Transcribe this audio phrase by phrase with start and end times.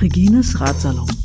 [0.00, 1.19] Regines Ratsalon.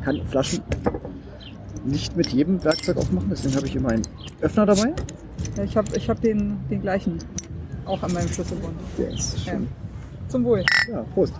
[0.00, 0.62] Ich kann Flaschen
[1.84, 4.02] nicht mit jedem Werkzeug aufmachen, deswegen habe ich immer einen
[4.40, 4.94] Öffner dabei.
[5.56, 7.18] Ja, ich habe ich hab den, den gleichen
[7.86, 8.74] auch an meinem Schlüsselbund.
[8.98, 9.52] Der ist Ja.
[9.52, 9.68] schon.
[10.28, 10.64] Zum Wohl.
[10.90, 11.34] Ja, Prost.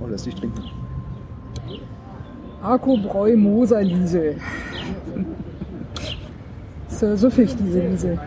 [0.00, 0.62] Oh, lass dich trinken.
[2.62, 4.36] Arco Bräu Moser Liesel.
[6.88, 8.18] Süffig, diese Liesel.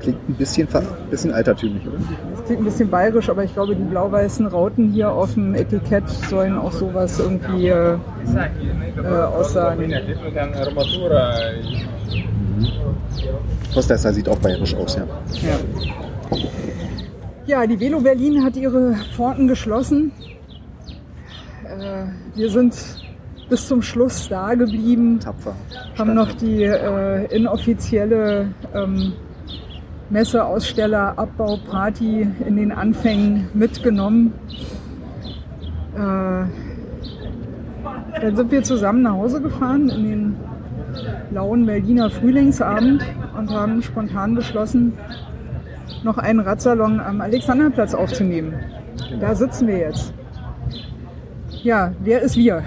[0.00, 0.68] Klingt ein bisschen,
[1.10, 1.98] bisschen altertümlich, oder?
[2.32, 6.08] Das klingt ein bisschen bayerisch, aber ich glaube, die blau-weißen Rauten hier auf dem Etikett
[6.08, 7.96] sollen auch sowas irgendwie äh,
[8.96, 9.92] äh, aussagen.
[13.74, 15.06] Postleitzahl sieht auch bayerisch aus, ja.
[15.42, 16.38] Ja.
[17.46, 20.12] ja, die Velo Berlin hat ihre Pforten geschlossen.
[21.64, 22.74] Äh, wir sind
[23.50, 25.54] bis zum Schluss da geblieben, Tapfer.
[25.98, 29.12] haben noch die äh, inoffizielle ähm,
[30.10, 34.32] Messe, Aussteller, Abbau, Party in den Anfängen mitgenommen.
[35.94, 36.44] Äh,
[38.20, 40.36] dann sind wir zusammen nach Hause gefahren in den
[41.30, 43.04] lauen Berliner Frühlingsabend
[43.38, 44.94] und haben spontan beschlossen,
[46.02, 48.54] noch einen Radsalon am Alexanderplatz aufzunehmen.
[49.20, 50.12] Da sitzen wir jetzt.
[51.62, 52.62] Ja, wer ist wir?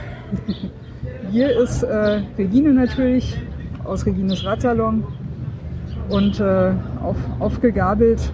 [1.31, 3.41] Wir ist äh, Regine natürlich
[3.85, 5.03] aus Regines Radsalon
[6.09, 6.73] und äh,
[7.03, 8.33] auf, aufgegabelt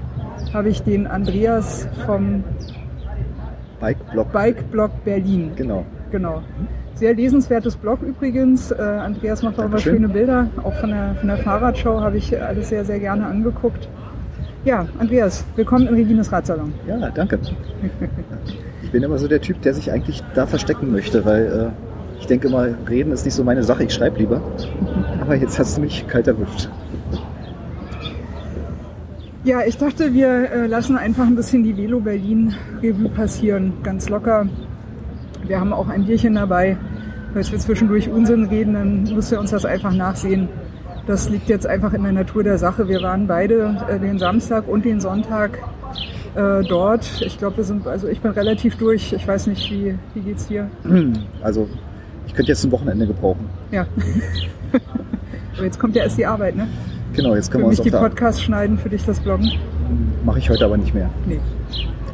[0.54, 2.44] habe ich den Andreas vom
[3.80, 4.32] Bike-Block.
[4.32, 5.52] Bike-Blog Berlin.
[5.56, 5.86] Genau.
[6.12, 6.42] Genau.
[6.96, 8.72] Sehr lesenswertes Blog übrigens.
[8.72, 10.48] Äh, Andreas macht auch immer schöne Bilder.
[10.64, 13.88] Auch von der, von der Fahrradshow habe ich alles sehr, sehr gerne angeguckt.
[14.66, 16.74] Ja, Andreas, willkommen in Regines Radsalon.
[16.86, 17.40] Ja, danke.
[18.84, 22.28] Ich bin immer so der Typ, der sich eigentlich da verstecken möchte, weil äh, ich
[22.28, 24.42] denke mal, reden ist nicht so meine Sache, ich schreibe lieber.
[25.22, 26.70] Aber jetzt hast du mich kalt erwischt.
[29.46, 34.10] Ja, ich dachte, wir äh, lassen einfach ein bisschen die Velo Berlin Revue passieren, ganz
[34.10, 34.48] locker.
[35.48, 36.76] Wir haben auch ein Bierchen dabei.
[37.34, 40.50] Falls wir zwischendurch Unsinn reden, dann müsst ihr uns das einfach nachsehen.
[41.08, 42.90] Das liegt jetzt einfach in der Natur der Sache.
[42.90, 45.58] Wir waren beide äh, den Samstag und den Sonntag
[46.36, 47.22] äh, dort.
[47.22, 49.14] Ich glaube, wir sind, also ich bin relativ durch.
[49.14, 50.70] Ich weiß nicht, wie, wie geht's dir?
[51.42, 51.70] Also,
[52.28, 53.50] ich könnte jetzt ein Wochenende gebrauchen.
[53.72, 53.86] Ja.
[55.56, 56.68] Aber jetzt kommt ja erst die Arbeit, ne?
[57.14, 59.20] Genau, jetzt Für können wir mich uns die auf der Podcasts schneiden, für dich das
[59.20, 59.52] Bloggen.
[60.24, 61.10] Mache ich heute aber nicht mehr.
[61.26, 61.40] Nee.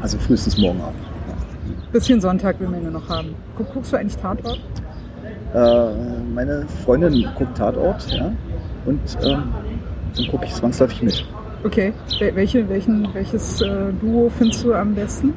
[0.01, 0.97] Also frühestens morgen Abend.
[1.91, 3.35] Bisschen Sonntag will man ja noch haben.
[3.57, 4.59] Guck, guckst du eigentlich Tatort?
[5.53, 5.85] Äh,
[6.33, 8.31] meine Freundin guckt Tatort, ja.
[8.85, 9.43] Und ähm,
[10.15, 11.25] dann gucke ich zwangsläufig mit.
[11.63, 11.93] Okay.
[12.19, 15.33] Wel- Welche, welchen, welches äh, Duo findest du am besten?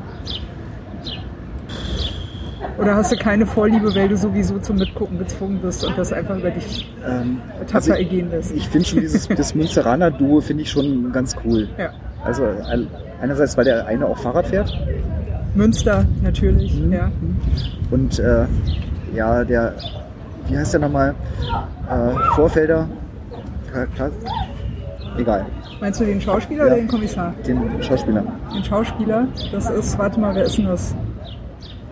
[2.78, 6.36] Oder hast du keine Vorliebe, weil du sowieso zum Mitgucken gezwungen bist und das einfach
[6.38, 8.52] über dich Ähm, tapfer also ergehen lässt?
[8.54, 11.68] ich finde schon dieses das Münsteraner Duo finde ich schon ganz cool.
[11.76, 11.90] Ja.
[12.24, 12.44] Also
[13.20, 14.72] einerseits, weil der eine auch Fahrrad fährt
[15.54, 16.92] Münster natürlich, Mhm.
[16.92, 17.10] ja.
[17.90, 18.44] und äh,
[19.14, 19.74] ja, der,
[20.48, 21.14] wie heißt der nochmal?
[21.90, 22.86] Äh, Vorfelder.
[25.18, 25.46] Egal,
[25.80, 26.72] Meinst du den Schauspieler Ja.
[26.72, 27.34] oder den Kommissar?
[27.46, 28.22] den Schauspieler.
[28.54, 30.94] Den Schauspieler, das ist, warte mal, wer ist denn das?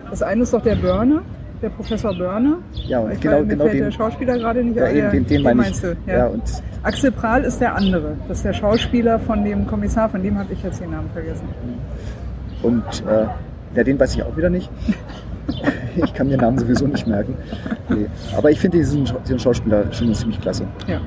[0.09, 1.21] Das eine ist doch der Börne,
[1.61, 2.57] der Professor Börne.
[2.87, 4.95] Ja, und Ich genau, weiß, mir genau fällt den, der Schauspieler gerade nicht ja, ein.
[4.95, 5.53] den, den, den ich.
[5.53, 6.17] meinst du, ja.
[6.17, 6.27] ja.
[6.27, 6.43] und
[6.83, 8.15] Axel Prahl ist der andere.
[8.27, 11.47] Das ist der Schauspieler von dem Kommissar, von dem habe ich jetzt den Namen vergessen.
[12.63, 13.25] Und äh,
[13.75, 14.69] ja, den weiß ich auch wieder nicht.
[15.95, 17.35] ich kann mir Namen sowieso nicht merken.
[17.89, 18.07] Nee.
[18.35, 20.65] Aber ich finde diesen, diesen Schauspieler schon ziemlich klasse.
[20.87, 20.99] Ja.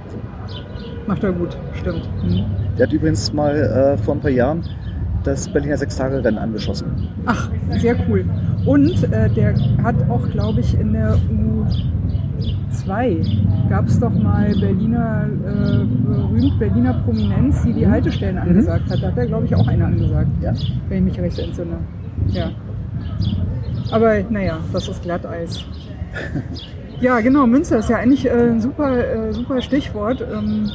[1.06, 2.08] Macht er gut, stimmt.
[2.78, 4.62] Der hat übrigens mal äh, vor ein paar Jahren
[5.24, 6.86] das Berliner Sechstagerennen angeschossen.
[7.26, 8.24] Ach, sehr cool.
[8.66, 11.16] Und äh, der hat auch, glaube ich, in der
[12.72, 19.02] U2 gab es doch mal Berliner, äh, berühmt Berliner Prominenz, die die Haltestellen angesagt hat.
[19.02, 20.52] Da hat er, glaube ich, auch eine angesagt, Ja?
[20.88, 21.78] wenn ich mich recht entsinne.
[22.28, 22.50] Ja.
[23.90, 25.64] Aber naja, das ist Glatteis.
[27.00, 30.20] Ja, genau, Münster ist ja eigentlich äh, ein super, äh, super Stichwort.
[30.20, 30.70] Ähm,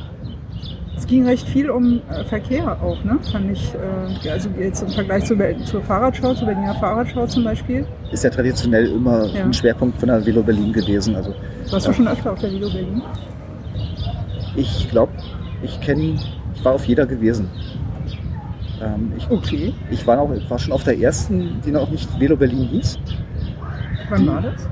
[0.97, 3.17] es ging recht viel um äh, Verkehr auch, ne?
[3.31, 7.25] Fand ich, äh, ja, also jetzt im Vergleich zur, Ber- zur Fahrradschau, zur Berliner Fahrradschau
[7.27, 7.85] zum Beispiel.
[8.11, 9.43] Ist ja traditionell immer Ja.
[9.43, 11.15] ein Schwerpunkt von der Velo Berlin gewesen.
[11.15, 11.33] Also
[11.71, 13.01] Warst du schon öfter auf der Velo Berlin?
[14.55, 15.11] ich glaube,
[15.63, 16.15] ich kenne,
[16.55, 17.49] ich war auf jeder gewesen.
[18.81, 19.73] Ähm, ich, Okay.
[19.91, 22.97] ich war, noch, war schon auf der ersten, die noch nicht Velo Berlin hieß.
[24.09, 24.67] Wann war das?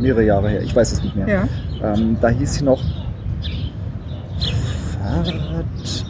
[0.00, 1.28] Mehrere Jahre her, ich weiß es nicht mehr.
[1.28, 1.94] Ja.
[1.94, 2.80] Ähm, da hieß sie noch
[4.98, 5.34] Fahrrad.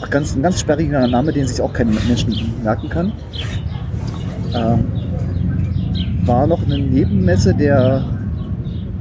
[0.02, 3.12] Ach, ganz, ein ganz sperriger Name, den sich auch kein Menschen merken kann.
[4.54, 4.84] Ähm,
[6.24, 8.04] war noch eine Nebenmesse der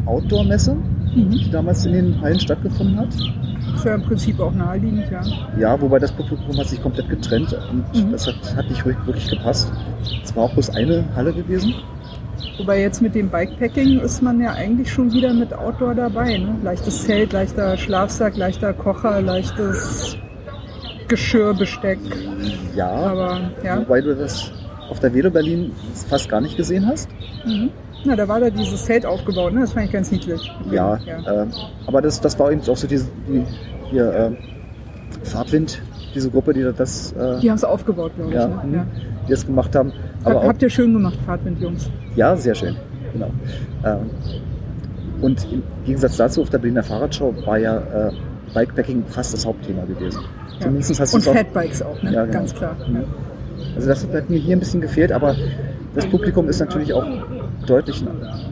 [0.05, 0.75] Outdoor-Messe,
[1.15, 1.31] Mhm.
[1.31, 3.07] die damals in den Hallen stattgefunden hat.
[3.75, 5.21] Ist ja im Prinzip auch naheliegend, ja.
[5.59, 8.11] Ja, wobei das Publikum hat sich komplett getrennt und Mhm.
[8.11, 9.71] das hat, hat nicht wirklich wirklich gepasst.
[10.23, 11.73] Es war auch bloß eine Halle gewesen.
[12.57, 16.37] Wobei jetzt mit dem Bikepacking ist man ja eigentlich schon wieder mit Outdoor dabei.
[16.37, 16.55] Ne?
[16.63, 20.17] Leichtes Zelt, leichter Schlafsack, leichter Kocher, leichtes
[21.07, 21.99] Geschirr, Besteck.
[22.75, 23.79] Ja, Aber ja.
[23.79, 24.51] wobei du das
[24.89, 25.71] auf der Velo Berlin
[26.07, 27.09] fast gar nicht gesehen hast.
[27.45, 27.69] Mhm.
[28.05, 29.61] Na, da war da dieses Zelt aufgebaut, ne?
[29.61, 30.51] Das fand ich ganz niedlich.
[30.71, 31.43] Ja, ja.
[31.43, 31.47] Äh,
[31.85, 33.43] aber das, das war eben auch so diese die,
[33.91, 34.31] hier, äh,
[35.25, 35.81] Fahrtwind,
[36.15, 38.37] diese Gruppe, die das, äh, Die haben es aufgebaut, glaube ich.
[38.37, 38.61] ja, ne?
[38.61, 38.85] hm, ja.
[39.27, 39.91] die das gemacht haben.
[40.23, 41.89] Aber habt ihr schön gemacht, Fahrtwind, Jungs.
[42.15, 42.75] ja, sehr schön.
[43.13, 43.31] Genau.
[43.85, 44.09] Ähm,
[45.21, 48.11] und im Gegensatz dazu auf der Berliner Fahrradschau war ja äh,
[48.53, 50.21] Bikepacking fast das Hauptthema gewesen.
[50.21, 50.59] Ja.
[50.65, 51.33] Zumindest hast du Und es auch.
[51.33, 52.13] Fatbikes auch, ne?
[52.13, 52.33] Ja, genau.
[52.37, 52.75] Ganz klar.
[52.87, 53.03] Mhm.
[53.75, 55.35] Also das hat mir hier ein bisschen gefehlt, aber
[55.95, 57.05] das Publikum ist natürlich auch
[57.65, 58.03] deutlich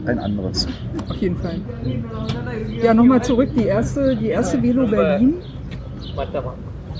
[0.06, 0.66] ein anderes.
[1.08, 1.60] Auf jeden Fall.
[2.82, 5.34] Ja, nochmal zurück, die erste, die erste Velo Berlin.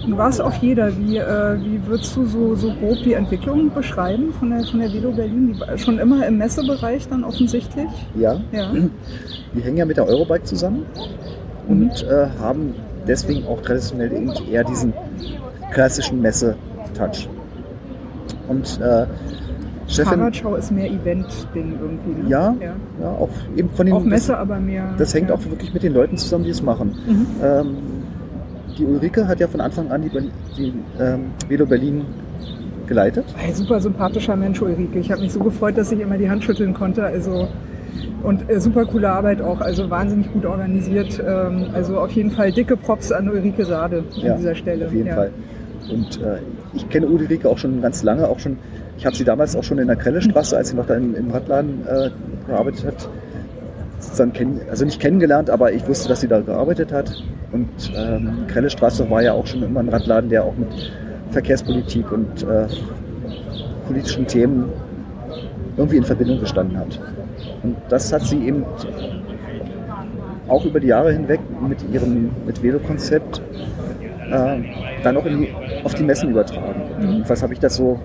[0.06, 0.96] War es auf jeder?
[0.96, 4.92] Wie, äh, wie würdest du so, so grob die Entwicklung beschreiben von der, von der
[4.92, 5.52] Velo Berlin?
[5.54, 7.88] Die war schon immer im Messebereich dann offensichtlich?
[8.14, 8.72] Ja, Ja.
[9.54, 10.84] die hängen ja mit der Eurobike zusammen
[11.68, 11.82] Mhm.
[11.82, 12.74] und äh, haben
[13.06, 14.92] deswegen auch traditionell eben eher diesen
[15.72, 17.28] klassischen Messe-Touch.
[18.48, 19.06] Und äh,
[19.86, 22.22] Chefin, Fahrradschau ist mehr Event-Ding irgendwie.
[22.22, 22.28] Ne?
[22.28, 22.74] ja, ja.
[23.00, 24.84] ja, auch eben von den Auch Messe, aber mehr.
[24.90, 25.34] Das, das hängt ja.
[25.34, 26.94] auch wirklich mit den Leuten zusammen, die es machen.
[27.06, 27.26] Mhm.
[27.42, 27.76] Ähm,
[28.78, 32.04] die Ulrike hat ja von Anfang an die, Berlin- die ähm, Velo Berlin
[32.86, 33.24] geleitet.
[33.38, 34.98] Ein super sympathischer Mensch, Ulrike.
[34.98, 37.04] Ich habe mich so gefreut, dass ich immer die Hand schütteln konnte.
[37.04, 37.48] Also
[38.22, 41.22] und äh, super coole Arbeit auch, also wahnsinnig gut organisiert.
[41.26, 44.86] Ähm, also auf jeden Fall dicke Props an Ulrike Sade an Ja, dieser Stelle.
[44.86, 45.14] Auf jeden ja.
[45.14, 45.30] Fall.
[45.90, 46.38] Und äh,
[46.74, 48.58] ich kenne Ulrike auch schon ganz lange, auch schon,
[48.98, 51.30] ich habe sie damals auch schon in der Krellestraße, als sie noch da im, im
[51.30, 52.10] Radladen äh,
[52.46, 53.08] gearbeitet hat,
[53.98, 57.22] sozusagen kenn, also nicht kennengelernt, aber ich wusste, dass sie da gearbeitet hat.
[57.52, 60.68] Und ähm, Krellestraße war ja auch schon immer ein Radladen, der auch mit
[61.30, 62.66] Verkehrspolitik und äh,
[63.86, 64.70] politischen Themen
[65.76, 67.00] irgendwie in Verbindung gestanden hat.
[67.62, 68.64] Und das hat sie eben
[70.48, 73.40] auch über die Jahre hinweg mit ihrem mit Velo-Konzept
[74.30, 74.58] äh,
[75.02, 75.48] dann auch die,
[75.84, 76.82] auf die Messen übertragen.
[76.98, 77.24] Mhm.
[77.26, 77.98] Was habe ich das so,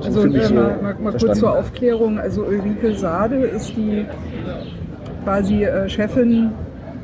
[0.00, 2.18] so Also für mich äh, so mal, mal, mal kurz zur Aufklärung.
[2.18, 4.06] Also Ulrike Sade ist die
[5.24, 6.50] quasi äh, Chefin,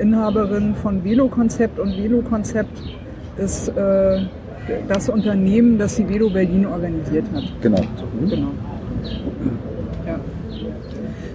[0.00, 2.82] Inhaberin von Velo-Konzept und Velo-Konzept
[3.36, 4.20] ist äh,
[4.88, 7.42] das Unternehmen, das die Velo Berlin organisiert hat.
[7.60, 7.80] Genau.
[8.20, 8.28] Mhm.
[8.30, 8.48] Genau.
[10.06, 10.18] Ja.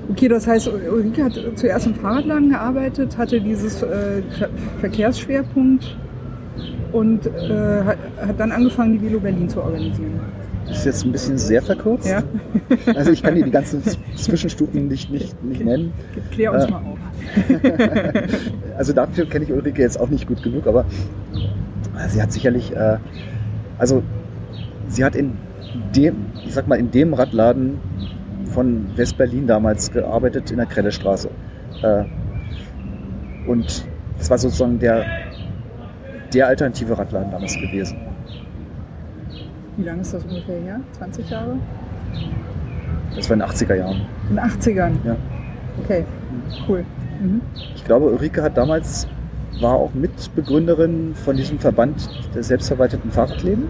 [0.10, 5.98] Okay, das heißt, Ulrike hat zuerst im Fahrradladen gearbeitet, hatte dieses äh, Ver Verkehrsschwerpunkt
[6.92, 7.98] und äh, hat,
[8.28, 10.20] hat dann angefangen, die Velo Berlin zu organisieren.
[10.68, 12.08] Das ist jetzt ein bisschen sehr verkürzt.
[12.10, 12.24] Ja,
[12.96, 13.84] Also ich kann dir die ganzen
[14.16, 15.94] Zwischenstufen nicht, nicht, nicht nennen.
[16.32, 16.95] klär uns Äh, mal auf.
[18.78, 20.86] Also dafür kenne ich Ulrike jetzt auch nicht gut genug, aber
[22.10, 22.98] sie hat sicherlich, äh,
[23.78, 24.04] also
[24.90, 25.38] sie hat in
[25.96, 27.78] dem, ich sag mal, in dem Radladen
[28.52, 31.30] von West-Berlin damals gearbeitet, in der Krellestraße.
[31.82, 32.04] Äh,
[33.48, 33.86] und
[34.18, 35.06] das war sozusagen der,
[36.34, 37.98] der alternative Radladen damals gewesen.
[39.78, 40.80] Wie lange ist das ungefähr her?
[40.98, 41.58] 20 Jahre?
[43.16, 44.02] Das war in den 80er Jahren.
[44.30, 44.92] In den 80ern?
[45.06, 45.16] Ja.
[45.84, 46.06] Okay,
[46.68, 46.86] cool.
[47.22, 47.42] Mhm.
[47.76, 49.08] Ich glaube, Ulrike hat damals,
[49.62, 53.68] war auch Mitbegründerin von diesem Verband der selbstverwalteten Fahrradläden,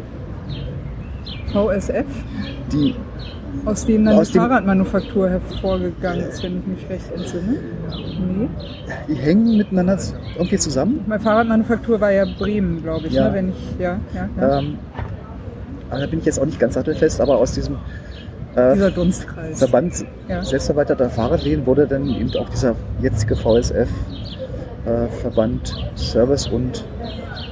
[1.52, 2.06] VSF,
[2.72, 2.96] die
[3.64, 7.58] aus dem dann Aus die Fahrradmanufaktur hervorgegangen ist, wenn ich mich recht entsinne.
[8.38, 8.50] Nee.
[9.08, 9.98] Die hängen miteinander
[10.36, 11.00] irgendwie zusammen.
[11.08, 13.30] Meine Fahrradmanufaktur war ja Bremen, glaube ich, Ja.
[13.30, 13.34] ne?
[13.34, 14.60] wenn ich, ja, ja, ja.
[14.60, 14.78] Ähm,
[15.90, 17.78] aber da bin ich jetzt auch nicht ganz sattelfest, aber aus diesem
[18.56, 19.60] Dieser Dunstkreis.
[19.60, 20.44] Verband Ja.
[20.44, 23.90] selbstverwalteter Fahrradläden wurde dann eben auch dieser jetzige VSF
[24.86, 26.86] äh, Verband Service und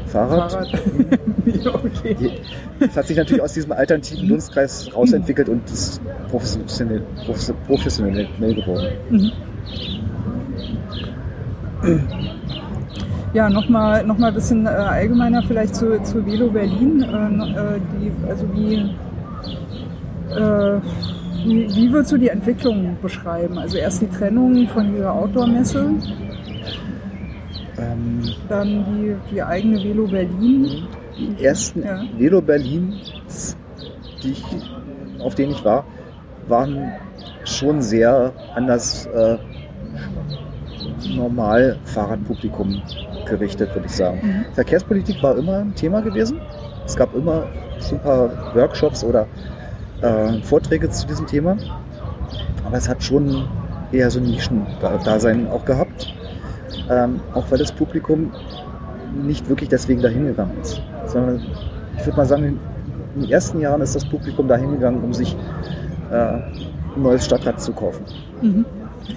[0.07, 0.51] Fahrrad.
[0.51, 0.69] Fahrrad.
[1.45, 2.31] ja, okay.
[2.79, 9.31] Das hat sich natürlich aus diesem alternativen Dunstkreis rausentwickelt und ist professionell, profes- professionell geworden.
[13.33, 17.01] Ja, nochmal noch mal ein bisschen äh, allgemeiner vielleicht zu, zu Velo Berlin.
[17.01, 18.91] Äh, äh, die, also wie,
[20.31, 20.79] äh,
[21.45, 23.57] wie, wie würdest du die Entwicklung beschreiben?
[23.57, 25.89] Also erst die Trennung von dieser Outdoor-Messe.
[27.77, 30.87] Ähm, Dann die, die eigene Velo Berlin.
[31.17, 32.01] die ersten Ja.
[32.17, 32.93] Velo Berlin,
[34.23, 34.43] die ich,
[35.19, 35.85] auf denen ich war,
[36.47, 36.91] waren
[37.45, 39.37] schon sehr an das äh,
[41.15, 42.81] normal Fahrradpublikum
[43.25, 44.19] gerichtet, würde ich sagen.
[44.23, 44.45] Mhm.
[44.53, 46.39] Verkehrspolitik war immer ein Thema gewesen.
[46.85, 47.45] Es gab immer
[47.79, 49.25] super Workshops oder
[50.03, 51.57] äh, Vorträge zu diesem Thema.
[52.65, 53.47] Aber es hat schon
[53.91, 56.13] eher so ein Nischen-Dasein auch gehabt.
[56.89, 58.31] Ähm, auch weil das Publikum
[59.25, 60.81] nicht wirklich deswegen dahin gegangen ist.
[61.07, 61.41] Sondern
[61.97, 62.59] ich würde mal sagen,
[63.15, 65.35] in den ersten Jahren ist das Publikum dahin gegangen, um sich
[66.11, 66.41] äh, ein
[67.01, 68.03] neues Stadtrad zu kaufen.
[68.41, 68.65] Mhm.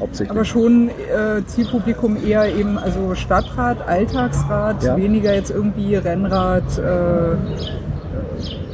[0.01, 0.31] Hauptsächlich.
[0.31, 4.97] Aber schon äh, Zielpublikum eher eben also Stadtrad, Alltagsrad, Ja.
[4.97, 7.37] weniger jetzt irgendwie Rennrad äh,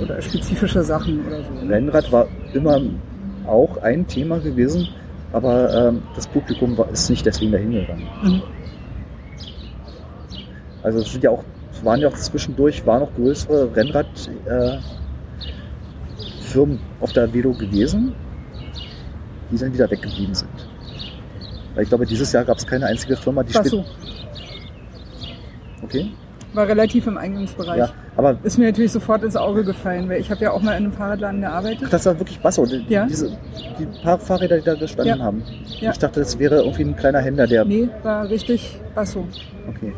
[0.03, 1.67] oder spezifische Sachen oder so.
[1.69, 2.81] Rennrad war immer
[3.47, 4.89] auch ein Thema gewesen,
[5.33, 8.09] aber ähm, das Publikum war, ist nicht deswegen dahin gegangen.
[8.23, 8.43] Mhm.
[10.83, 14.83] Also es sind ja auch, es waren ja auch zwischendurch, waren noch größere Rennradfirmen
[16.77, 18.15] äh, auf der Velo gewesen,
[19.51, 20.51] die dann wieder weggeblieben sind.
[21.75, 23.85] Weil ich glaube, dieses Jahr gab es keine einzige Firma, die Basso
[25.83, 26.11] Okay.
[26.53, 27.79] war relativ im Eingangsbereich.
[27.79, 30.73] Ja, aber Ist mir natürlich sofort ins Auge gefallen, weil ich habe ja auch mal
[30.73, 31.89] in einem Fahrradladen gearbeitet.
[31.91, 32.67] das war wirklich Basso.
[32.67, 33.07] Die, Ja.
[33.07, 33.29] diese,
[33.79, 35.25] die paar Fahrräder, die da gestanden Ja.
[35.25, 35.43] haben.
[35.81, 35.91] Ja.
[35.93, 37.65] Ich dachte, das wäre irgendwie ein kleiner Händler, der.
[37.65, 39.27] Nee, war richtig Basso.
[39.69, 39.93] Okay.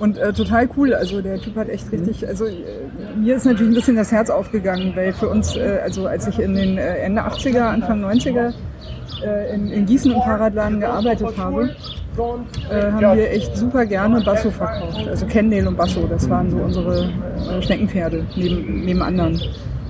[0.00, 0.92] Und äh, total cool.
[0.92, 2.52] Also der Typ hat echt richtig, also äh,
[3.16, 6.38] mir ist natürlich ein bisschen das Herz aufgegangen, weil für uns, äh, also als ich
[6.40, 8.52] in den äh, Ende 80er, Anfang 90er
[9.24, 11.70] äh, in, in Gießen im Fahrradladen gearbeitet habe,
[12.70, 15.08] äh, haben wir echt super gerne Basso verkauft.
[15.08, 19.40] Also Kendale und Basso, das waren so unsere äh, Steckenpferde neben, neben anderen.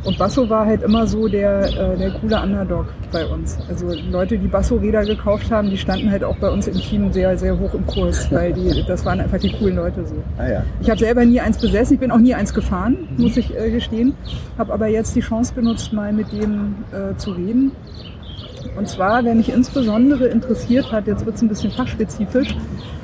[0.04, 3.56] Und Basso war halt immer so der, äh, der coole Underdog bei uns.
[3.71, 7.38] Also Leute, die Basso-Räder gekauft haben, die standen halt auch bei uns im Team sehr,
[7.38, 10.16] sehr hoch im Kurs, weil die, das waren einfach die coolen Leute so.
[10.37, 10.62] Ah ja.
[10.83, 13.71] Ich habe selber nie eins besessen, ich bin auch nie eins gefahren, muss ich äh,
[13.71, 14.14] gestehen.
[14.59, 17.73] Habe aber jetzt die Chance genutzt, mal mit dem äh, zu reden.
[18.76, 22.54] Und zwar, wenn mich insbesondere interessiert hat, jetzt wird es ein bisschen fachspezifisch,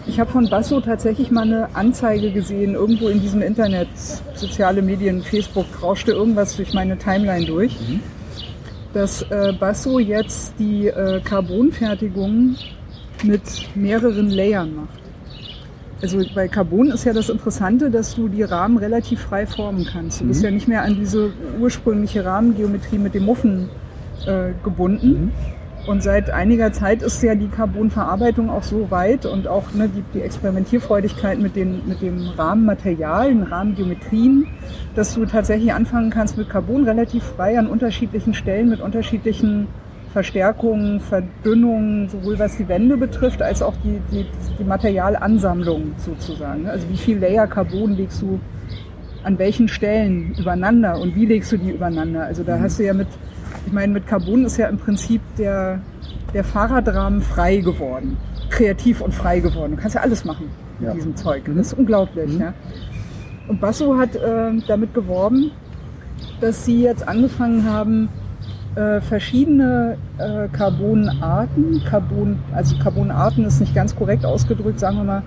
[0.07, 3.89] ich habe von Basso tatsächlich mal eine Anzeige gesehen, irgendwo in diesem Internet,
[4.35, 7.77] soziale Medien, Facebook, rauschte irgendwas durch meine Timeline durch,
[8.93, 12.57] dass äh, Basso jetzt die äh, Carbonfertigung
[13.23, 13.43] mit
[13.77, 15.01] mehreren Layern macht.
[16.03, 20.23] Also bei Carbon ist ja das Interessante, dass du die Rahmen relativ frei formen kannst.
[20.23, 23.69] Du bist ja nicht mehr an diese ursprüngliche Rahmengeometrie mit dem Muffen
[24.27, 25.33] äh, gebunden.
[25.87, 30.05] Und seit einiger Zeit ist ja die Carbonverarbeitung auch so weit und auch ne, die,
[30.13, 34.47] die Experimentierfreudigkeit mit, den, mit dem Rahmenmaterial, den Rahmengeometrien,
[34.95, 39.69] dass du tatsächlich anfangen kannst mit Carbon relativ frei an unterschiedlichen Stellen mit unterschiedlichen
[40.13, 44.27] Verstärkungen, Verdünnungen, sowohl was die Wände betrifft, als auch die, die,
[44.59, 46.69] die Materialansammlung sozusagen.
[46.69, 48.41] Also wie viel Layer Carbon legst du
[49.23, 52.25] an welchen Stellen übereinander und wie legst du die übereinander?
[52.25, 53.09] Also da hast du ja mit,
[53.67, 55.81] ich meine, mit Carbon ist ja im Prinzip der,
[56.35, 58.17] der Fahrradrahmen frei geworden.
[58.51, 59.77] Kreativ und frei geworden.
[59.77, 60.95] Du kannst ja alles machen mit Ja.
[60.95, 61.45] diesem Zeug.
[61.47, 62.39] Das ist unglaublich.
[62.39, 62.53] Ja.
[63.49, 65.51] Und Basso hat äh, damit geworben,
[66.41, 68.09] dass sie jetzt angefangen haben,
[68.77, 75.23] äh, verschiedene äh, Carbonarten, Carbon, also Carbonarten ist nicht ganz korrekt ausgedrückt, sagen wir mal,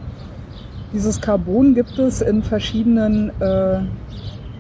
[0.94, 3.80] dieses Carbon gibt es in verschiedenen äh,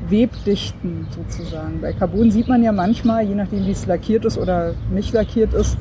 [0.09, 1.81] Webdichten sozusagen.
[1.81, 5.53] Bei Carbon sieht man ja manchmal, je nachdem wie es lackiert ist oder nicht lackiert
[5.53, 5.77] ist,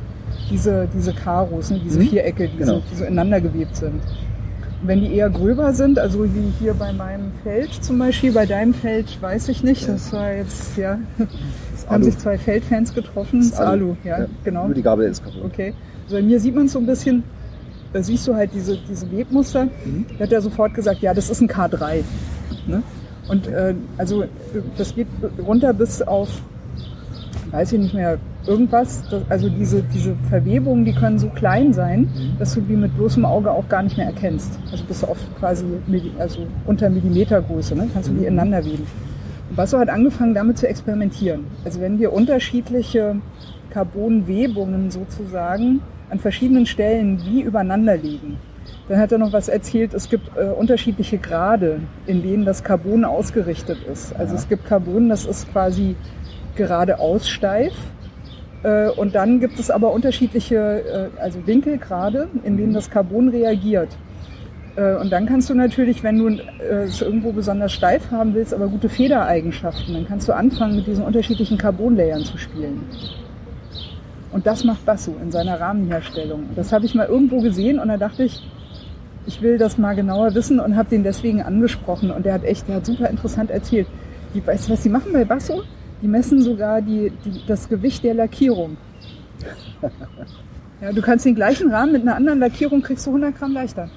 [0.50, 2.08] diese, diese Karos, ne, diese Mhm.
[2.08, 2.74] Vierecke, die, Genau.
[2.74, 3.94] so, die so ineinander gewebt sind.
[4.82, 8.46] Und wenn die eher gröber sind, also wie hier bei meinem Feld zum Beispiel, bei
[8.46, 11.28] deinem Feld weiß ich nicht, das war jetzt, ja, haben
[11.88, 12.04] Alu.
[12.04, 13.38] sich zwei Feldfans getroffen.
[13.40, 14.66] Das ist Alu, ja, genau.
[14.66, 15.42] Nur die Gabel ist kaputt.
[15.44, 15.74] Okay.
[16.04, 17.22] Also bei mir sieht man es so ein bisschen,
[17.92, 19.66] da siehst du halt diese, diese Webmuster.
[19.84, 20.06] Mhm.
[20.18, 22.02] Da hat er sofort gesagt, ja, das ist ein K3.
[22.66, 22.82] Ne?
[23.28, 24.24] Und äh, also
[24.76, 25.06] das geht
[25.46, 26.28] runter bis auf,
[27.50, 29.04] weiß ich nicht mehr, irgendwas.
[29.08, 32.38] Das, also diese, diese Verwebungen, die können so klein sein, Mhm.
[32.38, 34.58] dass du die mit bloßem Auge auch gar nicht mehr erkennst.
[34.72, 37.88] Also bis auf quasi Milli- also unter Millimetergröße, ne?
[37.92, 38.18] kannst du Mhm.
[38.18, 38.86] die ineinander weben.
[39.50, 41.44] Und Basso hat angefangen damit zu experimentieren.
[41.64, 43.16] Also wenn wir unterschiedliche
[43.70, 48.36] Carbonwebungen sozusagen an verschiedenen Stellen wie übereinander legen,
[48.88, 53.04] dann hat er noch was erzählt, es gibt äh, unterschiedliche Grade, in denen das Carbon
[53.04, 54.14] ausgerichtet ist.
[54.16, 54.38] Also Ja.
[54.40, 55.94] es gibt Carbon, das ist quasi
[56.56, 57.72] geradeaus steif.
[58.64, 63.88] Äh, und dann gibt es aber unterschiedliche, äh, also Winkelgrade, in denen das Carbon reagiert.
[64.76, 66.38] Äh, Und dann kannst du natürlich, wenn du
[66.86, 71.04] es irgendwo besonders steif haben willst, aber gute Federeigenschaften, dann kannst du anfangen, mit diesen
[71.04, 72.80] unterschiedlichen Carbonlayern zu spielen.
[74.32, 76.44] Und das macht Basso in seiner Rahmenherstellung.
[76.56, 78.42] Das habe ich mal irgendwo gesehen und da dachte ich,
[79.26, 82.10] ich will das mal genauer wissen und habe den deswegen angesprochen.
[82.10, 83.86] Und der hat echt, der hat super interessant erzählt.
[84.34, 85.62] Die, weißt du, was die machen bei Basso?
[86.00, 88.76] Die messen sogar die, die, das Gewicht der Lackierung.
[90.80, 93.88] Ja, du kannst den gleichen Rahmen mit einer anderen Lackierung kriegst du 100 Gramm leichter.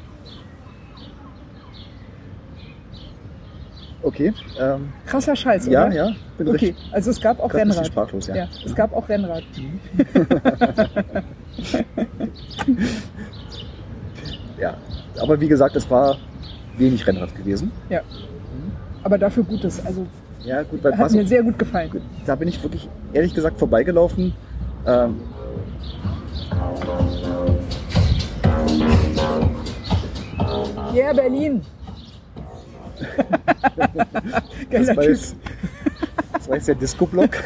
[4.03, 4.31] Okay.
[4.59, 5.95] Ähm, Krasser Scheiß, ja, oder?
[5.95, 6.11] ja.
[6.37, 7.87] Bin Okay, recht, also es gab auch Rennrad.
[7.87, 8.35] sprachlos, ja.
[8.35, 9.41] Ja, es gab auch Rennrad.
[14.59, 14.77] ja.
[15.21, 16.17] Aber wie gesagt, es war
[16.77, 17.71] wenig Rennrad gewesen.
[17.89, 18.01] Ja.
[19.03, 19.85] Aber dafür Gutes.
[19.85, 20.05] Also
[20.43, 21.91] Ja, gut, hat Basso, mir sehr gut gefallen.
[22.25, 24.33] da bin ich wirklich ehrlich gesagt vorbeigelaufen.
[24.85, 25.15] Ähm,
[30.93, 31.61] Yeah, Berlin.
[34.71, 35.35] das, Geiler jetzt,
[36.31, 37.31] das war jetzt der Disco-Block.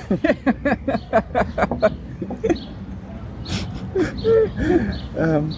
[5.17, 5.55] ähm,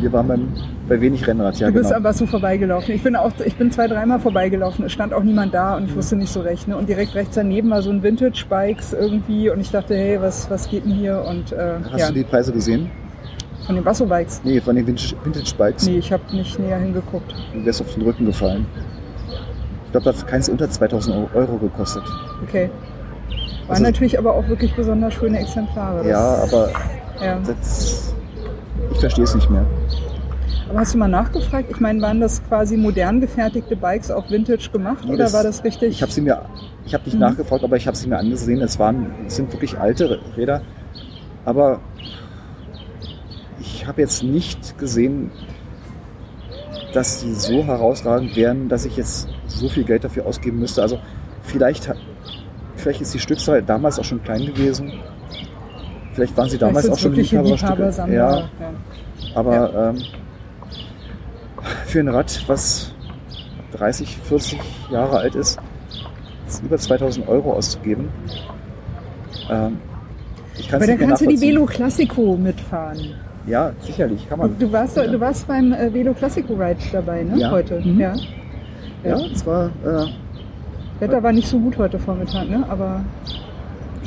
[0.00, 0.48] wir waren beim,
[0.88, 1.96] bei wenig Rennrad, ja Du bist genau.
[1.96, 2.94] aber so vorbeigelaufen.
[2.94, 4.84] Ich bin auch, ich bin zwei, dreimal vorbeigelaufen.
[4.84, 6.66] Es stand auch niemand da und ich wusste nicht so recht.
[6.68, 6.76] Ne?
[6.76, 10.50] Und direkt rechts daneben war so ein Vintage Bikes irgendwie und ich dachte, hey, was,
[10.50, 11.24] was geht denn hier?
[11.28, 12.90] Und äh, Hast ja, du die Preise gesehen?
[13.66, 14.40] von den Basso Bikes.
[14.44, 15.86] Nee, von den Vintage- Vintage-Bikes.
[15.86, 17.34] Nee, ich habe nicht näher hingeguckt.
[17.52, 18.64] Du wärst auf den Rücken gefallen.
[19.84, 22.02] Ich glaube, da hat keins unter 2000 Euro gekostet.
[22.42, 22.70] Okay.
[23.66, 25.98] Waren Also- natürlich aber auch wirklich besonders schöne Exemplare.
[25.98, 26.70] Das- Ja, aber
[27.22, 27.38] ja.
[27.46, 28.14] das,
[28.92, 29.64] ich verstehe es nicht mehr.
[30.70, 31.70] Aber hast du mal nachgefragt?
[31.70, 35.42] Ich meine, waren das quasi modern gefertigte Bikes auch Vintage gemacht Nee, oder das- war
[35.42, 35.90] das richtig?
[35.90, 36.42] Ich habe sie mir,
[36.84, 37.20] ich habe nicht Mhm.
[37.20, 38.60] nachgefragt, aber ich habe sie mir angesehen.
[38.60, 40.60] Es waren, es sind wirklich alte Räder,
[41.46, 41.80] aber
[43.60, 45.30] ich habe jetzt nicht gesehen,
[46.92, 50.82] dass sie so herausragend wären, dass ich jetzt so viel Geld dafür ausgeben müsste.
[50.82, 50.98] Also
[51.42, 51.90] vielleicht,
[52.76, 54.92] vielleicht ist die Stückzahl damals auch schon klein gewesen.
[56.18, 57.92] Vielleicht waren sie damals auch schon Liebhaberstücke.
[58.12, 58.46] Ja, Ja.
[59.36, 60.02] aber Ähm,
[61.86, 62.92] für ein Rad, was
[63.76, 64.58] 30, 40
[64.90, 65.60] Jahre alt ist,
[66.64, 68.08] über 2000 Euro auszugeben,
[69.48, 69.78] ähm,
[70.56, 71.40] ich kann Aber da kannst du die.
[71.40, 72.98] Velo Classico mitfahren.
[73.46, 74.58] Ja, sicherlich, kann man.
[74.58, 75.06] Du warst, Ja.
[75.06, 77.38] du warst beim äh, Velo Classico Ride dabei, ne?
[77.38, 77.52] Ja.
[77.52, 77.80] Heute.
[77.80, 78.00] Mhm.
[78.00, 78.12] Ja.
[79.04, 80.06] Ja, es war, äh,
[80.98, 82.64] Wetter war nicht so gut heute Vormittag, ne?
[82.68, 83.04] Aber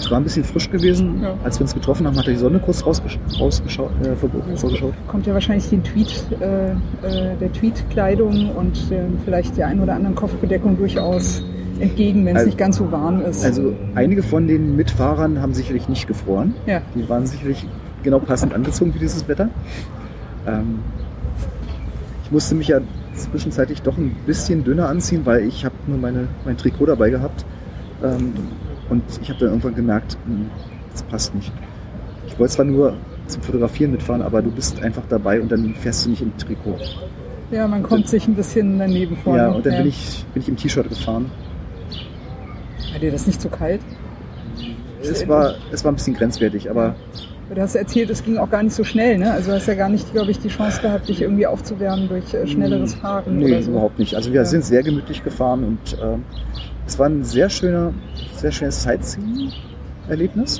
[0.03, 1.21] es war ein bisschen frisch gewesen.
[1.21, 1.33] Ja.
[1.43, 4.93] Als wir uns getroffen haben, hat die Sonne kurz rausgesch rausgeschaut, äh, vor- vorgeschaut.
[5.07, 9.93] kommt ja wahrscheinlich den Tweet, äh, äh, der Tweet-Kleidung und äh, vielleicht der ein oder
[9.93, 11.43] anderen Kopfbedeckung durchaus
[11.79, 13.43] entgegen, wenn es Also- nicht ganz so warm ist.
[13.45, 16.55] Also einige von den Mitfahrern haben sicherlich nicht gefroren.
[16.65, 16.81] ja.
[16.95, 17.65] Die waren sicherlich
[18.03, 19.49] genau passend angezogen für dieses Wetter.
[20.47, 20.79] Ähm,
[22.23, 22.79] ich musste mich ja
[23.13, 27.45] zwischenzeitlich doch ein bisschen dünner anziehen, weil ich habe nur meine, mein Trikot dabei gehabt.
[28.03, 28.33] Ähm,
[28.91, 30.49] und ich habe dann irgendwann gemerkt, hm,
[30.91, 31.51] das passt nicht.
[32.27, 32.93] Ich wollte zwar nur
[33.27, 36.77] zum Fotografieren mitfahren, aber du bist einfach dabei und dann fährst du nicht im Trikot.
[37.51, 39.35] ja, man kommt sich ein bisschen daneben vor.
[39.37, 39.55] Ja, ne?
[39.55, 41.31] und dann bin, ich, bin ich im T-Shirt gefahren.
[42.91, 43.81] War dir das nicht zu kalt?
[45.01, 46.95] Es war, es war ein bisschen grenzwertig, aber
[47.53, 49.29] Du hast erzählt, es ging auch gar nicht so schnell, ne?
[49.33, 52.33] Also du hast ja gar nicht, glaube ich, die Chance gehabt, dich irgendwie aufzuwärmen durch
[52.33, 53.71] äh, schnelleres Fahren Nee, oder so.
[53.71, 54.15] überhaupt nicht.
[54.15, 54.45] Also wir Ja.
[54.45, 56.23] sind sehr gemütlich gefahren und ähm,
[56.91, 57.93] es war ein sehr schöner,
[58.35, 60.59] sehr schönes Sightseeing-Erlebnis.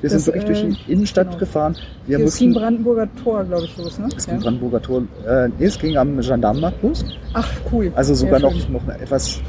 [0.00, 1.38] Wir Das, sind wirklich durch äh, die Innenstadt genau.
[1.40, 1.76] gefahren.
[2.06, 4.08] Wir ist mussten, Brandenburger Tor, glaube ich, los, ne?
[4.16, 4.32] es Ja.
[4.34, 7.04] ging Brandenburger Tor, äh, nee, es ging am Gendarmenmarkt los.
[7.34, 7.90] Ach, cool.
[7.96, 9.40] Also sogar noch, noch eine etwas,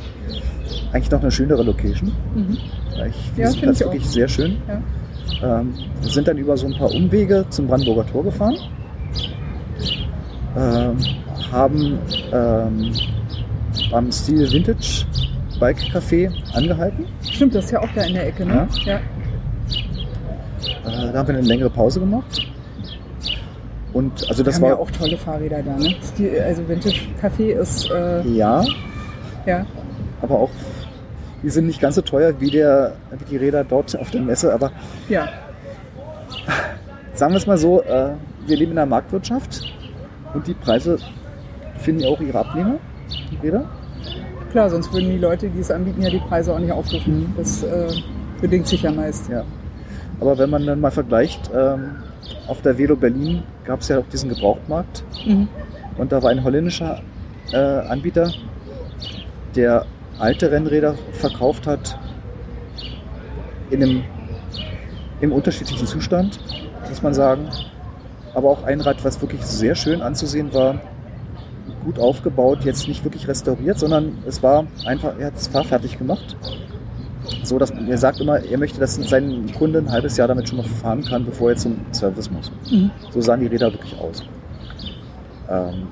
[0.91, 2.11] eigentlich noch eine schönere Location.
[2.35, 2.57] Mhm.
[2.57, 2.57] Ich
[2.89, 3.93] finde Ja, diesen find Platz ich auch.
[3.93, 4.57] wirklich sehr schön.
[4.67, 5.59] Ja.
[5.61, 8.57] Ähm, wir sind dann über so ein paar Umwege zum Brandenburger Tor gefahren.
[10.57, 10.97] Ähm,
[11.51, 11.99] haben
[12.33, 12.91] ähm,
[13.91, 15.05] beim Steel Vintage
[15.61, 17.05] Bike Café angehalten.
[17.21, 18.67] Stimmt, das ist ja auch da in der Ecke, ne?
[18.83, 18.95] Ja.
[18.95, 19.01] Äh,
[20.83, 22.47] da haben wir eine längere Pause gemacht.
[23.93, 25.95] Und also das haben war ja auch tolle Fahrräder da, ne?
[26.17, 28.63] Die, also Vintage Café ist, äh, ja,
[29.45, 29.65] ja,
[30.23, 30.49] aber auch
[31.43, 34.51] die sind nicht ganz so teuer wie der wie die Räder dort auf der Messe,
[34.51, 34.71] aber
[35.09, 35.27] ja.
[37.13, 38.13] sagen wir es mal so, äh,
[38.47, 39.71] wir leben in einer Marktwirtschaft
[40.33, 40.97] und die Preise
[41.77, 42.77] finden ja auch ihre Abnehmer,
[43.29, 43.65] die Räder.
[44.51, 47.33] Klar, sonst würden die Leute, die es anbieten, ja die Preise auch nicht aufrufen.
[47.37, 47.87] Das äh,
[48.41, 49.29] bedingt sich ja meist.
[49.29, 49.43] Ja.
[50.19, 51.95] Aber wenn man dann mal vergleicht, ähm,
[52.47, 55.47] auf der Velo Berlin gab es ja auch diesen Gebrauchtmarkt Mhm.
[55.97, 57.01] und da war ein holländischer
[57.53, 58.31] äh, Anbieter,
[59.55, 59.85] der
[60.19, 61.97] alte Rennräder verkauft hat
[63.69, 64.03] in einem
[65.21, 66.39] im unterschiedlichen Zustand,
[66.89, 67.47] muss man sagen.
[68.33, 70.75] Aber auch ein Rad, was wirklich sehr schön anzusehen war,
[71.83, 76.35] gut aufgebaut, jetzt nicht wirklich restauriert, sondern es war einfach, er hat es fahrfertig gemacht.
[77.43, 80.57] So, dass er sagt immer, er möchte, dass sein Kunde ein halbes Jahr damit schon
[80.57, 82.51] mal fahren kann, bevor er zum Service muss.
[82.69, 82.91] Mhm.
[83.11, 84.23] So sahen die Räder wirklich aus.
[85.49, 85.87] Ähm,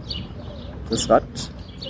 [0.89, 1.23] das Rad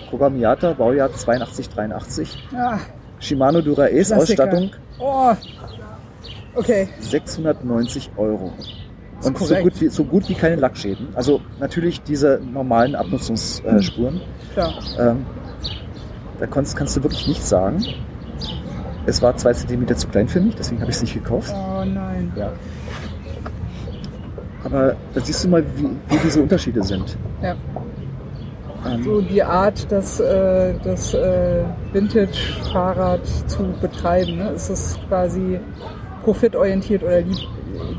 [0.10, 2.38] Programmiata, Baujahr 82, 83.
[2.56, 2.80] Ah,
[3.20, 4.44] Shimano Dura Ace Klassiker.
[4.44, 5.34] Ausstattung oh.
[6.56, 6.90] Okay.
[7.00, 8.52] 690 Euro.
[9.24, 11.10] Und so gut, wie, so gut wie keine Lackschäden.
[11.14, 14.22] Also natürlich diese normalen Abnutzungsspuren.
[14.54, 14.74] Klar.
[14.98, 15.26] Ähm,
[16.40, 17.84] da kannst, kannst du wirklich nichts sagen.
[19.06, 21.54] Es war zwei Zentimeter zu klein für mich, deswegen habe ich es nicht gekauft.
[21.54, 22.32] Oh nein.
[22.36, 22.52] Ja.
[24.64, 27.18] Aber da siehst du mal, wie, wie diese Unterschiede sind.
[27.42, 27.56] Ja.
[28.88, 34.38] Ähm, So die Art, das, äh, das äh, Vintage-Fahrrad zu betreiben.
[34.38, 34.52] Ne?
[34.52, 35.60] Ist es quasi
[36.24, 37.48] profitorientiert oder lieb,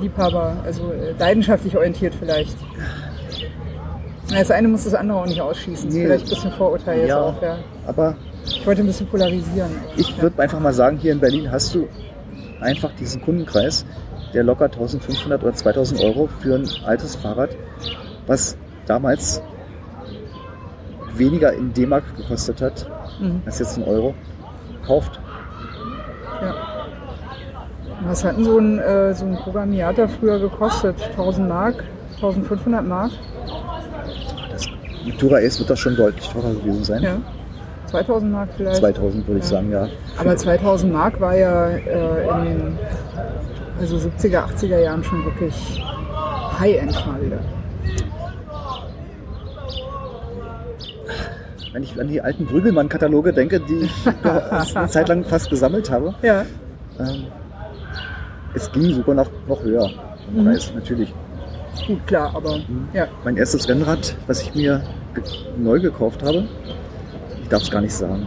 [0.00, 2.56] Liebhaber, also äh, leidenschaftlich orientiert vielleicht?
[4.30, 5.90] Das eine muss das andere auch nicht ausschließen.
[5.90, 6.04] Nee.
[6.04, 7.20] vielleicht ein bisschen Vorurteil jetzt Ja.
[7.20, 7.42] auch.
[7.42, 7.58] Ja.
[7.86, 8.14] aber
[8.44, 9.70] Ich wollte ein bisschen polarisieren.
[9.96, 11.88] ich würde einfach mal sagen, hier in Berlin hast du
[12.60, 13.84] einfach diesen Kundenkreis,
[14.32, 17.50] der locker 1500 oder 2000 Euro für ein altes Fahrrad,
[18.26, 19.42] was damals
[21.16, 22.88] weniger in D-Mark gekostet hat,
[23.20, 23.42] Mhm.
[23.44, 24.14] als jetzt ein Euro,
[24.86, 25.20] kauft.
[26.40, 26.54] Ja.
[28.04, 30.96] Was hat denn so ein, äh, so ein Programmiator früher gekostet?
[31.12, 31.84] 1000 Mark?
[32.16, 33.10] 1500 Mark?
[34.50, 34.66] Das,
[35.04, 37.02] mit Dura Ace wird das schon deutlich teurer gewesen sein.
[37.02, 37.16] Ja.
[37.86, 38.76] 2000 Mark vielleicht?
[38.76, 39.50] 2000 würde ich Ja.
[39.50, 39.88] sagen, ja.
[40.18, 42.78] Aber 2000 Mark war ja äh, in den
[43.80, 45.82] also 70er, 80er Jahren schon wirklich
[46.58, 47.38] High-End-Fahrräder.
[51.72, 53.92] Wenn ich an die alten Brügelmann-Kataloge denke, die ich
[54.76, 56.44] eine Zeit lang fast gesammelt habe, Ja.
[56.98, 57.24] ähm,
[58.54, 59.88] es ging sogar noch, noch höher
[60.26, 60.44] vom Mhm.
[60.46, 61.12] Preis, natürlich.
[61.86, 62.60] Gut, klar, aber
[62.92, 63.06] ja.
[63.24, 64.82] Mein erstes Rennrad, was ich mir
[65.14, 65.22] ge
[65.56, 66.46] neu gekauft habe,
[67.42, 68.26] ich darf es gar nicht sagen.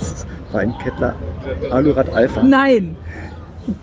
[0.00, 1.14] Es war ein Kettler
[1.70, 2.96] Alurad Alpha Nein!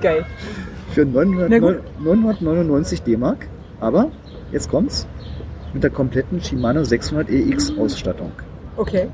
[0.00, 0.24] Geil.
[0.92, 1.80] für Na 900, gut.
[2.04, 3.46] 999 D-Mark.
[3.80, 4.10] Aber,
[4.52, 5.06] jetzt kommt's,
[5.72, 8.32] mit der kompletten Shimano 600 EX Ausstattung.
[8.76, 9.08] Okay.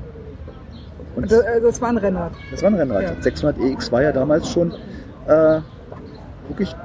[1.17, 2.31] Und Das, äh, das war ein Rennrad.
[2.51, 3.01] das war ein Rennrad.
[3.01, 3.15] Ja.
[3.19, 4.71] 600 EX war ja damals schon
[5.25, 5.59] äh,
[6.47, 6.75] wirklich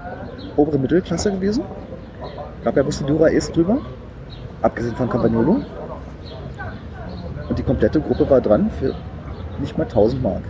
[0.57, 1.65] obere Mittelklasse gewesen.
[2.65, 3.79] Gab ja die Dura Ace drüber,
[4.63, 5.61] abgesehen von Campagnolo.
[7.49, 8.95] Und die komplette Gruppe war dran für
[9.61, 10.43] nicht mal 1000 Mark.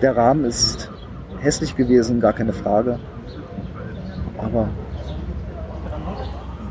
[0.00, 0.90] Der Rahmen ist
[1.40, 2.98] hässlich gewesen, gar keine Frage.
[4.38, 4.68] Aber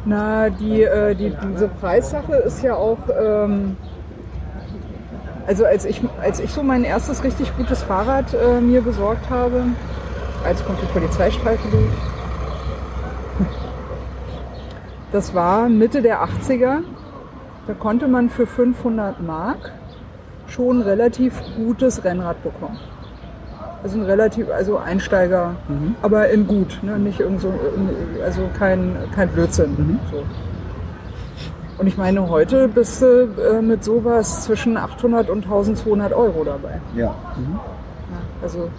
[0.06, 2.98] Na, die, äh, die, diese Preissache ist ja auch.
[3.22, 3.78] Ähm,
[5.48, 9.64] also, als ich, als ich so mein erstes richtig gutes Fahrrad äh, mir besorgt habe,
[10.44, 11.86] als kommt die Polizeistreife durch.
[15.14, 16.80] Das war Mitte der 80er.
[17.66, 19.72] Da konnte man für 500 Mark
[20.48, 22.78] schon relativ gutes Rennrad bekommen.
[23.84, 25.56] Also ein relativ, also Einsteiger,
[26.02, 26.98] aber in gut, ne?
[26.98, 27.54] nicht irgend so,
[28.24, 30.00] also kein, kein Blödsinn.
[30.12, 30.24] So.
[31.78, 36.82] Und ich meine, heute bist du äh, mit sowas zwischen 800 und 1200 Euro dabei.
[36.96, 37.60] ja, mhm.
[38.42, 38.70] Also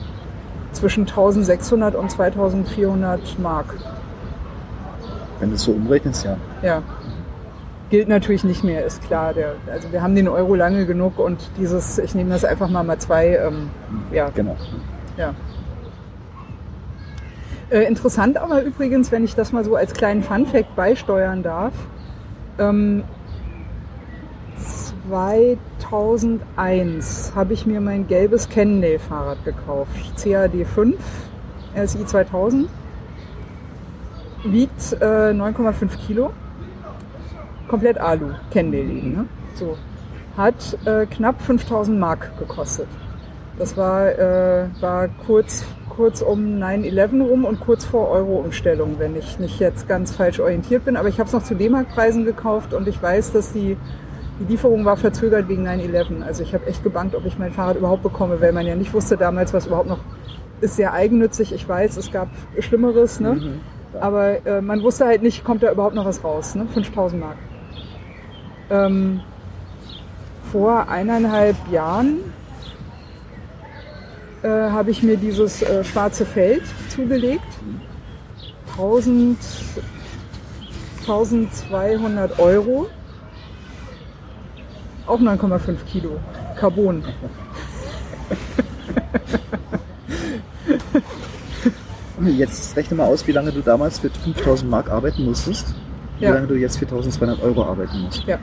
[0.72, 3.74] zwischen 1600 und 2400 Mark.
[5.40, 6.36] wenn du es so umrechnest, ja.
[6.62, 6.82] Ja.
[7.90, 9.32] Gilt natürlich nicht mehr, ist klar.
[9.32, 12.82] Der, also wir haben den Euro lange genug und dieses, ich nehme das einfach mal
[12.82, 13.70] mal zwei, ähm,
[14.12, 14.56] ja, Genau.
[15.16, 15.34] ja.
[17.70, 21.72] Äh, interessant aber übrigens, wenn ich das mal so als kleinen Funfact beisteuern darf,
[22.58, 23.04] ähm,
[25.08, 29.90] 2001 habe ich mir mein gelbes Cannondale-Fahrrad gekauft.
[30.22, 30.96] CAD 5,
[31.76, 32.68] RSI 2000.
[34.44, 36.30] Wiegt äh, 9,5 Kilo.
[37.68, 39.12] Komplett Alu, Cannondale eben.
[39.12, 39.24] Ne?
[39.54, 39.76] So.
[40.36, 42.86] Hat äh, knapp 5000 Mark gekostet.
[43.58, 45.64] Das war, äh, war kurz,
[45.98, 50.84] kurz um 9-11 rum und kurz vor Euro-Umstellung, wenn ich nicht jetzt ganz falsch orientiert
[50.84, 50.96] bin.
[50.96, 53.76] Aber ich habe es noch zu D-Mark-Preisen gekauft und ich weiß, dass die,
[54.38, 56.22] die Lieferung war verzögert wegen 9-11.
[56.22, 58.94] Also ich habe echt gebankt, ob ich mein Fahrrad überhaupt bekomme, weil man ja nicht
[58.94, 59.98] wusste damals, was überhaupt noch
[60.60, 61.52] ist sehr eigennützig.
[61.52, 62.28] Ich weiß, es gab
[62.60, 63.60] Schlimmeres, ne?
[64.00, 66.54] aber äh, man wusste halt nicht, kommt da überhaupt noch was raus.
[66.54, 66.68] Ne?
[66.72, 67.36] 5000 Mark.
[68.70, 69.20] Ähm,
[70.52, 72.18] vor eineinhalb Jahren
[74.48, 77.42] äh, habe ich mir dieses äh, schwarze Feld zugelegt.
[78.72, 79.36] 1000,
[81.00, 82.88] 1200 Euro.
[85.06, 86.18] Auch 9,5 Kilo.
[86.56, 87.02] Carbon.
[92.24, 95.74] Jetzt rechne mal aus, wie lange du damals für 5000 Mark arbeiten musstest,
[96.18, 96.34] wie Ja.
[96.34, 98.24] lange du jetzt für 1200 Euro arbeiten musst.
[98.26, 98.38] Ja.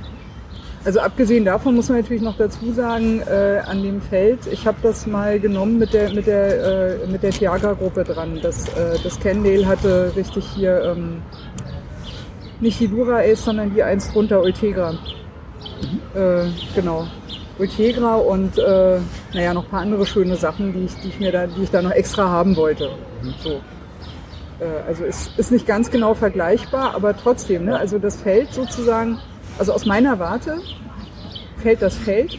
[0.86, 4.78] Also abgesehen davon muss man natürlich noch dazu sagen, äh, an dem Feld, ich habe
[4.84, 8.40] das mal genommen mit der mit der äh, mit der Tiaga-Gruppe dran.
[8.44, 11.24] Das, äh, das Kendale hatte richtig hier ähm,
[12.60, 14.94] nicht die Dura Ace, sondern die eins drunter Ultegra.
[16.14, 16.46] Äh,
[16.76, 17.08] genau.
[17.58, 19.00] Ultegra und äh,
[19.34, 21.72] naja, noch ein paar andere schöne Sachen, die ich, die ich mir da, die ich
[21.72, 22.92] da noch extra haben wollte.
[23.42, 23.62] So.
[24.60, 27.78] Äh, also ist, ist nicht ganz genau vergleichbar, aber trotzdem, ne?
[27.78, 29.20] also das Feld sozusagen,
[29.58, 30.58] also aus meiner Warte
[31.58, 32.38] fällt das Feld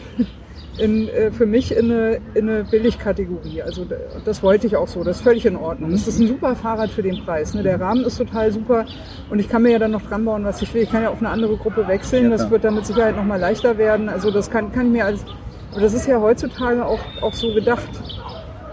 [0.77, 3.61] in, äh, für mich in eine, in eine Billigkategorie.
[3.61, 3.85] Also
[4.25, 5.91] das wollte ich auch so, das ist völlig in Ordnung.
[5.91, 7.53] Es ist ein super Fahrrad für den Preis.
[7.53, 7.63] Ne?
[7.63, 8.85] Der Rahmen ist total super
[9.29, 10.83] und ich kann mir ja dann noch dran bauen, was ich will.
[10.83, 13.77] Ich kann ja auf eine andere Gruppe wechseln, das wird dann mit Sicherheit nochmal leichter
[13.77, 14.09] werden.
[14.09, 15.25] Also das kann, kann ich mir als,
[15.71, 17.89] aber das ist ja heutzutage auch, auch so gedacht.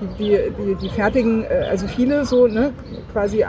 [0.00, 2.72] Die, die, die, die fertigen, äh, also viele so ne,
[3.12, 3.44] quasi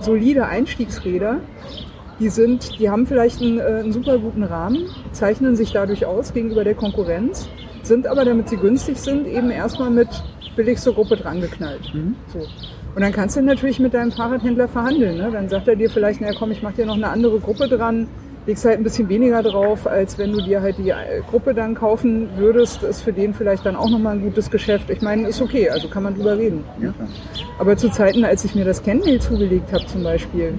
[0.00, 1.38] solide Einstiegsräder,
[2.20, 6.32] die sind, die haben vielleicht einen, äh, einen super guten Rahmen, zeichnen sich dadurch aus
[6.32, 7.48] gegenüber der Konkurrenz,
[7.82, 10.08] sind aber, damit sie günstig sind, eben erstmal mit
[10.56, 11.92] billigster Gruppe drangeknallt.
[12.32, 12.38] So.
[12.94, 15.16] Und dann kannst du natürlich mit deinem Fahrradhändler verhandeln.
[15.18, 15.30] Ne?
[15.32, 18.06] Dann sagt er dir vielleicht, naja komm, ich mach dir noch eine andere Gruppe dran,
[18.46, 21.74] legst halt ein bisschen weniger drauf, als wenn du dir halt die äh, Gruppe dann
[21.74, 22.84] kaufen würdest.
[22.84, 24.90] Ist für den vielleicht dann auch nochmal ein gutes Geschäft.
[24.90, 26.62] Ich meine, ist okay, also kann man drüber reden.
[26.80, 26.94] Ja, Ne?
[26.96, 27.08] klar.
[27.58, 30.54] Aber zu Zeiten, als ich mir das Kennmail zugelegt habe zum Beispiel,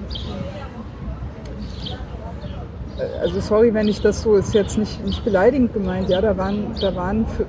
[3.20, 6.74] also sorry, wenn ich das so, ist jetzt nicht, nicht beleidigend gemeint, ja, da waren,
[6.80, 7.46] da waren für,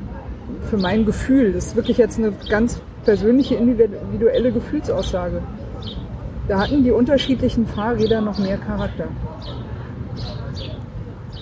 [0.69, 5.41] für mein Gefühl, das ist wirklich jetzt eine ganz persönliche, individuelle Gefühlsaussage,
[6.47, 9.07] da hatten die unterschiedlichen Fahrräder noch mehr Charakter.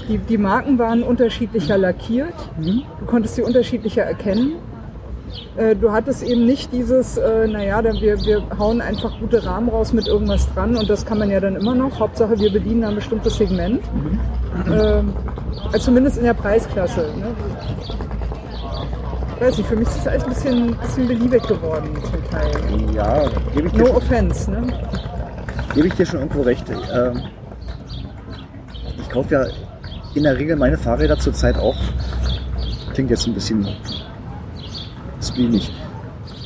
[0.08, 4.54] Die, die Marken waren unterschiedlicher lackiert, du konntest sie unterschiedlicher erkennen.
[5.58, 9.70] Äh, Du hattest eben nicht dieses, äh, naja, da wir, wir hauen einfach gute Rahmen
[9.70, 12.00] raus mit irgendwas dran und das kann man ja dann immer noch.
[12.00, 13.82] Hauptsache, wir bedienen ein bestimmtes Segment.
[14.68, 15.14] Ähm,
[15.72, 17.02] also zumindest in der Preisklasse.
[17.18, 17.28] Ne?
[19.40, 22.94] Weiß nicht, für mich ist das alles ein bisschen, bisschen beliebig geworden zum Teil.
[22.96, 24.64] Ja, gebe ich, dir No schon- offense, ne?
[25.74, 26.66] gebe ich dir schon irgendwo recht.
[26.70, 27.22] Ähm,
[28.98, 29.46] ich kaufe ja
[30.14, 31.76] in der Regel meine Fahrräder zurzeit auch.
[32.94, 33.68] Klingt jetzt ein bisschen
[35.26, 35.72] spleenig.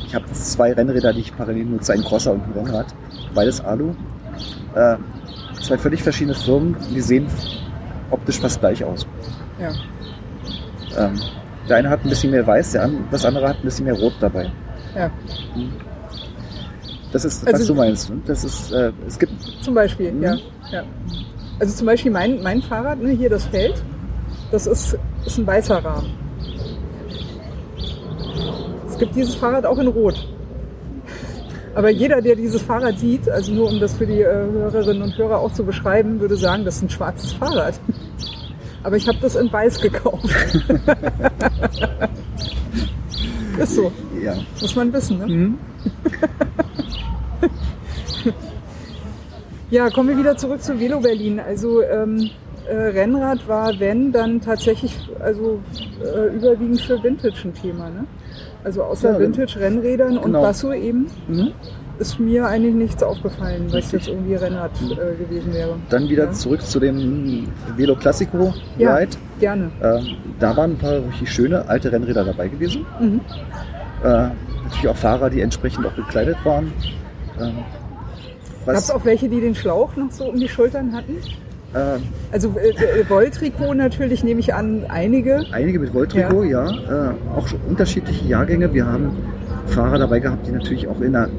[0.05, 2.87] Ich habe zwei Rennräder, die ich parallel nutze, ein Crosser und ein Rennrad.
[3.35, 3.91] Beides Alu.
[4.75, 4.95] Äh,
[5.61, 7.27] zwei völlig verschiedene Firmen, die sehen
[8.11, 9.05] optisch fast gleich aus.
[9.59, 9.69] Ja.
[11.05, 11.13] Ähm,
[11.67, 13.93] der eine hat ein bisschen mehr weiß, der an, das andere hat ein bisschen mehr
[13.93, 14.51] rot dabei.
[14.95, 15.11] ja,
[17.11, 18.09] Das ist, Also- was du meinst.
[18.09, 18.21] ne?
[18.25, 20.23] Das ist, äh, es gibt zum Beispiel, Mhm.
[20.23, 20.35] ja,
[20.71, 20.83] ja.
[21.59, 23.83] Also zum Beispiel mein, mein Fahrrad, ne, hier das Feld,
[24.51, 26.11] das ist, ist ein weißer Rahmen.
[28.99, 30.27] Es gibt dieses Fahrrad auch in Rot.
[31.73, 35.17] Aber jeder, der dieses Fahrrad sieht, also nur um das für die äh, Hörerinnen und
[35.17, 37.79] Hörer auch zu beschreiben, würde sagen, das ist ein schwarzes Fahrrad.
[38.83, 40.25] Aber ich habe das in weiß gekauft.
[43.57, 43.89] ist so,
[44.21, 45.17] ja, muss man wissen.
[45.17, 45.53] Ne?
[49.71, 51.39] Ja, kommen wir wieder zurück zu Velo Berlin.
[51.39, 52.31] Also ähm,
[52.67, 55.59] äh, Rennrad war, wenn, dann tatsächlich also
[56.03, 57.87] äh, überwiegend für Vintage ein Thema.
[57.91, 58.05] Ne?
[58.63, 60.41] Also außer Ja, Vintage-Rennrädern und genau.
[60.41, 61.51] Basso eben Mhm.
[61.97, 63.93] ist mir eigentlich nichts aufgefallen, was Richtig.
[63.93, 65.75] jetzt irgendwie Rennrad äh, gewesen wäre.
[65.89, 66.31] Dann wieder Ja.
[66.31, 69.17] zurück zu dem Velo Classico Ja, Ride.
[69.39, 69.71] gerne.
[69.81, 70.07] Ähm,
[70.39, 72.85] da waren ein paar richtig schöne alte Rennräder dabei gewesen.
[72.99, 73.21] Mhm.
[74.03, 74.07] Äh,
[74.63, 76.73] natürlich auch Fahrer, die entsprechend auch gekleidet waren.
[77.39, 77.53] Ähm,
[78.65, 81.15] Gab es auch welche, die den Schlauch noch so um die Schultern hatten?
[81.73, 81.99] Äh,
[82.31, 82.69] Also äh,
[83.01, 85.45] äh, Wolltrikot natürlich, nehme ich an, einige.
[85.51, 86.65] einige mit Wolltrikot, ja.
[86.67, 88.73] Äh, auch unterschiedliche Jahrgänge.
[88.73, 89.11] Wir haben
[89.67, 91.29] Fahrer dabei gehabt, die natürlich auch in der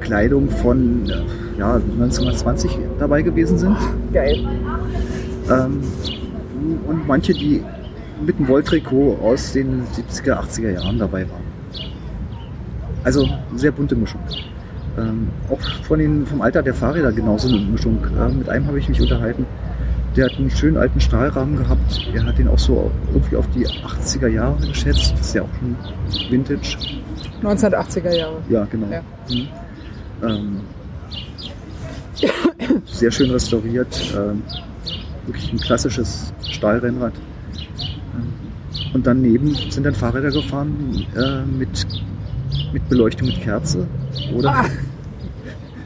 [0.00, 1.06] Kleidung von
[1.58, 3.76] ja, 1920 dabei gewesen sind.
[4.12, 4.38] Geil.
[5.50, 5.80] Ähm,
[6.86, 7.62] und manche, die
[8.24, 11.42] mit einem Wolltrikot aus den 70er, 80er Jahren dabei waren.
[13.04, 14.20] Also sehr bunte Mischung.
[14.98, 17.98] Ähm, auch von den, vom Alter der Fahrräder genauso eine Mischung.
[18.18, 19.46] Äh, mit einem habe ich mich unterhalten.
[20.16, 22.08] Der hat einen schönen alten Stahlrahmen gehabt.
[22.12, 25.12] Er hat den auch so irgendwie auf die 80er Jahre geschätzt.
[25.12, 25.76] Das ist ja auch schon
[26.30, 26.76] Vintage.
[27.42, 28.36] 1980er Jahre.
[28.48, 28.88] Ja, genau.
[28.90, 29.02] Ja.
[29.30, 29.48] Mhm.
[30.22, 30.60] Ähm,
[32.86, 34.14] sehr schön restauriert.
[34.16, 34.42] Ähm,
[35.26, 37.12] wirklich ein klassisches Stahlrennrad.
[38.14, 38.32] Ähm,
[38.92, 41.86] und daneben sind dann Fahrräder gefahren äh, mit,
[42.72, 43.86] mit Beleuchtung mit Kerze
[44.34, 44.64] oder, Ah,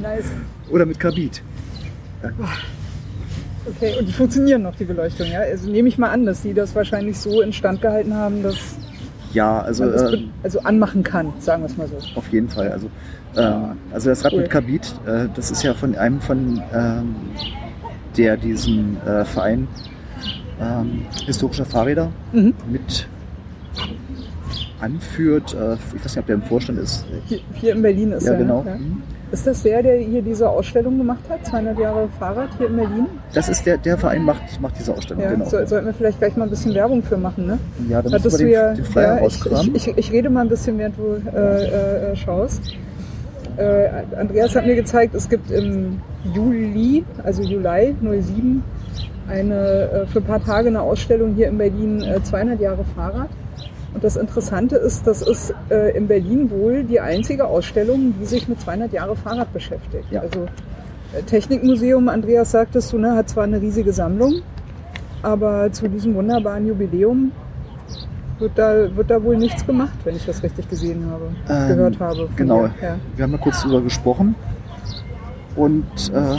[0.00, 0.26] nice.
[0.70, 1.42] oder mit Kabit.
[3.66, 5.40] Okay, und die funktionieren noch, die Beleuchtung, ja?
[5.40, 8.56] Also nehme ich mal an, dass sie das wahrscheinlich so instand gehalten haben, dass
[9.32, 11.96] Ja, also man äh, also anmachen kann, sagen wir es mal so.
[12.18, 12.70] auf jeden Fall.
[12.70, 12.90] Also,
[13.36, 14.42] ähm, also das Rad Cool.
[14.42, 17.14] mit Kabit, äh, das ist ja von einem von ähm,
[18.16, 19.66] der diesen äh, Verein
[20.60, 22.54] ähm, historischer Fahrräder Mhm.
[22.70, 23.08] mit
[24.80, 25.54] anführt.
[25.54, 27.04] Äh, ich weiß nicht, ob der im Vorstand ist.
[27.26, 28.38] Hier, hier in Berlin ist Ja, er.
[28.38, 28.64] genau.
[28.66, 28.76] Ja.
[28.76, 29.02] Mhm.
[29.32, 31.44] Ist das der, der hier diese Ausstellung gemacht hat?
[31.46, 33.06] 200 Jahre Fahrrad hier in Berlin?
[33.32, 35.44] Das ist der, der Verein macht, macht diese Ausstellung, Ja, genau.
[35.46, 37.58] so, sollten wir vielleicht gleich mal ein bisschen Werbung für machen, ne?
[37.88, 40.30] ja, dann Hattest du wir ja, den, den Flyer ja ich, ich, ich, ich rede
[40.30, 42.62] mal ein bisschen, während du äh, äh, schaust.
[43.56, 46.00] Äh, Andreas hat mir gezeigt, es gibt im
[46.32, 48.62] Juli, also Juli 07,
[49.28, 53.28] eine, äh, für ein paar Tage eine Ausstellung hier in Berlin, äh, 200 Jahre Fahrrad.
[53.94, 58.48] Und das Interessante ist, das ist äh, in Berlin wohl die einzige Ausstellung, die sich
[58.48, 60.04] mit 200 Jahre Fahrrad beschäftigt.
[60.10, 60.20] Ja.
[60.20, 60.46] Also
[61.16, 64.42] äh, Technikmuseum, Andreas sagtest du, ne, hat zwar eine riesige Sammlung,
[65.22, 67.30] aber zu diesem wunderbaren Jubiläum
[68.40, 72.00] wird da, wird da wohl nichts gemacht, wenn ich das richtig gesehen habe, Ähm, gehört
[72.00, 72.28] habe.
[72.34, 72.64] genau.
[72.82, 72.96] Ja.
[73.14, 74.34] Wir haben mal kurz drüber gesprochen
[75.54, 76.34] und äh,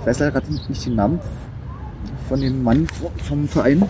[0.00, 1.20] ich weiß leider gerade nicht den Namen
[2.28, 2.88] von dem Mann
[3.22, 3.84] vom Verein.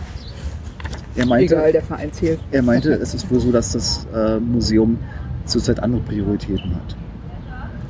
[1.18, 2.38] Er meinte, Egal, der Verein zählt.
[2.52, 4.98] er meinte, es ist wohl so, dass das äh, Museum
[5.46, 6.96] zurzeit andere Prioritäten hat.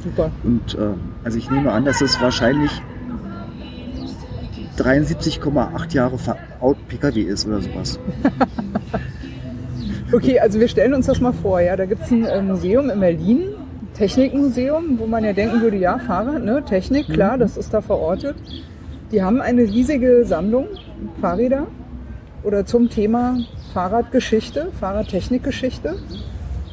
[0.03, 0.31] Super.
[0.45, 2.71] Und äh, also ich nehme an, dass es wahrscheinlich
[4.79, 6.17] 73,8 Jahre
[6.61, 7.99] Out- PKW ist oder sowas.
[10.11, 11.77] Okay, also wir stellen uns das mal vor, ja.
[11.77, 13.41] Da gibt es ein äh, Museum in Berlin,
[13.93, 18.35] Technikmuseum, wo man ja denken würde, ja, Fahrrad, ne, Technik, klar, das ist da verortet.
[19.13, 20.69] Die haben eine riesige Sammlung
[21.21, 21.67] Fahrräder
[22.43, 23.39] oder zum Thema
[23.73, 25.97] Fahrradgeschichte, Fahrradtechnikgeschichte.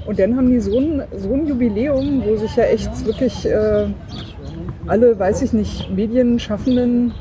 [0.06, 3.88] Und dann haben die so ein, so ein Jubiläum, wo sich ja echt wirklich äh,
[4.88, 7.14] alle, weiß ich nicht, Medienschaffenden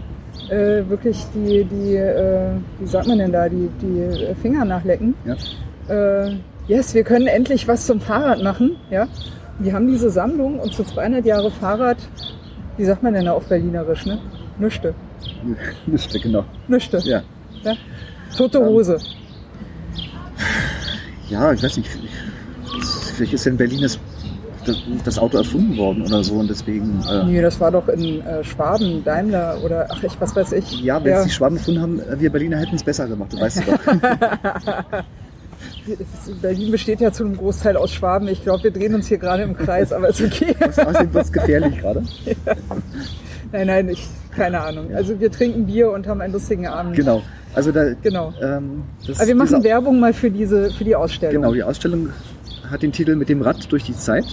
[0.50, 5.14] äh, wirklich die, die äh, wie sagt man denn da, die, die Finger nachlecken.
[5.24, 6.24] Ja.
[6.26, 6.36] Äh,
[6.68, 8.76] yes, wir können endlich was zum Fahrrad machen.
[8.90, 9.08] Ja?
[9.58, 11.98] Die haben diese Sammlung und zu 200 Jahre Fahrrad,
[12.76, 14.18] wie sagt man denn da auf Berlinerisch, ne?
[14.58, 14.94] Nüchte.
[15.86, 16.44] Müsste, genau.
[16.68, 16.98] Nüchte.
[17.04, 17.22] Ja.
[17.62, 17.74] Ja?
[18.36, 18.98] Tote Hose.
[21.28, 21.90] ja, ich weiß nicht.
[23.16, 23.98] Vielleicht ist in Berlin das,
[24.66, 27.00] das, das Auto erfunden worden oder so und deswegen.
[27.08, 30.80] Äh, Nee, das war doch in äh, Schwaben, Daimler oder ach ich, was weiß ich.
[30.82, 33.40] ja, wenn es die Schwaben erfunden haben, äh, wir Berliner hätten es besser gemacht, du
[33.40, 35.04] weißt doch.
[35.86, 38.26] Es ist- Berlin besteht ja zu einem Großteil aus Schwaben.
[38.28, 40.54] Ich glaube, wir drehen uns hier gerade im Kreis, aber ist okay.
[40.58, 42.02] Wird es gefährlich gerade.
[43.54, 44.92] Nein, nein, ich, keine Ahnung.
[44.92, 46.96] Also wir trinken Bier und haben einen lustigen Abend.
[46.96, 47.22] Genau.
[47.54, 47.92] Also da.
[48.02, 48.34] Genau.
[48.42, 51.40] Ähm, das, Aber wir machen diese- Werbung mal für diese, für die Ausstellung.
[51.40, 52.08] Genau, die Ausstellung
[52.68, 54.24] hat den Titel Mit dem Rad durch die Zeit.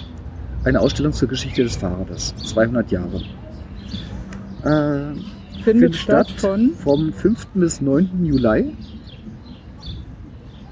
[0.63, 2.33] Eine Ausstellung zur Geschichte des Fahrrades.
[2.37, 3.21] 200 Jahre.
[4.63, 7.45] Äh, Findet statt von vom 5.
[7.53, 8.25] bis 9.
[8.25, 8.75] Juli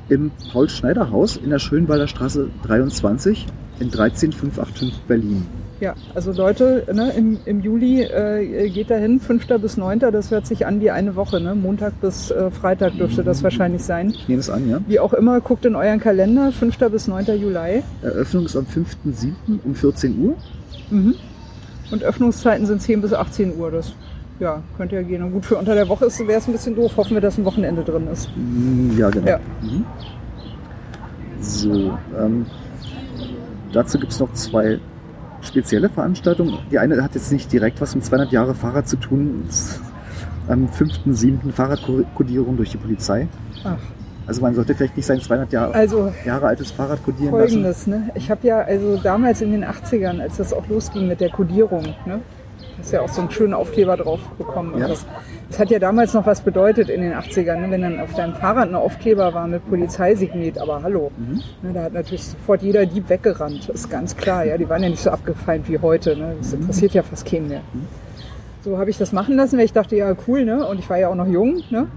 [0.10, 3.46] im Paul-Schneider-Haus in der Schönwalder Straße 23
[3.80, 5.46] in 13585 Berlin.
[5.80, 9.48] Ja, also Leute, ne, im, im Juli äh, geht dahin, 5.
[9.62, 10.00] bis 9.
[10.00, 11.40] Das hört sich an wie eine Woche.
[11.40, 11.56] Ne?
[11.56, 14.10] Montag bis äh, Freitag dürfte das wahrscheinlich sein.
[14.10, 14.82] Ich nehme es an, ja.
[14.88, 16.78] Wie auch immer, guckt in euren Kalender, 5.
[16.92, 17.26] bis 9.
[17.40, 17.82] Juli.
[18.02, 19.32] Eröffnung ist am 5.7.
[19.64, 20.36] um 14 Uhr.
[20.90, 21.16] Mhm.
[21.92, 23.72] Und Öffnungszeiten sind 10 bis 18 Uhr.
[23.72, 23.94] Das
[24.40, 25.24] ja, könnte ja gehen.
[25.24, 26.98] Und gut, für unter der Woche wäre es ein bisschen doof.
[26.98, 28.30] Hoffen wir, dass ein Wochenende drin ist.
[28.36, 29.28] Mm, Ja, genau.
[29.28, 29.40] Ja.
[29.62, 29.86] Mhm.
[31.42, 32.46] So, ähm,
[33.72, 34.78] dazu gibt es noch zwei
[35.42, 36.60] spezielle Veranstaltungen.
[36.72, 39.46] Die eine hat jetzt nicht direkt was mit 200 Jahre Fahrrad zu tun.
[40.48, 41.52] Am 5.7.
[41.52, 43.28] Fahrradkodierung durch die Polizei.
[43.64, 43.78] Ach.
[44.26, 47.64] Also man sollte vielleicht nicht sein 200 Jahre, Also Jahre altes Fahrrad kodieren lassen.
[47.64, 48.12] Folgendes, ne?
[48.14, 51.96] Ich habe ja also damals in den 80ern, als das auch losging mit der Kodierung,
[52.06, 52.22] ne?
[52.80, 54.80] Hast ja auch so einen schönen Aufkleber drauf bekommen.
[54.80, 54.88] Ja.
[54.88, 55.06] Das,
[55.50, 57.72] das hat ja damals noch was bedeutet in den 80ern, ne?
[57.72, 61.12] wenn dann auf deinem Fahrrad ein Aufkleber war mit Polizeisignet, aber hallo.
[61.18, 61.42] Mhm.
[61.62, 64.46] Ne, da hat natürlich sofort jeder Dieb weggerannt, ist ganz klar.
[64.46, 66.16] Ja, die waren ja nicht so abgefeilt wie heute.
[66.16, 66.36] Ne?
[66.40, 67.62] Das interessiert ja fast keinen mehr.
[68.64, 70.66] So habe ich das machen lassen, weil ich dachte, ja cool, ne?
[70.66, 71.88] Und ich war ja auch noch jung, ne?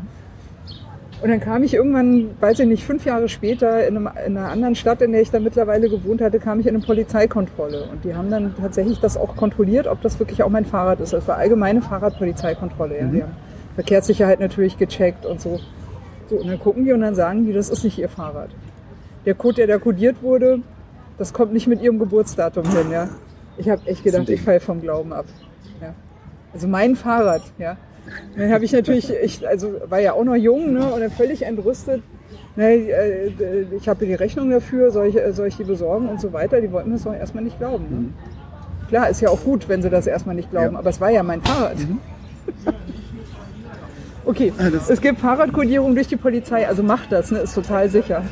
[1.23, 4.51] Und dann kam ich irgendwann, weiß ich nicht, fünf Jahre später in, einem, in einer
[4.51, 7.85] anderen Stadt, in der ich dann mittlerweile gewohnt hatte, kam ich in eine Polizeikontrolle.
[7.93, 11.13] Und die haben dann tatsächlich das auch kontrolliert, ob das wirklich auch mein Fahrrad ist.
[11.13, 12.99] Das war allgemeine Fahrradpolizeikontrolle.
[12.99, 13.05] Ja.
[13.05, 13.13] Mhm.
[13.13, 13.37] Die haben
[13.77, 15.61] Verkehrssicherheit natürlich gecheckt und so.
[16.29, 18.51] So, und dann gucken die und dann sagen die, das ist nicht ihr Fahrrad.
[19.25, 20.59] Der Code, der da kodiert wurde,
[21.19, 22.91] das kommt nicht mit ihrem Geburtsdatum hin.
[22.91, 23.09] Ja.
[23.59, 25.27] Ich habe echt gedacht, ich falle vom Glauben ab.
[25.81, 25.95] Ja.
[26.53, 27.77] Also mein Fahrrad, ja.
[28.37, 31.43] Dann habe ich natürlich, ich, also war ja auch noch jung ne, und dann völlig
[31.43, 32.03] entrüstet.
[32.57, 33.31] Ne, äh,
[33.77, 36.61] ich habe die Rechnung dafür, soll ich, soll ich die besorgen und so weiter.
[36.61, 37.85] Die wollten das doch erstmal nicht glauben.
[37.91, 37.97] Ne?
[37.97, 38.15] Mhm.
[38.89, 40.79] Klar, ist ja auch gut, wenn sie das erstmal nicht glauben, Ja.
[40.79, 41.77] aber es war ja mein Fahrrad.
[44.25, 47.89] Okay, Ah, das- es gibt Fahrradkodierung durch die Polizei, also macht das, ne, ist total
[47.89, 48.23] sicher.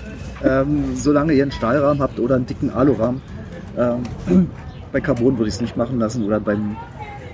[0.44, 3.20] Ähm, solange ihr einen Stahlrahmen habt oder einen dicken Alurahmen.
[3.76, 4.48] Ähm,
[4.92, 6.76] bei Carbon würde ich es nicht machen lassen oder beim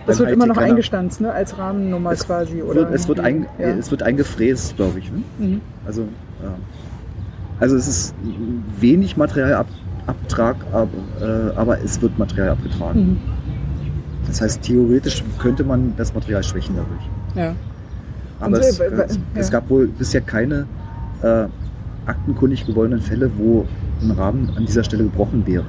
[0.07, 1.32] Das wird immer noch eingestanzt, ne?
[1.32, 2.62] als Rahmennummer Es quasi.
[2.62, 3.66] Oder Wird, es, wird ein, ja.
[3.68, 5.11] es wird eingefräst, glaube ich.
[5.11, 5.22] Ne?
[5.38, 5.61] Mhm.
[5.86, 6.02] Also,
[6.42, 6.54] ja.
[7.61, 8.14] also es ist
[8.80, 10.88] wenig Materialabtrag, aber,
[11.20, 13.00] äh, aber es wird Material abgetragen.
[13.00, 13.18] Mhm.
[14.26, 17.09] Das heißt, theoretisch könnte man das Material schwächen dadurch.
[17.34, 17.54] Ja.
[18.40, 19.20] Aber Und es, so, äh, es, ja.
[19.34, 20.66] es gab wohl bisher keine
[21.22, 21.46] äh,
[22.07, 23.66] aktenkundig gewordenen Fälle, wo
[24.02, 25.64] ein Rahmen an dieser Stelle gebrochen wäre.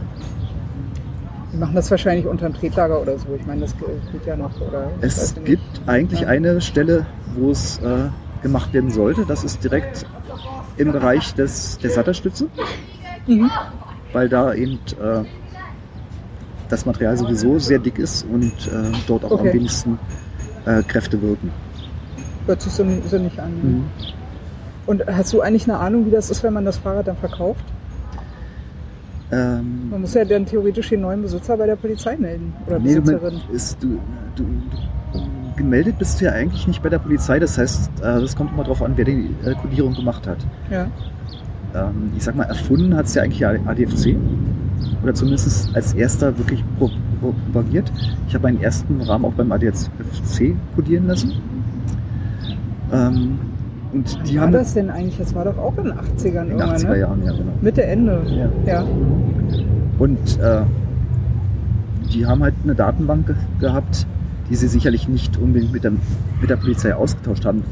[1.53, 3.27] Die machen das wahrscheinlich unterm Tretlager oder so.
[3.39, 4.51] Ich meine, das geht ja noch.
[4.61, 6.27] Oder Es gibt eigentlich Ja.
[6.27, 8.09] eine Stelle, wo es äh,
[8.41, 9.25] gemacht werden sollte.
[9.25, 10.05] Das ist direkt
[10.77, 12.47] im Bereich des, der Sattelstütze,
[13.27, 13.49] Mhm.
[14.13, 15.23] weil da eben äh,
[16.69, 19.47] das Material sowieso sehr dick ist und äh, dort auch Okay.
[19.49, 19.99] am wenigsten
[20.65, 21.51] äh, Kräfte wirken.
[22.45, 23.51] Hört sich so, so nicht an.
[23.61, 23.83] Mhm.
[24.85, 27.63] Und hast du eigentlich eine Ahnung, wie das ist, wenn man das Fahrrad dann verkauft?
[29.31, 32.53] Ähm, Man muss ja dann theoretisch den neuen Besitzer bei der Polizei melden.
[32.65, 33.41] Oder Nee, Besitzerin.
[33.51, 33.99] Ist, du,
[34.35, 34.45] du,
[35.55, 37.39] gemeldet bist du ja eigentlich nicht bei der Polizei.
[37.39, 40.37] Das heißt, äh, das kommt immer darauf an, wer die äh, Kodierung gemacht hat.
[40.71, 40.87] Ja.
[41.75, 44.15] Ähm, ich sag mal, erfunden hat es ja eigentlich ADFC.
[45.03, 47.91] Oder zumindest als erster wirklich pro- pro- propagiert.
[48.27, 51.33] Ich habe meinen ersten Rahmen auch beim ADFC kodieren lassen.
[52.93, 53.39] Ähm,
[53.97, 55.17] und die war haben das denn eigentlich?
[55.17, 56.99] Das war doch auch in den 80ern in den irgendwann, 80er ne?
[56.99, 57.51] Jahren, ja genau.
[57.61, 58.21] Mitte, Ende.
[58.65, 58.73] Ja.
[58.73, 58.85] Ja.
[59.99, 60.61] Und äh,
[62.13, 64.05] die haben halt eine Datenbank ge gehabt,
[64.49, 65.91] die sie sicherlich nicht unbedingt mit der,
[66.39, 67.63] mit der Polizei ausgetauscht haben.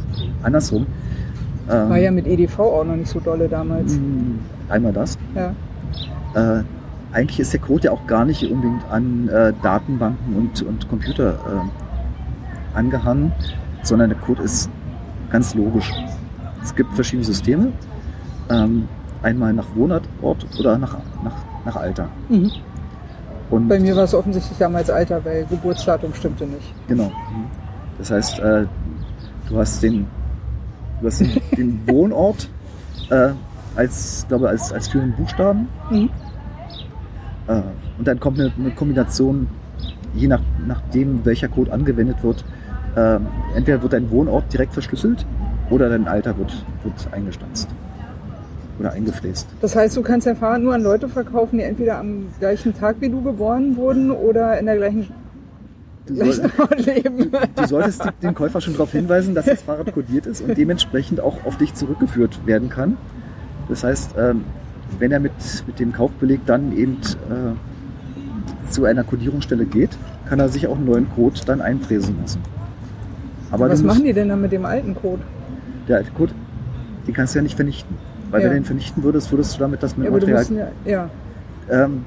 [0.43, 0.87] Andersrum.
[1.69, 3.93] Ähm, War ja mit EDV auch noch nicht so dolle damals.
[3.95, 4.01] mh,
[4.69, 5.17] Einmal das.
[5.35, 5.53] Ja.
[6.59, 6.63] Äh,
[7.13, 11.33] eigentlich ist der Code ja auch gar nicht unbedingt an äh, Datenbanken und, und Computer
[11.33, 13.31] äh, angehangen,
[13.83, 14.69] sondern der Code ist
[15.31, 15.91] ganz logisch.
[16.63, 17.71] Es gibt verschiedene Systeme.
[18.49, 18.87] Ähm,
[19.21, 22.09] einmal nach Wohnort oder nach, nach, nach Alter.
[22.29, 22.51] Mhm.
[23.49, 26.73] Und Bei mir war es offensichtlich damals Alter, weil Geburtsdatum stimmte nicht.
[26.87, 27.11] Genau.
[27.97, 28.65] Das heißt, äh,
[29.47, 30.07] du hast den,
[31.01, 32.49] du hast den, den Wohnort
[33.09, 33.29] äh,
[33.75, 35.67] als, glaube als, als führenden Buchstaben.
[35.89, 36.09] Mhm.
[37.47, 37.61] Äh,
[37.97, 39.47] und dann kommt eine, eine Kombination,
[40.15, 42.43] je nach, nachdem welcher Code angewendet wird.
[42.95, 43.19] Äh,
[43.55, 45.25] entweder wird dein Wohnort direkt verschlüsselt
[45.69, 47.67] oder dein Alter wird, wird eingestanzt
[48.79, 49.47] oder eingefräst.
[49.61, 52.97] Das heißt, du kannst dein Fahrrad nur an Leute verkaufen, die entweder am gleichen Tag
[52.99, 55.07] wie du geboren wurden oder in der gleichen,
[56.07, 56.51] Du, soll,
[57.55, 61.43] du solltest den Käufer schon darauf hinweisen, dass das Fahrrad kodiert ist und dementsprechend auch
[61.45, 62.97] auf dich zurückgeführt werden kann.
[63.69, 64.43] Das heißt, ähm,
[64.99, 65.31] wenn er mit,
[65.65, 66.97] mit dem Kaufbeleg dann eben
[67.29, 69.97] äh, zu einer Kodierungsstelle geht,
[70.29, 72.41] kann er sich auch einen neuen Code dann einfräsen lassen.
[73.51, 75.21] Aber Was machen die denn dann mit dem alten Code?
[75.87, 76.33] der alte Code,
[77.07, 77.95] den kannst du ja nicht vernichten.
[78.31, 78.45] Weil Ja.
[78.45, 80.71] wenn du den vernichten würdest, würdest du damit das Ja, du musst Material.
[80.85, 82.05] ja, ja, Ähm,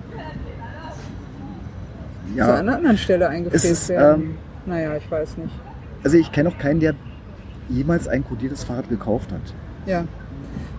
[2.36, 4.22] zu einer ja, anderen Stelle eingefräst ist, werden.
[4.22, 4.34] ähm,
[4.66, 5.52] naja, ich weiß nicht.
[6.04, 6.94] also ich kenne auch keinen, der
[7.68, 9.40] jemals ein kodiertes Fahrrad gekauft hat.
[9.86, 10.04] Ja,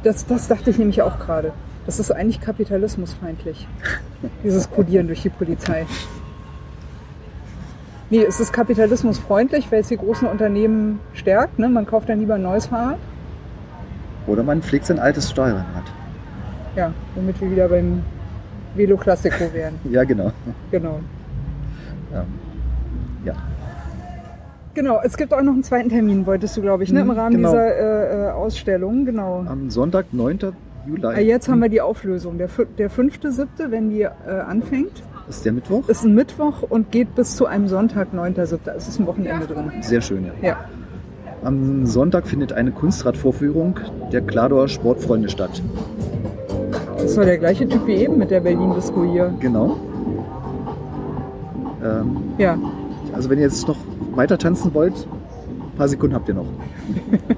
[0.04, 1.52] das, das dachte ich nämlich auch gerade.
[1.86, 3.68] Das ist eigentlich kapitalismusfeindlich,
[4.44, 5.86] dieses Kodieren durch die Polizei.
[8.12, 11.60] Nee, es ist kapitalismusfreundlich, weil es die großen Unternehmen stärkt.
[11.60, 11.70] Ne?
[11.70, 12.98] Man kauft dann lieber ein neues Fahrrad.
[14.26, 15.66] Oder man pflegt sein altes Steuerrad.
[16.76, 18.02] Ja, womit wir wieder beim
[18.76, 19.76] Velo Classico wären.
[19.92, 20.32] Ja, genau.
[20.72, 21.00] Genau.
[22.12, 22.26] Ja.
[23.26, 23.34] ja.
[24.74, 27.02] Genau, es gibt auch noch einen zweiten Termin, wolltest du, glaube ich, ne?
[27.02, 27.52] im Mhm, Rahmen genau.
[27.52, 29.06] dieser äh, äh, Ausstellung.
[29.06, 29.44] Genau.
[29.48, 30.40] Am Sonntag, 9.
[30.88, 31.06] Juli.
[31.06, 32.38] Ah, jetzt haben wir die Auflösung.
[32.38, 32.48] Der,
[32.78, 34.10] der fünfte, siebte, wenn die äh,
[34.48, 35.88] anfängt, ist der Mittwoch.
[35.88, 38.60] ist ein Mittwoch und geht bis zu einem Sonntag, 9.7.
[38.76, 39.72] Es ist ein Wochenende drin.
[39.82, 40.32] Sehr schön, ja.
[40.50, 40.58] Ja.
[41.44, 43.80] Am Sonntag findet eine Kunstradvorführung
[44.12, 45.62] der Klador Sportfreunde statt.
[46.98, 49.34] Das doch der gleiche Typ wie eben mit der Berlin-Disco hier.
[49.40, 49.78] Genau.
[51.84, 52.58] Ähm, Ja.
[53.14, 53.78] also wenn ihr jetzt noch
[54.16, 55.08] weiter tanzen wollt,
[55.72, 56.46] ein paar Sekunden habt ihr noch.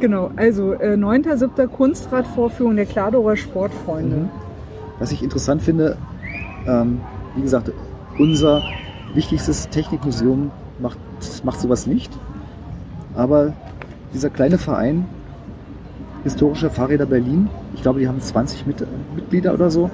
[0.00, 1.66] Genau, also äh, 9.7.
[1.66, 4.16] Kunstradvorführung der Kladorer Sportfreunde.
[4.16, 4.28] Mhm.
[5.00, 5.96] Was ich interessant finde,
[6.68, 7.00] ähm,
[7.34, 7.72] wie gesagt,
[8.18, 8.62] unser
[9.14, 10.50] wichtigstes Technikmuseum
[10.80, 10.98] macht,
[11.44, 12.12] macht sowas nicht.
[13.14, 13.54] Aber
[14.12, 15.06] dieser kleine Verein,
[16.24, 19.88] Historische Fahrräder Berlin, ich glaube, die haben 20 Mit Mitglieder oder so,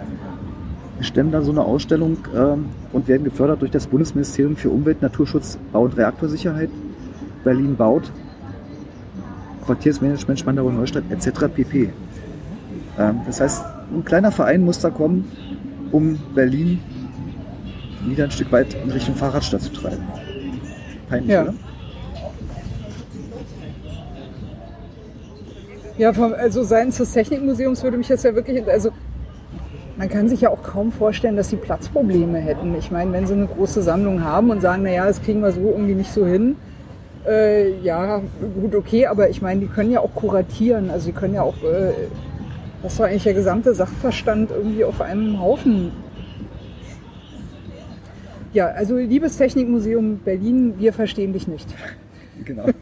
[1.01, 5.59] stemmen da so eine Ausstellung ähm, und werden gefördert durch das Bundesministerium für Umwelt, Naturschutz,
[5.73, 6.71] Bau und Reaktorsicherheit.
[7.45, 8.11] Berlin baut,
[9.67, 11.47] Quartiersmanagement, Spandauer Neustadt etc.
[11.55, 11.91] pp.
[12.99, 13.65] Ähm, das heißt,
[13.95, 15.31] ein kleiner Verein muss da kommen,
[15.95, 16.81] um Berlin
[18.05, 20.03] wieder ein Stück weit in Richtung Fahrradstadt zu treiben.
[21.09, 21.43] Peinlich, Ja.
[21.43, 21.55] oder?
[25.97, 28.91] Ja, vom, also seitens des Technikmuseums würde mich jetzt ja wirklich, also
[29.97, 32.75] Man kann sich ja auch kaum vorstellen, dass sie Platzprobleme hätten.
[32.77, 35.61] Ich meine, wenn sie eine große Sammlung haben und sagen, naja, das kriegen wir so
[35.61, 36.57] irgendwie nicht so hin,
[37.29, 38.21] äh, ja,
[38.61, 40.91] gut, okay, aber ich meine, die können ja auch kuratieren.
[40.91, 41.93] Also sie können ja auch, äh,
[42.85, 45.91] das war eigentlich der gesamte Sachverstand irgendwie auf einem Haufen.
[48.53, 51.69] Ja, also liebes Technikmuseum Berlin, wir verstehen dich nicht.
[52.45, 52.67] Genau.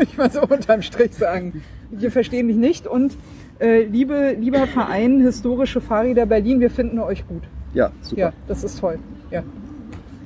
[0.00, 1.62] Ich mal so unterm Strich sagen.
[1.90, 3.14] Wir verstehen dich nicht und
[3.60, 7.42] äh, liebe, lieber Verein Historische Fahrräder Berlin, wir finden euch gut.
[7.74, 8.18] Ja, super.
[8.18, 8.98] Ja, das ist toll.
[9.30, 9.42] Ja.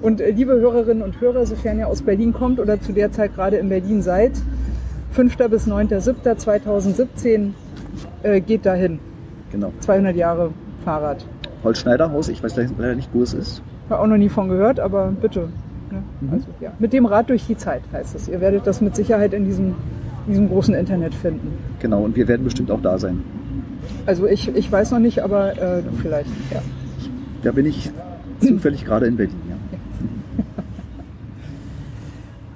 [0.01, 3.35] Und äh, liebe Hörerinnen und Hörer, sofern ihr aus Berlin kommt oder zu der Zeit
[3.35, 4.35] gerade in Berlin seid,
[5.11, 5.37] 5.
[5.37, 7.55] bis 9.7.2017
[8.27, 8.99] äh, geht dahin.
[9.53, 9.73] Genau.
[9.81, 10.51] 200 Jahre
[10.85, 11.25] Fahrrad.
[11.65, 13.63] Holzschneiderhaus, ich weiß leider nicht, wo es ist.
[13.89, 15.49] Habe auch noch nie von gehört, aber bitte.
[15.91, 16.03] Ne?
[16.21, 16.33] Mhm.
[16.33, 16.73] Also, ja.
[16.79, 18.29] Mit dem Rad durch die Zeit heißt es.
[18.29, 19.75] Ihr werdet das mit Sicherheit in diesem,
[20.27, 21.57] in diesem großen Internet finden.
[21.81, 23.23] Genau, und wir werden bestimmt auch da sein.
[24.05, 26.31] Also ich, ich weiß noch nicht, aber äh, vielleicht.
[26.53, 26.61] Ja.
[27.43, 27.91] Da bin ich
[28.41, 29.37] zufällig gerade in Berlin.
[29.49, 29.56] Ja.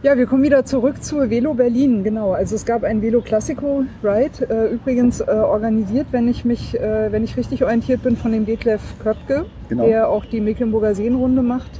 [0.02, 2.32] Ja, wir kommen wieder zurück zu Velo Berlin, genau.
[2.32, 7.12] Also es gab ein Velo Classico Ride, äh, übrigens äh, organisiert, wenn ich mich, äh,
[7.12, 9.84] wenn ich richtig orientiert bin, von dem Detlef Köpke, Genau.
[9.86, 11.70] der auch die Mecklenburger Seenrunde macht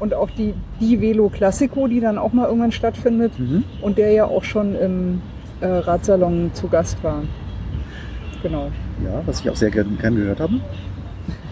[0.00, 3.62] und auch die, die Velo Classico, die dann auch mal irgendwann stattfindet Mhm.
[3.80, 5.22] und der ja auch schon im
[5.60, 7.22] äh, Radsalon zu Gast war.
[8.42, 8.72] Genau.
[9.04, 10.54] ja, was ich auch sehr gern, gern gehört habe.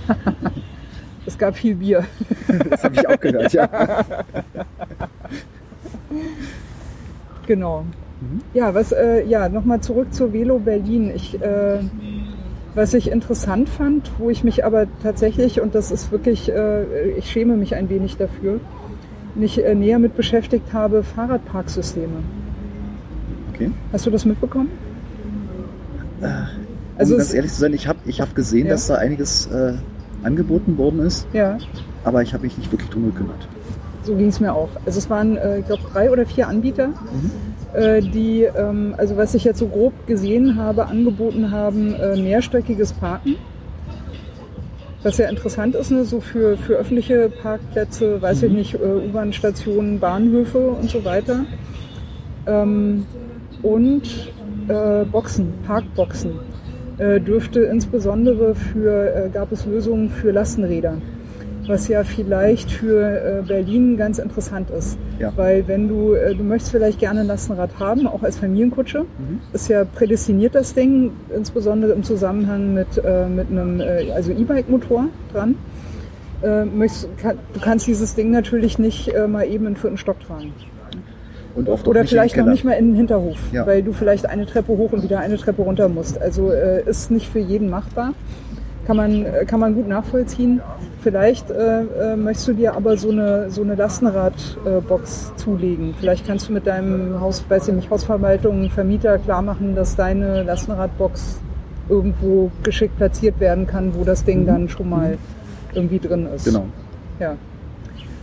[1.27, 2.05] Es gab viel Bier.
[2.71, 3.69] Das habe ich auch gehört, ja.
[7.47, 7.85] Genau.
[8.21, 8.41] Mhm.
[8.55, 11.11] Ja, was, äh, ja, nochmal zurück zu Velo Berlin.
[11.15, 11.79] Ich, äh,
[12.75, 17.31] was ich interessant fand, wo ich mich aber tatsächlich, und das ist wirklich, äh, ich
[17.31, 18.61] schäme mich ein wenig dafür,
[19.35, 22.23] mich äh, näher mit beschäftigt habe, Fahrradparksysteme.
[23.55, 23.71] Okay.
[23.93, 24.69] Hast du das mitbekommen?
[26.21, 26.29] Um
[26.99, 28.73] Also ganz ehrlich zu sein, ich habe ich hab gesehen, Ja.
[28.75, 29.73] dass da einiges äh,
[30.23, 31.57] angeboten worden ist, Ja,
[32.05, 33.49] aber ich habe mich nicht wirklich drum gekümmert.
[34.03, 34.71] So ging es mir auch.
[34.87, 36.91] Also es waren, äh, ich glaube, drei oder vier Anbieter,
[37.75, 42.93] äh, die, ähm, also was ich jetzt so grob gesehen habe, angeboten haben, äh, mehrstöckiges
[42.93, 43.37] Parken.
[45.03, 49.99] Was ja interessant ist, ne, so für, für öffentliche Parkplätze, weiß ich nicht, äh, U-Bahn-Stationen,
[49.99, 51.47] Bahnhöfe und so weiter.
[52.47, 53.07] Ähm,
[53.63, 54.03] und
[54.69, 56.33] äh, Boxen, Parkboxen.
[56.99, 60.99] Äh, dürfte insbesondere für, gab es Lösungen für Lastenräder,
[61.71, 64.99] was ja vielleicht für äh, Berlin ganz interessant ist.
[65.19, 65.33] Ja.
[65.37, 69.07] Weil wenn du, äh, du möchtest vielleicht gerne ein Lastenrad haben, auch als Familienkutsche,
[69.53, 75.07] ist ja prädestiniert das Ding, insbesondere im Zusammenhang mit, äh, mit einem äh, also E-Bike-Motor
[75.33, 75.55] dran.
[76.43, 79.99] Äh, möchtest, kann, du kannst dieses Ding natürlich nicht äh, mal eben in den vierten
[79.99, 80.53] Stock tragen.
[81.55, 83.67] Oder vielleicht noch nicht mal in den Hinterhof, Ja.
[83.67, 86.21] weil du vielleicht eine Treppe hoch und wieder eine Treppe runter musst.
[86.21, 88.15] Also ist nicht für jeden machbar.
[88.91, 90.61] Kann man, äh, kann man gut nachvollziehen.
[91.01, 95.95] Vielleicht äh, äh, möchtest du dir aber so eine, so eine Lastenradbox zulegen.
[95.97, 100.43] Vielleicht kannst du mit deinem Haus, weiß ich nicht, Hausverwaltung, Vermieter klar machen, dass deine
[100.43, 101.39] Lastenradbox
[101.89, 105.19] irgendwo geschickt platziert werden kann, wo das Ding dann schon mal
[105.73, 106.47] irgendwie drin ist.
[106.47, 106.67] Genau.
[107.21, 107.37] Ja.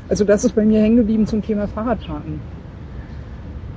[0.09, 2.41] Also das ist bei mir hängen geblieben zum Thema Fahrradparken.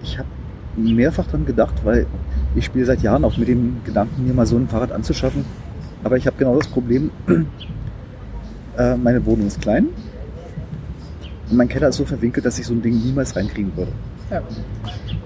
[0.02, 0.26] Ich habe
[0.74, 2.06] mehrfach dran gedacht, weil
[2.56, 5.44] ich spiele seit Jahren auch mit dem Gedanken, mir mal so ein Fahrrad anzuschaffen.
[6.02, 7.10] Aber ich habe genau das Problem,
[8.78, 9.88] äh, meine Wohnung ist klein
[11.50, 13.92] und mein Keller ist so verwinkelt, dass ich so ein Ding niemals reinkriegen würde.
[14.30, 14.42] Ja.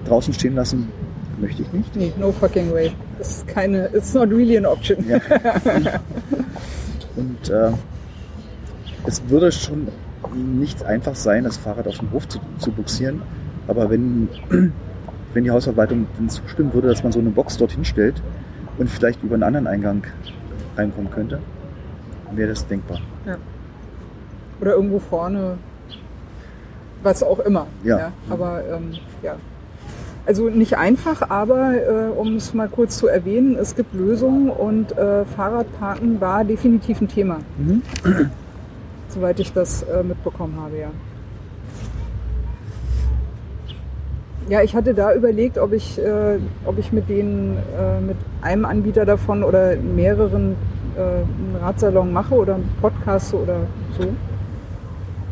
[0.05, 0.87] Draußen stehen lassen
[1.39, 1.95] möchte ich nicht.
[1.95, 2.91] Nee, no fucking way.
[3.17, 5.05] Das ist keine, it's not really an option.
[5.07, 5.19] Ja.
[7.15, 7.71] Und äh,
[9.05, 9.87] es würde schon
[10.33, 13.21] nicht einfach sein, das Fahrrad auf den Hof zu, zu buxieren.
[13.67, 14.29] Aber wenn,
[15.33, 18.21] wenn die Hausverwaltung dann zustimmen würde, dass man so eine Box dorthin stellt
[18.77, 20.03] und vielleicht über einen anderen Eingang
[20.77, 21.39] reinkommen könnte,
[22.31, 22.99] wäre das denkbar.
[24.61, 25.57] Oder irgendwo vorne,
[27.03, 27.67] was auch immer.
[27.83, 28.11] Ja.
[28.29, 29.35] aber ähm, ja.
[30.25, 34.97] Also nicht einfach, aber äh, um es mal kurz zu erwähnen, es gibt Lösungen und
[34.97, 37.83] äh, Fahrradparken war definitiv ein Thema, Mhm.
[39.09, 40.87] soweit ich das äh, mitbekommen habe, ja.
[44.47, 48.65] Ja, ich hatte da überlegt, ob ich, äh, ob ich mit denen, äh, mit einem
[48.65, 50.55] Anbieter davon oder mehreren
[50.95, 53.61] äh, einen Radsalon mache oder einen Podcast oder
[53.97, 54.07] so.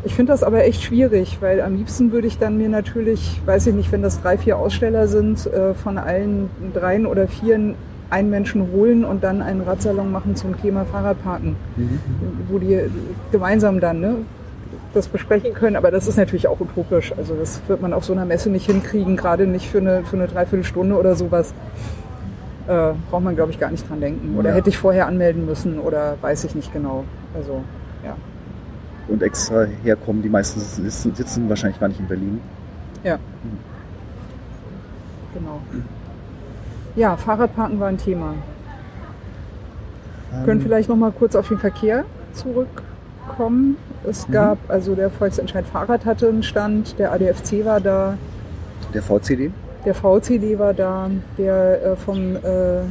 [0.04, 3.68] Ich finde das aber echt schwierig, weil am liebsten würde ich dann mir natürlich, weiß
[3.68, 7.76] ich nicht, wenn das drei, vier Aussteller sind, äh, von allen dreien oder vieren
[8.10, 11.56] einen Menschen holen und dann einen Radsalon machen zum Thema Fahrradparken,
[12.50, 12.80] wo die
[13.32, 14.16] gemeinsam dann ne,
[14.94, 15.76] das besprechen können.
[15.76, 17.14] Aber das ist natürlich auch utopisch.
[17.18, 20.16] Also das wird man auf so einer Messe nicht hinkriegen, gerade nicht für eine, für
[20.16, 21.54] eine Dreiviertelstunde oder sowas.
[22.66, 24.38] äh, braucht man, glaube ich, gar nicht dran denken.
[24.38, 24.56] Oder Ja.
[24.56, 27.04] hätte ich vorher anmelden müssen oder weiß ich nicht genau.
[27.36, 27.62] Also,
[28.06, 28.16] ja.
[29.10, 32.40] Und extra herkommen, die meisten sitzen, sitzen wahrscheinlich gar nicht in Berlin.
[33.04, 33.20] Ja.
[35.34, 35.60] Genau.
[36.96, 38.36] Ja, Fahrradparken war ein Thema.
[40.32, 43.76] Wir können Ähm, vielleicht noch mal kurz auf den Verkehr zurückkommen.
[44.08, 44.32] Es Mhm.
[44.34, 48.18] gab, also der Volksentscheid Fahrrad hatte einen Stand, der ADFC war da,
[48.94, 49.52] Der VCD?
[49.86, 52.40] der VCD war da, der äh, vom äh,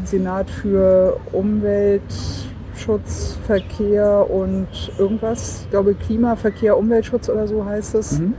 [0.04, 4.66] Senat für Umweltschutz, Verkehr und
[4.98, 8.34] irgendwas, ich glaube Klima, Verkehr, Umweltschutz oder so heißt es, Mhm.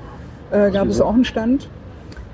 [0.51, 1.69] äh, gab es auch einen Stand.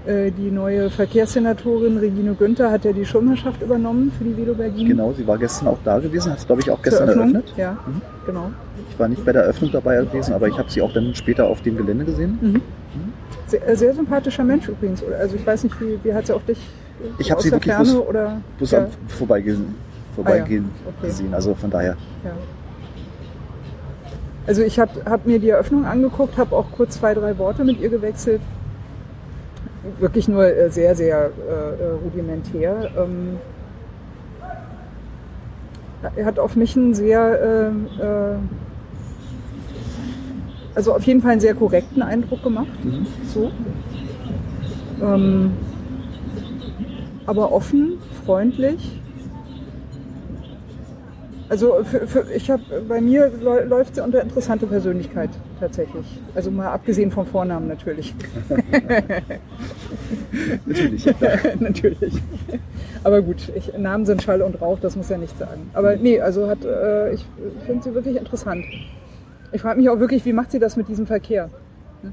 [0.09, 4.87] Äh, die neue Verkehrssenatorin Regine Günther hat ja die Schirmherrschaft übernommen für die Velo Berlin.
[4.87, 7.53] Genau, sie war gestern auch da gewesen, hat es glaube ich auch gestern eröffnet.
[7.55, 8.01] Ja, Mhm.
[8.25, 8.49] genau.
[8.89, 11.45] Ich war nicht bei der Eröffnung dabei gewesen, aber ich habe sie auch dann später
[11.45, 12.39] auf dem Gelände gesehen.
[12.41, 12.61] Mhm.
[13.45, 15.03] Sehr, äh, sehr sympathischer Mensch übrigens.
[15.19, 16.59] Also ich weiß nicht, wie, wie hat sie auf dich
[17.19, 19.75] Ich hab aus sie der wirklich Ferne bloß- oder Bloß ja, Vorbeigehen,
[20.15, 21.07] vorbeigehen okay.
[21.07, 21.33] gesehen.
[21.35, 21.95] Also von daher.
[22.25, 22.31] ja.
[24.47, 27.79] Also ich habe hab mir die Eröffnung angeguckt, habe auch kurz zwei, drei Worte mit
[27.79, 28.41] ihr gewechselt.
[29.97, 32.91] Wirklich nur äh, sehr, sehr äh, äh, rudimentär.
[32.97, 33.37] Ähm,
[36.15, 38.35] er hat auf mich einen sehr, ähm, äh,
[40.75, 42.67] also auf jeden Fall einen sehr korrekten Eindruck gemacht.
[42.83, 43.05] Mhm.
[43.27, 43.51] So.
[45.01, 45.51] Ähm,
[47.25, 48.99] aber offen, freundlich.
[51.49, 56.05] Also für, für, ich habe bei mir läu- läuft sie unter interessante Persönlichkeit tatsächlich.
[56.35, 58.13] Also mal abgesehen vom Vornamen natürlich.
[60.65, 61.05] Natürlich.
[61.05, 61.13] ja,
[61.59, 62.13] natürlich.
[63.03, 65.69] Aber gut, ich, Namen sind Schall und Rauch, das muss ja nicht sagen.
[65.73, 67.25] Aber nee, also hat, äh, ich
[67.65, 68.63] finde sie wirklich interessant.
[69.51, 71.49] Ich frage mich auch wirklich, wie macht sie das mit diesem Verkehr?
[72.03, 72.11] Ne?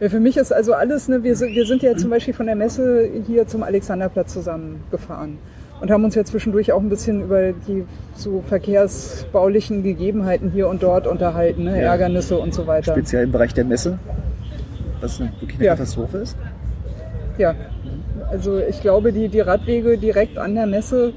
[0.00, 2.56] Weil Für mich ist also alles, ne, wir, wir sind ja zum Beispiel von der
[2.56, 5.38] Messe hier zum Alexanderplatz zusammengefahren
[5.84, 10.82] und haben uns ja zwischendurch auch ein bisschen über die so verkehrsbaulichen Gegebenheiten hier und
[10.82, 11.90] dort unterhalten, ne, Ja.
[11.92, 12.92] Ärgernisse und so weiter.
[12.92, 13.98] Speziell im Bereich der Messe,
[15.02, 15.72] was eine, wirklich eine Ja.
[15.74, 16.38] Katastrophe ist.
[17.36, 17.54] Ja,
[18.30, 21.12] also ich glaube, die, die Radwege direkt an der Messe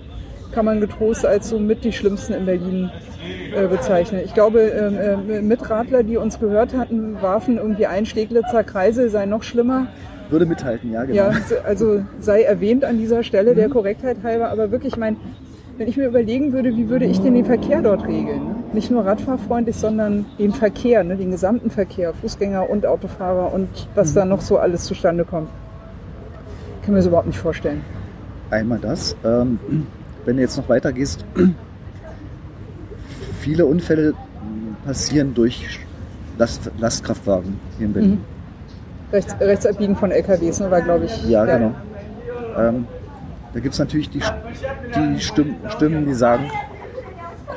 [0.52, 2.90] kann man getrost als so mit die schlimmsten in Berlin
[3.56, 4.20] äh, bezeichnen.
[4.26, 9.28] Ich glaube, ähm, äh, Mitradler, die uns gehört hatten, warfen irgendwie ein Steglitzer Kreisel sei
[9.28, 9.88] noch schlimmer.
[10.30, 11.16] Würde mithalten, ja, genau.
[11.16, 11.32] Ja,
[11.66, 15.18] also sei erwähnt an dieser Stelle der Korrektheit halber, aber wirklich, ich mein,
[15.78, 18.44] wenn ich mir überlegen würde, wie würde ich denn den Verkehr dort regeln?
[18.44, 18.56] Ne?
[18.74, 21.16] Nicht nur radfahrfreundlich, sondern den Verkehr, ne?
[21.16, 25.50] den gesamten Verkehr, Fußgänger und Autofahrer und was da noch so alles zustande kommt.
[26.82, 27.82] Kann mir das überhaupt nicht vorstellen.
[28.50, 29.16] Einmal das.
[29.24, 29.60] Ähm,
[30.26, 31.24] wenn du jetzt noch weiter gehst,
[33.40, 34.14] viele Unfälle
[34.86, 35.80] passieren durch
[36.38, 38.12] Last, Lastkraftwagen hier in Berlin.
[38.12, 38.37] Mhm.
[39.12, 41.26] Rechts, rechts abbiegen von LKWs, ne, war glaube ich.
[41.30, 41.74] Ja, genau.
[42.58, 42.86] Ähm,
[43.54, 44.22] da gibt es natürlich die,
[44.96, 46.50] die Stimmen, Stimmen, die sagen,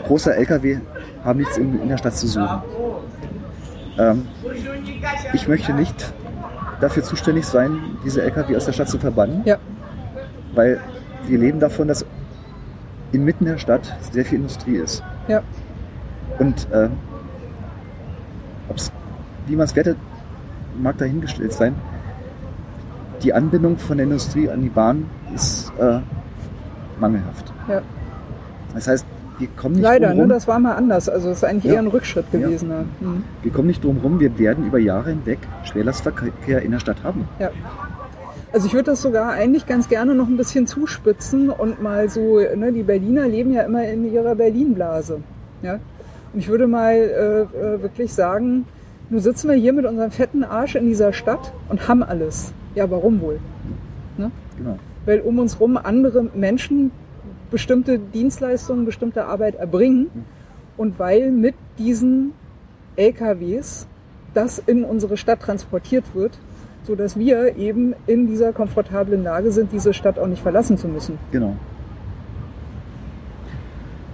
[0.07, 0.79] große Lkw
[1.25, 2.63] haben nichts in, in der Stadt zu suchen.
[3.99, 4.29] Ähm,
[5.33, 6.13] ich möchte nicht
[6.81, 9.59] dafür zuständig sein, diese Lkw aus der Stadt zu verbannen, Ja,
[10.55, 10.81] weil
[11.27, 12.07] wir leben davon, dass
[13.13, 15.03] inmitten der Stadt sehr viel Industrie ist.
[15.29, 15.43] ja,
[16.39, 16.69] Und
[18.69, 18.93] ob's,
[19.47, 19.97] wie man es wertet,
[20.81, 21.75] mag dahingestellt sein.
[23.23, 25.05] Die Anbindung von der Industrie an die Bahn
[25.35, 25.99] ist äh,
[26.99, 27.53] mangelhaft.
[27.69, 27.81] ja.
[28.75, 29.05] Das heißt,
[29.39, 31.09] wir kommen nicht Leider, drum ne, rum, das war mal anders.
[31.09, 31.73] Also es ist eigentlich Ja.
[31.73, 32.39] eher ein Rückschritt Ja.
[32.39, 32.69] gewesen.
[32.69, 32.85] Ne?
[33.01, 33.25] Mhm.
[33.43, 37.27] wir kommen nicht drum rum, wir werden über Jahre hinweg Schwerlastverkehr in der Stadt haben.
[37.41, 37.51] Ja.
[38.53, 42.39] Also ich würde das sogar eigentlich ganz gerne noch ein bisschen zuspitzen und mal so,
[42.39, 45.21] ne, die Berliner leben ja immer in ihrer Berlin-Blase.
[45.63, 45.75] Ja?
[46.33, 48.67] Und ich würde mal äh, äh, wirklich sagen,
[49.11, 52.53] nun sitzen wir hier mit unserem fetten Arsch in dieser Stadt und haben alles.
[52.77, 53.41] Ja, warum wohl?
[54.17, 54.31] Ne?
[54.57, 54.79] Genau.
[55.05, 56.93] Weil um uns rum andere Menschen
[57.51, 60.07] bestimmte Dienstleistungen, bestimmte Arbeit erbringen
[60.77, 62.33] und weil mit diesen
[62.95, 63.89] LKWs
[64.33, 66.39] das in unsere Stadt transportiert wird,
[66.85, 70.87] so dass wir eben in dieser komfortablen Lage sind, diese Stadt auch nicht verlassen zu
[70.87, 71.19] müssen.
[71.33, 71.57] Genau.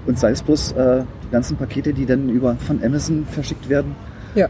[0.07, 3.94] Und sei es bloß äh, die ganzen Pakete, die dann über von Amazon verschickt werden
[4.34, 4.49] Ja,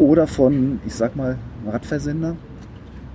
[0.00, 1.36] oder von, ich sag mal,
[1.66, 2.34] Radversender.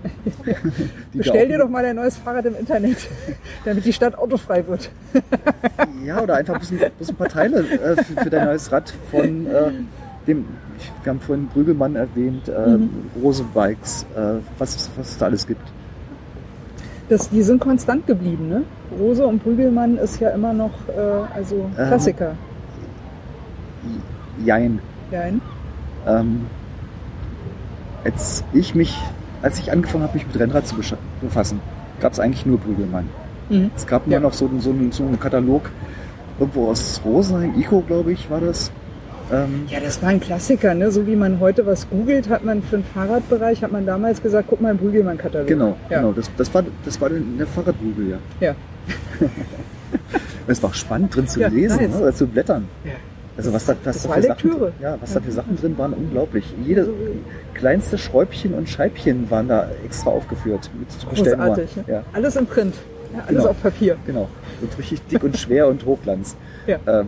[1.13, 2.97] Bestell dir doch mal ein neues Fahrrad im Internet,
[3.65, 4.91] damit die Stadt autofrei wird.
[6.05, 8.93] Ja, oder einfach bloß ein, bloß ein paar Teile äh, für, für dein neues Rad
[9.09, 9.71] von äh,
[10.27, 10.45] dem,
[10.77, 12.89] ich, wir haben vorhin Brügelmann erwähnt, äh, Mhm.
[13.21, 15.61] Rose Bikes, äh, was, was es da alles gibt.
[17.09, 18.63] Das, die sind konstant geblieben, ne?
[18.99, 21.01] Rose und Prügelmann ist ja immer noch äh,
[21.35, 21.87] also Ähm.
[21.87, 22.35] Klassiker.
[24.43, 24.79] Jein.
[25.11, 25.21] Ja,
[26.19, 26.41] Ähm,
[28.05, 28.97] als ich mich,
[29.41, 30.75] als ich angefangen habe, mich mit Rennrad zu
[31.21, 31.59] befassen,
[31.99, 33.09] gab es eigentlich nur Brügelmann.
[33.49, 33.71] Mhm.
[33.75, 34.19] Es gab Ja.
[34.19, 35.69] mal noch so, einen- so, einen, so einen Katalog,
[36.39, 38.71] irgendwo aus Rosenheim, Ico, glaube ich, war das.
[39.31, 40.91] Ähm, Ja, das war ein Klassiker, ne?
[40.91, 44.47] So wie man heute was googelt, hat man für den Fahrradbereich, hat man damals gesagt,
[44.49, 45.47] guck mal im Brügelmann-Katalog.
[45.47, 45.97] genau, ja.
[45.99, 46.11] genau.
[46.11, 48.17] Das, das war, das war der Fahrradbügel, ja.
[48.39, 48.55] Ja.
[50.47, 51.95] Es war spannend drin zu Ja, lesen, nice.
[51.95, 52.67] ne, oder zu blättern.
[52.83, 52.91] Ja.
[53.37, 56.45] Also was da, was da für Sachen, ja, was da für Sachen drin waren, unglaublich.
[56.63, 56.87] Jede
[57.53, 60.69] kleinste Schräubchen und Scheibchen waren da extra aufgeführt.
[60.79, 60.87] Mit.
[61.17, 61.75] Großartig.
[61.75, 61.83] Ne?
[61.87, 62.75] Ja, Alles im Print.
[63.13, 63.49] Ja, alles Genau.
[63.49, 63.97] auf Papier.
[64.05, 64.29] genau.
[64.61, 66.35] Und richtig dick und schwer und Hochglanz.
[66.65, 66.79] Ja.
[66.87, 67.07] Ähm,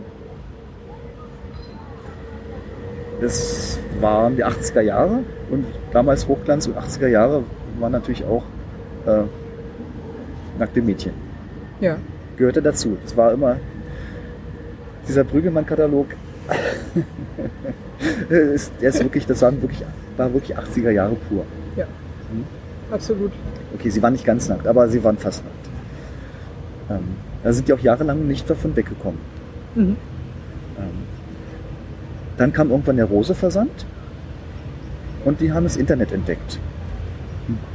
[3.20, 5.20] das waren die 80er Jahre
[5.50, 7.42] und damals Hochglanz und 80er Jahre
[7.80, 8.44] waren natürlich auch
[9.06, 9.22] äh,
[10.58, 11.12] nackte Mädchen.
[11.80, 11.96] Ja.
[12.36, 12.96] Gehörte dazu.
[13.02, 13.56] Das war immer
[15.08, 16.06] dieser Brüggemann-Katalog.
[18.28, 19.84] ist, der ist wirklich, das waren wirklich,
[20.16, 21.44] war wirklich 80er Jahre pur.
[21.76, 21.84] Ja.
[21.84, 22.44] Hm?
[22.90, 23.32] Absolut.
[23.74, 25.68] Okay, sie waren nicht ganz nackt, aber sie waren fast nackt.
[26.90, 29.20] Ähm, da sind die auch jahrelang nicht davon weggekommen.
[29.74, 29.96] Mhm.
[30.78, 31.08] Ähm,
[32.36, 33.84] dann kam irgendwann der Rose-Versand
[35.24, 36.58] und die haben das Internet entdeckt.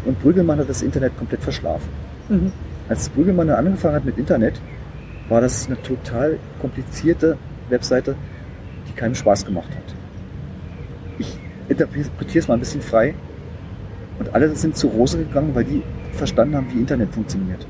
[0.05, 1.89] Und Brüggelmann hat das Internet komplett verschlafen.
[2.29, 2.51] Mhm.
[2.89, 4.59] Als Brüggelmann dann angefangen hat mit Internet,
[5.33, 7.37] war das eine total komplizierte
[7.69, 8.15] Webseite,
[8.87, 9.95] die keinen Spaß gemacht hat.
[11.17, 13.15] Ich interpretiere es mal ein bisschen frei.
[14.19, 15.81] Und alle sind zu Rose gegangen, weil die
[16.11, 17.65] verstanden haben, wie Internet funktioniert.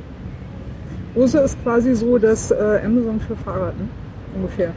[1.15, 3.87] Rose ist quasi so das äh, Amazon für Fahrrad, ne?
[4.35, 4.71] ungefähr.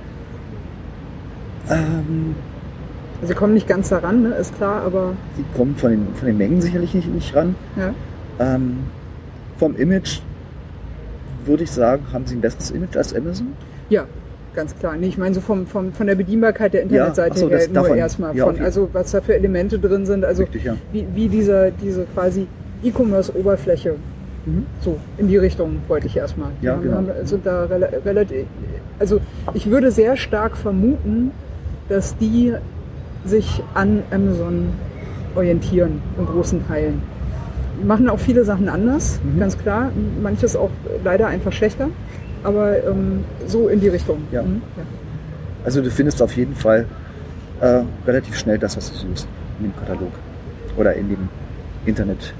[1.69, 2.37] Ähm,
[3.17, 4.29] Also sie kommen nicht ganz daran, ne?
[4.37, 7.57] ist klar, aber die kommen von den, von den Mengen sicherlich nicht, nicht ran.
[7.77, 7.93] ja.
[8.39, 8.79] Ähm,
[9.59, 10.21] vom Image
[11.47, 13.49] würde ich sagen, haben sie ein besseres Image als Amazon.
[13.89, 14.05] Ja,
[14.55, 14.97] ganz klar.
[14.97, 17.97] Nee, ich meine so vom, vom, von der Bedienbarkeit der Internetseite ach so, her nur
[17.97, 18.37] erstmal.
[18.37, 18.61] Ja, von.
[18.61, 20.77] Also was da für Elemente drin sind, also Richtig, ja.
[20.93, 22.47] wie, wie dieser, diese quasi
[22.83, 23.95] E-Commerce-Oberfläche.
[24.47, 24.67] Mhm.
[24.81, 26.51] So, in die Richtung wollte ich erstmal.
[26.63, 26.97] Ja, haben- genau.
[26.97, 28.47] haben- Sind da rela relativ,
[28.99, 29.21] also
[29.55, 31.33] ich würde sehr stark vermuten,
[31.89, 32.53] dass die
[33.25, 34.69] sich an Amazon
[35.35, 37.03] orientieren, in großen Teilen.
[37.85, 39.39] Machen auch viele Sachen anders, Mhm.
[39.39, 39.91] ganz klar.
[40.23, 40.71] Manches auch
[41.05, 41.89] leider einfach schlechter,
[42.43, 44.19] aber ähm, so in die Richtung.
[44.33, 44.43] Ja.
[44.43, 44.63] Mhm.
[44.77, 44.83] ja.
[45.65, 46.87] Also du findest auf jeden Fall
[47.61, 49.27] äh, relativ schnell das, was du suchst
[49.59, 50.13] in dem Katalog.
[50.77, 51.29] Oder in dem
[51.87, 52.33] Internet.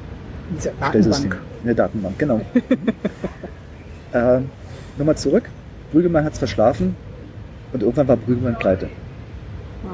[0.57, 0.73] Diese.
[0.81, 1.39] Datenbank.
[1.63, 2.41] In der Datenbank, genau.
[4.15, 4.51] ähm,
[4.99, 5.45] Nochmal zurück.
[5.93, 6.97] Brüggemann hat es verschlafen
[7.73, 8.87] und irgendwann war Brüggemann pleite.
[9.85, 9.89] Ah.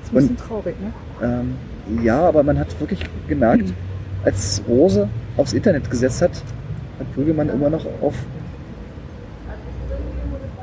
[0.00, 0.92] Das ist ein bisschen traurig, ne?
[1.22, 3.72] Ähm, ja, aber man hat wirklich gemerkt,
[4.24, 6.32] als Rose aufs Internet gesetzt hat,
[6.98, 8.14] hat Brüggemann immer noch auf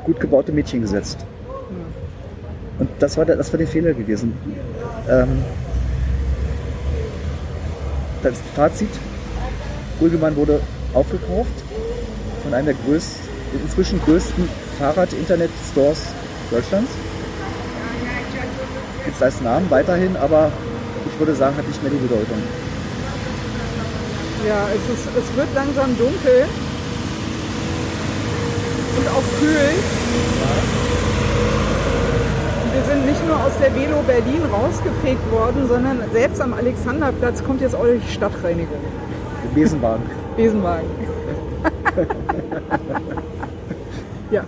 [0.04, 1.24] gut gebaute Mädchen gesetzt.
[2.78, 4.32] Und das war der, das war der Fehler gewesen.
[5.08, 5.42] Ähm,
[8.22, 8.88] das Fazit,
[9.98, 10.60] Brüggemann wurde
[10.94, 11.52] aufgekauft
[12.42, 13.28] von einem der größten,
[13.64, 14.48] inzwischen größten
[14.78, 16.06] Fahrrad-Internet-Stores
[16.50, 16.90] Deutschlands.
[19.04, 20.50] Gibt es als Namen weiterhin, aber
[21.10, 22.38] ich würde sagen, hat nicht mehr die Bedeutung.
[24.46, 26.44] Ja, es, ist, es wird langsam dunkel
[28.96, 29.74] und auch kühl.
[32.62, 37.42] Und Wir sind nicht nur aus der Velo Berlin rausgefegt worden, sondern selbst am Alexanderplatz
[37.42, 38.78] kommt jetzt auch die Stadtreinigung.
[39.54, 40.04] Besenwagen.
[40.36, 40.86] Besenwagen.
[44.30, 44.44] ja,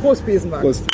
[0.00, 0.64] Großbesenwagen.
[0.64, 0.84] Prost.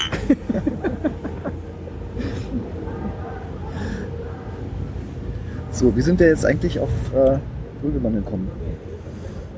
[5.71, 7.39] so, wie sind wir jetzt eigentlich auf äh,
[7.81, 8.49] Brüggemann gekommen?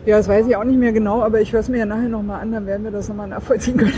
[0.06, 2.08] Ja, das weiß ich auch nicht mehr genau, aber ich höre es mir ja nachher
[2.08, 3.92] nochmal an, dann werden wir das nochmal nachvollziehen können.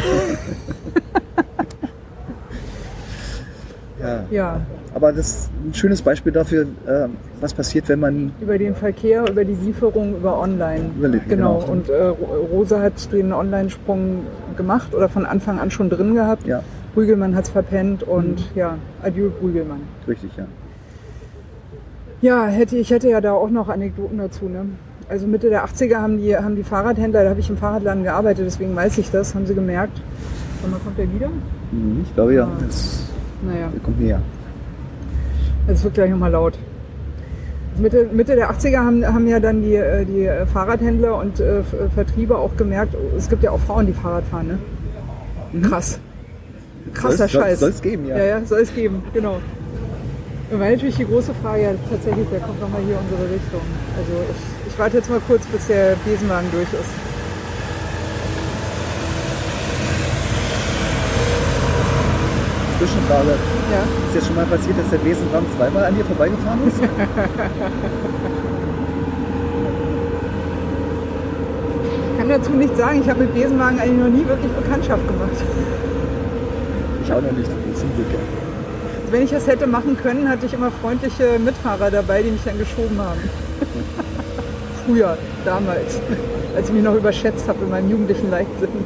[4.03, 4.25] Ja.
[4.31, 4.61] ja,
[4.95, 7.07] Aber das ist ein schönes Beispiel dafür, äh,
[7.41, 10.91] was passiert, wenn man über den Verkehr, über die Lieferung, über Online.
[10.99, 11.25] Über- genau.
[11.61, 11.65] genau.
[11.73, 14.27] Und äh, Ro- Rosa hat den Online-Sprung
[14.59, 16.47] gemacht oder von Anfang an schon drin gehabt.
[16.47, 16.63] Ja,
[16.95, 19.81] Brügelmann hat es verpennt und ja, adieu Brügelmann.
[20.07, 20.45] richtig, ja.
[22.25, 24.47] Ja, hätte, ich hätte ja da auch noch Anekdoten dazu.
[24.49, 24.65] Ne?
[25.11, 28.47] Also Mitte der 80er haben die, haben die Fahrradhändler, da habe ich im Fahrradladen gearbeitet,
[28.47, 30.01] deswegen weiß ich das, haben sie gemerkt.
[30.63, 31.29] Sag mal, kommt der wieder?
[31.71, 32.51] Mhm, Ich glaube ja, Ah.
[32.67, 33.03] das
[33.43, 34.21] Naja, der kommt näher.
[35.67, 36.59] es wird gleich nochmal laut.
[37.77, 41.59] Mitte, Mitte der 80er haben, haben ja dann die, äh, die äh, Fahrradhändler und äh,
[41.59, 41.63] äh,
[41.95, 44.59] Vertriebe auch gemerkt, oh, es gibt ja auch Frauen, die Fahrrad fahren.
[45.53, 45.61] Ne?
[45.61, 45.99] Krass.
[46.95, 47.29] Krasser Mhm.
[47.29, 47.61] Soll- Scheiß.
[47.61, 48.17] Soll es geben, ja.
[48.17, 49.37] Ja, ja, soll es geben, genau.
[50.51, 53.61] War natürlich die große Frage, ja, tatsächlich, wer kommt nochmal hier in unsere Richtung?
[53.97, 56.93] Also ich, ich warte jetzt mal kurz, bis der Besenwagen durch ist.
[62.79, 63.31] Zwischenfrage.
[63.73, 63.83] Ja.
[64.09, 66.77] Ist jetzt schon mal passiert, dass der Besenwagen zweimal an dir vorbeigefahren ist?
[72.25, 73.03] Ich kann dazu nichts sagen.
[73.03, 75.45] Ich habe mit Besenwagen eigentlich noch nie wirklich Bekanntschaft gemacht.
[77.05, 78.44] Ich auch noch nicht, zum Glück.
[79.15, 82.59] Wenn ich das hätte machen können, hatte ich immer freundliche Mitfahrer dabei, die mich dann
[82.59, 83.21] geschoben haben.
[84.85, 86.01] Früher, damals,
[86.57, 88.71] als ich mich noch überschätzt habe in meinem jugendlichen Leichtsinn.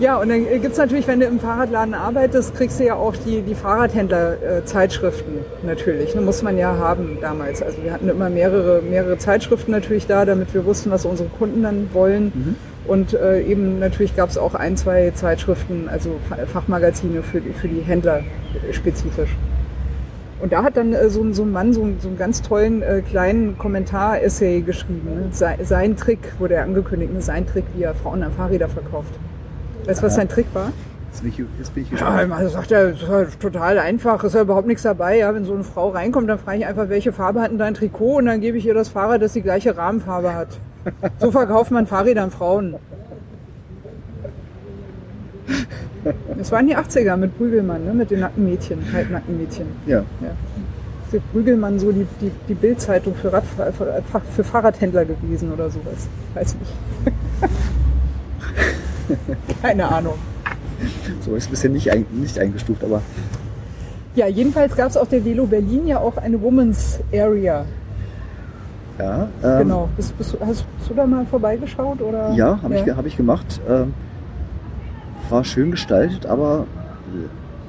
[0.00, 3.16] Ja, und dann gibt es natürlich, wenn du im Fahrradladen arbeitest, kriegst du ja auch
[3.16, 6.14] die, die Fahrradhändler-Zeitschriften natürlich.
[6.14, 7.64] Ne, muss man ja haben damals.
[7.64, 11.64] Also wir hatten immer mehrere, mehrere Zeitschriften natürlich da, damit wir wussten, was unsere Kunden
[11.64, 12.56] dann wollen.
[12.88, 17.52] Und äh, eben natürlich gab es auch ein, zwei Zeitschriften, also Fa- Fachmagazine für die,
[17.52, 18.20] für die Händler
[18.68, 19.36] äh, spezifisch.
[20.40, 22.40] Und da hat dann äh, so, ein- so ein Mann so, einen- so einen ganz
[22.42, 25.02] tollen äh, kleinen Kommentar-Essay geschrieben.
[25.04, 25.26] Ne?
[25.32, 27.20] Sei, sein Trick wurde er angekündigt, ne?
[27.20, 29.12] sein Trick, wie er Frauen an Fahrräder verkauft.
[29.84, 30.72] Weißt du, was sein Trick war?
[31.10, 32.32] Jetzt bin ich, jetzt bin ich Ja, gespannt.
[32.32, 35.18] also sagt er, das ist halt total einfach, ist ja überhaupt nichts dabei.
[35.18, 37.74] Ja, wenn so eine Frau reinkommt, dann frage ich einfach, welche Farbe hat denn dein
[37.74, 40.48] Trikot und dann gebe ich ihr das Fahrrad, das die gleiche Rahmenfarbe hat.
[41.18, 42.74] So verkauft man Fahrräder an Frauen.
[46.36, 47.92] Das waren die 80er mit Prügelmann, ne?
[47.92, 49.66] mit den nackten Mädchen, halbnackten Mädchen.
[49.86, 49.98] Ja.
[50.20, 50.30] Ja.
[51.10, 53.72] Ist Prügelmann so die, die, die Bildzeitung für, Radfahr-
[54.36, 56.06] für, Fahrradhändler gewesen oder sowas?
[56.34, 56.72] Weiß nicht.
[59.62, 60.14] Keine Ahnung.
[61.22, 63.00] So ist ein bisschen nicht, ein, nicht eingestuft, aber
[64.14, 67.64] Ja, jedenfalls gab es auf der Velo Berlin ja auch eine Women's Area.
[68.98, 69.28] ja.
[69.42, 69.88] Ähm, Genau.
[69.96, 72.00] Bist, bist, hast, hast du da mal vorbeigeschaut?
[72.00, 72.32] Oder?
[72.34, 73.60] Ja, habe ich, hab ich gemacht.
[73.68, 73.92] Ähm,
[75.30, 76.64] war schön gestaltet, aber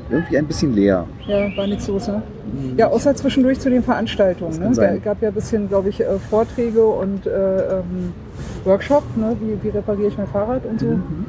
[0.10, 1.06] irgendwie ein bisschen leer.
[1.28, 2.22] Ja, war nichts los, ne?
[2.78, 4.58] Ja, außer zwischendurch zu den Veranstaltungen.
[4.58, 4.70] Ne?
[4.72, 7.30] Es gab ja ein bisschen, glaube ich, äh, Vorträge und äh,
[7.80, 8.14] ähm,
[8.64, 9.36] Workshop, ne?
[9.42, 10.86] wie, wie repariere ich mein Fahrrad und so.
[10.88, 11.26] Mhm.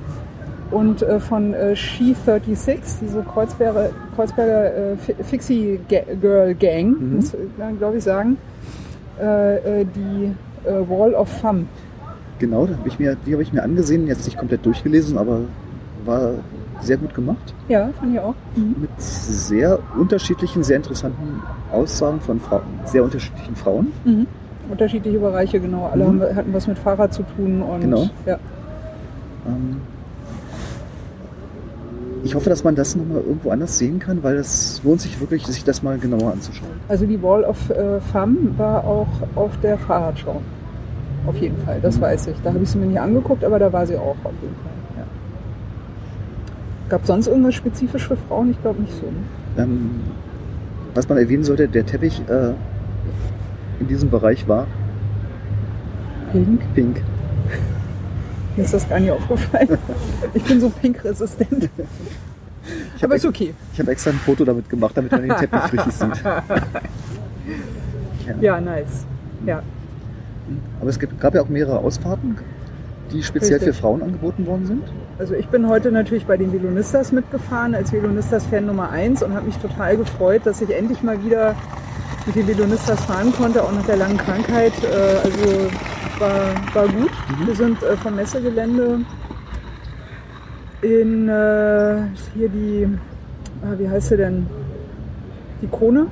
[0.70, 5.80] Und äh, von äh, She 36, diese Kreuzberger, Kreuzberger äh, Fi- Fixie
[6.20, 7.16] Girl Gang, Mhm.
[7.16, 8.38] muss man glaube ich sagen,
[9.20, 10.32] äh, äh, die
[10.64, 11.66] Wall of Femme.
[12.38, 15.40] Genau, da hab ich mir, die habe ich mir angesehen, jetzt nicht komplett durchgelesen, aber
[16.04, 16.32] war
[16.80, 17.54] sehr gut gemacht.
[17.68, 18.34] Ja, fand ich auch.
[18.56, 18.76] Mhm.
[18.80, 23.88] Mit sehr unterschiedlichen, sehr interessanten Aussagen von Frauen, sehr unterschiedlichen Frauen.
[24.04, 24.26] Mhm.
[24.70, 25.90] Unterschiedliche Bereiche, genau.
[25.92, 26.22] Alle Mhm.
[26.22, 28.08] haben, hatten was mit Fahrrad zu tun und Genau.
[28.24, 28.38] ja.
[29.46, 29.80] Ähm,
[32.22, 35.46] ich hoffe, dass man das nochmal irgendwo anders sehen kann, weil es lohnt sich wirklich,
[35.46, 36.70] sich das mal genauer anzuschauen.
[36.88, 40.40] Also die Wall of äh, Femme war auch auf der Fahrradschau.
[41.26, 42.00] Auf jeden Fall, das Mhm.
[42.02, 42.36] weiß ich.
[42.42, 44.72] Da habe ich sie mir nicht angeguckt, aber da war sie auch auf jeden Fall.
[44.98, 45.04] Ja.
[46.88, 48.50] Gab sonst irgendwas spezifisch für Frauen?
[48.50, 49.06] Ich glaube nicht so.
[49.06, 49.12] ne?
[49.64, 49.90] Ähm,
[50.94, 52.52] was man erwähnen sollte, der Teppich äh,
[53.80, 54.66] in diesem Bereich war
[56.32, 56.60] Pink?
[56.74, 57.02] pink.
[58.56, 59.78] Mir ist das gar nicht aufgefallen.
[60.34, 61.68] Ich bin so pinkresistent.
[62.96, 63.54] Ich Aber habe ist okay.
[63.78, 66.22] hab extra ein Foto damit gemacht, damit man den Teppich richtig sieht.
[66.24, 66.42] Ja.
[68.40, 69.06] Ja, nice.
[69.46, 69.62] Ja,
[70.80, 72.36] Aber es gab ja auch mehrere Ausfahrten,
[73.10, 73.74] die speziell Richtig.
[73.74, 74.82] für Frauen angeboten worden sind.
[75.18, 79.46] also ich bin heute natürlich bei den Velonistas mitgefahren, als Velonistas-Fan Nummer 1 und habe
[79.46, 81.54] mich total gefreut, dass ich endlich mal wieder
[82.26, 84.72] mit den Velonistas fahren konnte, auch nach der langen Krankheit.
[84.84, 85.70] Äh, Also
[86.20, 87.10] war, war gut.
[87.44, 89.00] Wir sind äh, vom Messegelände
[90.82, 91.96] in äh,
[92.34, 92.86] hier die,
[93.62, 94.46] ah, wie heißt sie denn?
[95.62, 96.06] Die Krone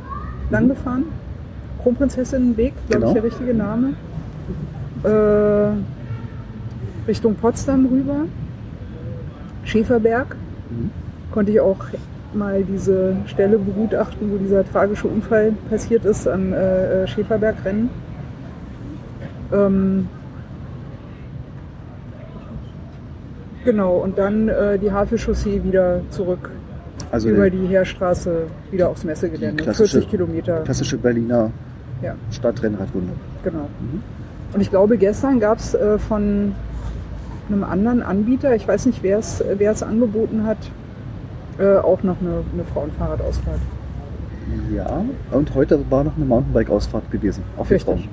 [0.51, 1.05] lang gefahren.
[1.83, 3.07] Kronprinzessinnenweg, glaube Genau.
[3.09, 3.95] ich, der richtige Name.
[5.05, 5.71] Äh,
[7.07, 8.27] Richtung Potsdam rüber.
[9.65, 10.37] Schäferberg.
[10.71, 10.91] Mhm.
[11.31, 11.79] Konnte ich auch
[12.35, 17.89] mal diese Stelle begutachten, wo dieser tragische Unfall passiert ist am äh, äh, Schäferbergrennen.
[19.53, 20.09] Ähm,
[23.65, 26.51] genau, und dann äh, die Havelchaussee wieder zurück
[27.11, 29.57] Also über die Heerstraße wieder aufs Messegelände.
[29.57, 30.61] Die klassische- 40 Kilometer.
[30.63, 31.51] klassische Berliner
[32.03, 32.15] Ja.
[32.31, 33.13] Stadtrennradrunde.
[33.43, 33.69] Genau.
[33.81, 34.03] Mhm.
[34.55, 36.55] Und ich glaube, gestern gab es äh, von
[37.49, 40.59] einem anderen Anbieter, ich weiß nicht, wer es angeboten hat,
[41.59, 43.61] äh, auch noch eine, eine Frauenfahrradausfahrt.
[44.75, 47.43] Ja, und heute war noch eine Mountainbike-Ausfahrt gewesen.
[47.59, 47.95] Auch für Richtig.
[47.95, 48.09] Frauen.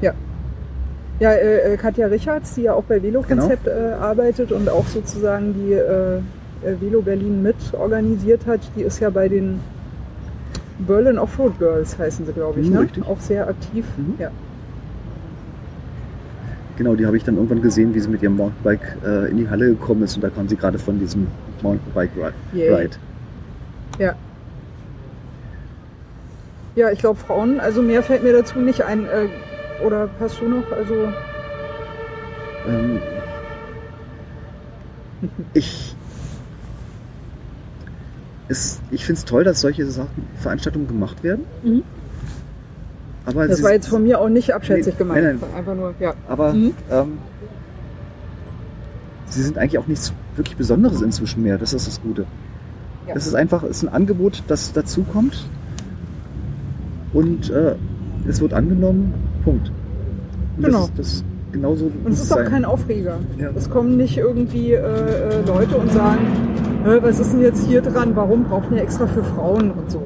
[0.00, 0.12] Ja.
[1.18, 3.76] Ja, äh, äh, Katja Richards, die ja auch bei Velo Konzept Genau.
[3.76, 6.20] äh, arbeitet und auch sozusagen die äh, äh,
[6.80, 9.60] Velo Berlin mit organisiert hat, die ist ja bei den
[10.78, 12.80] Berlin Offroad Girls heißen sie, glaube ich, Mhm, ne?
[12.80, 13.06] richtig.
[13.06, 13.86] Auch sehr aktiv.
[13.96, 14.14] Mhm.
[14.18, 14.30] Ja.
[16.76, 19.48] Genau, die habe ich dann irgendwann gesehen, wie sie mit ihrem Mountainbike äh, in die
[19.48, 21.26] Halle gekommen ist und da kam sie gerade von diesem
[21.62, 22.34] Mountainbike-Ride.
[22.52, 22.88] Yay.
[23.98, 24.14] Ja.
[26.74, 29.06] Ja, ich glaube Frauen, also mehr fällt mir dazu nicht ein.
[29.06, 29.28] Äh,
[29.84, 30.70] oder hast du noch?
[30.72, 30.94] Also
[32.68, 32.98] Ähm,
[35.54, 35.94] ich
[38.48, 41.44] es, ich finde es toll, dass solche Sachen, Veranstaltungen gemacht werden.
[41.64, 41.82] Mhm.
[43.24, 45.24] Aber Das war jetzt von mir auch nicht abschätzig Nee, gemeint.
[45.24, 45.50] nein, nein.
[45.56, 46.14] Einfach nur, ja.
[46.28, 46.72] Aber Mhm.
[46.92, 47.18] ähm,
[49.26, 51.58] sie sind eigentlich auch nichts wirklich Besonderes inzwischen mehr.
[51.58, 52.24] Das ist das Gute.
[53.08, 53.14] Ja.
[53.16, 55.44] Es ist einfach es ist ein Angebot, das dazukommt
[57.12, 57.74] und äh,
[58.28, 59.14] es wird angenommen.
[59.46, 59.70] Punkt.
[60.58, 60.88] Und Genau.
[60.96, 62.46] Das ist, das genauso Und es ist auch sein.
[62.50, 63.16] kein Aufreger.
[63.38, 63.48] Ja.
[63.56, 66.18] Es kommen nicht irgendwie äh, äh, Leute und sagen,
[66.84, 68.10] "Hä, was ist denn jetzt hier dran?
[68.14, 70.02] Warum braucht ihr extra für Frauen und so?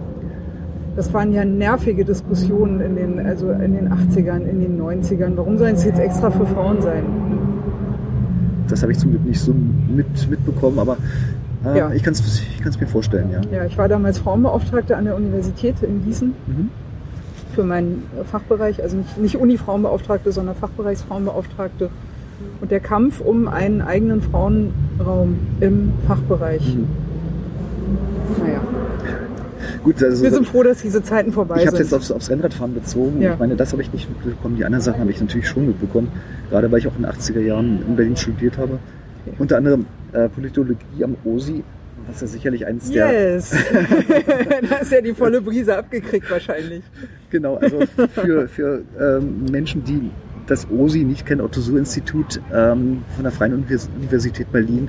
[0.97, 5.32] Das waren ja nervige Diskussionen in den, also in den 80ern, in den 90ern.
[5.36, 7.03] Warum sollen es jetzt extra für Frauen sein?
[8.68, 9.53] Das habe ich zum Glück nicht so
[9.88, 10.97] mit, mitbekommen, aber
[11.64, 11.91] äh, Ja.
[11.93, 13.41] ich kann es ich mir vorstellen, ja.
[13.53, 16.68] Ja, ich war damals Frauenbeauftragte an der Universität in Gießen Mhm.
[17.51, 21.90] Für meinen Fachbereich, also nicht, nicht Uni-Frauenbeauftragte, sondern Fachbereichsfrauenbeauftragte.
[22.61, 26.74] Und der Kampf um einen eigenen Frauenraum im Fachbereich.
[26.74, 26.86] Mhm.
[28.42, 28.61] Naja,
[29.82, 31.86] Gut, also wir sind froh, dass diese Zeiten vorbei ich habe sind.
[31.86, 33.22] es jetzt aufs, aufs Rennradfahren bezogen.
[33.22, 33.34] Ja.
[33.34, 34.57] Ich meine, das habe ich nicht mitbekommen.
[34.57, 36.09] Die anderen Sachen habe ich natürlich schon mitbekommen.
[36.51, 38.78] Gerade weil ich auch in den 80er Jahren in Berlin studiert habe.
[39.38, 41.62] Unter anderem äh, Politologie am OSI,
[42.07, 43.51] was ja sicherlich eines der Yes!
[44.70, 46.82] da ist ja die volle Brise abgekriegt wahrscheinlich.
[47.30, 47.80] Genau, also
[48.14, 50.11] für, für ähm, Menschen, die
[50.46, 54.88] das OSI nicht kennen, Otto-Suhr-Institut ähm, von der Freien Univers Universität Berlin,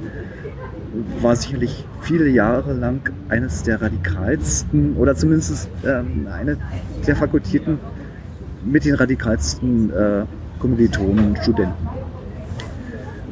[1.21, 6.57] war sicherlich viele Jahre lang eines der radikalsten oder zumindest ähm, eine
[7.07, 7.79] der Fakultäten
[8.65, 10.23] mit den radikalsten äh,
[10.59, 11.89] Kommilitonen und Studenten.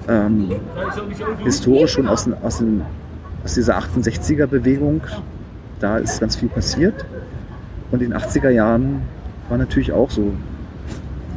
[0.07, 0.49] Ähm,
[1.43, 2.82] historisch schon aus, den, aus, den,
[3.43, 5.01] aus dieser 68er-Bewegung,
[5.79, 7.05] da ist ganz viel passiert.
[7.91, 9.01] Und in den 80er Jahren
[9.49, 10.33] war natürlich auch so,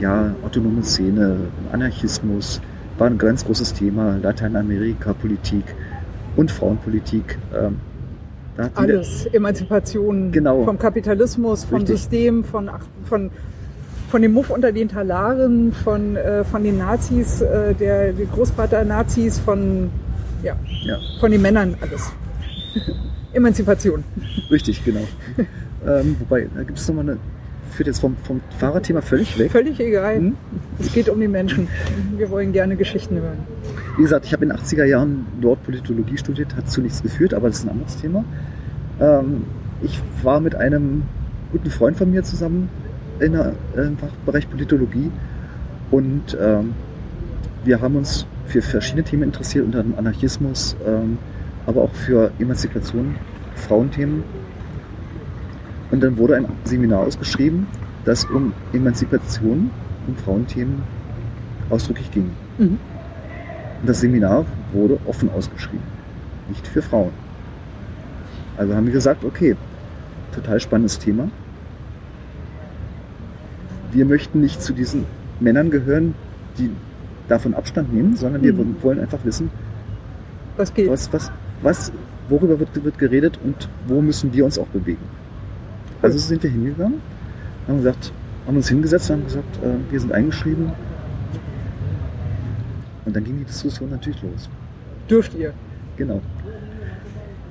[0.00, 1.36] ja, autonome Szene,
[1.72, 2.60] Anarchismus,
[2.98, 5.64] war ein ganz großes Thema, Lateinamerika-Politik
[6.36, 7.38] und Frauenpolitik.
[7.54, 7.76] Ähm,
[8.74, 9.26] Alles.
[9.26, 10.64] Emanzipation Genau.
[10.64, 11.96] vom Kapitalismus, vom Richtig.
[11.98, 12.70] System, von,
[13.04, 13.30] von,
[14.10, 19.38] von dem Muff unter den Talaren, von, äh, von den Nazis, äh, der, der Großvater-Nazis,
[19.38, 19.90] von,
[20.42, 22.12] ja, Ja, von den Männern, alles.
[23.32, 24.04] Emanzipation.
[24.50, 25.06] richtig, genau.
[25.86, 27.18] ähm, wobei, da gibt es nochmal eine,
[27.70, 29.50] führt jetzt vom, vom Fahrradthema völlig weg.
[29.50, 30.16] Völlig egal.
[30.16, 30.36] Hm?
[30.78, 31.68] Es geht um die Menschen.
[32.16, 33.38] Wir wollen gerne Geschichten hören.
[33.96, 37.32] Wie gesagt, ich habe in den 80er Jahren dort Politologie studiert, hat zu nichts geführt,
[37.32, 38.24] aber das ist ein anderes Thema.
[39.00, 39.44] Ähm,
[39.82, 41.02] ich war mit einem
[41.50, 42.68] guten Freund von mir zusammen
[43.20, 45.10] in der, äh, im Fachbereich Politologie
[45.90, 46.74] und ähm,
[47.64, 48.26] wir haben uns
[48.60, 51.18] für verschiedene Themen interessiert, unter anderem Anarchismus, ähm,
[51.66, 53.16] aber auch für Emanzipation,
[53.54, 54.22] Frauenthemen.
[55.90, 57.66] Und dann wurde ein Seminar ausgeschrieben,
[58.04, 59.70] das um Emanzipation,
[60.06, 60.82] um Frauenthemen
[61.70, 62.30] ausdrücklich ging.
[62.58, 62.78] Mhm.
[63.80, 65.84] Und das Seminar wurde offen ausgeschrieben,
[66.48, 67.10] nicht für Frauen.
[68.56, 69.56] Also haben wir gesagt, okay,
[70.34, 71.28] total spannendes Thema.
[73.92, 75.06] Wir möchten nicht zu diesen
[75.40, 76.14] Männern gehören,
[76.58, 76.70] die
[77.32, 78.76] davon Abstand nehmen, sondern wir Mhm.
[78.82, 79.50] wollen einfach wissen,
[80.56, 80.88] Was geht?
[80.88, 81.92] was, was, was,
[82.28, 85.04] worüber wird, wird geredet und wo müssen wir uns auch bewegen.
[86.02, 87.00] Also sind wir hingegangen,
[87.66, 88.12] haben gesagt,
[88.46, 90.72] haben uns hingesetzt haben gesagt, äh, wir sind eingeschrieben.
[93.04, 94.48] Und dann ging die Diskussion natürlich los.
[95.08, 95.52] Dürft ihr?
[95.96, 96.20] Genau.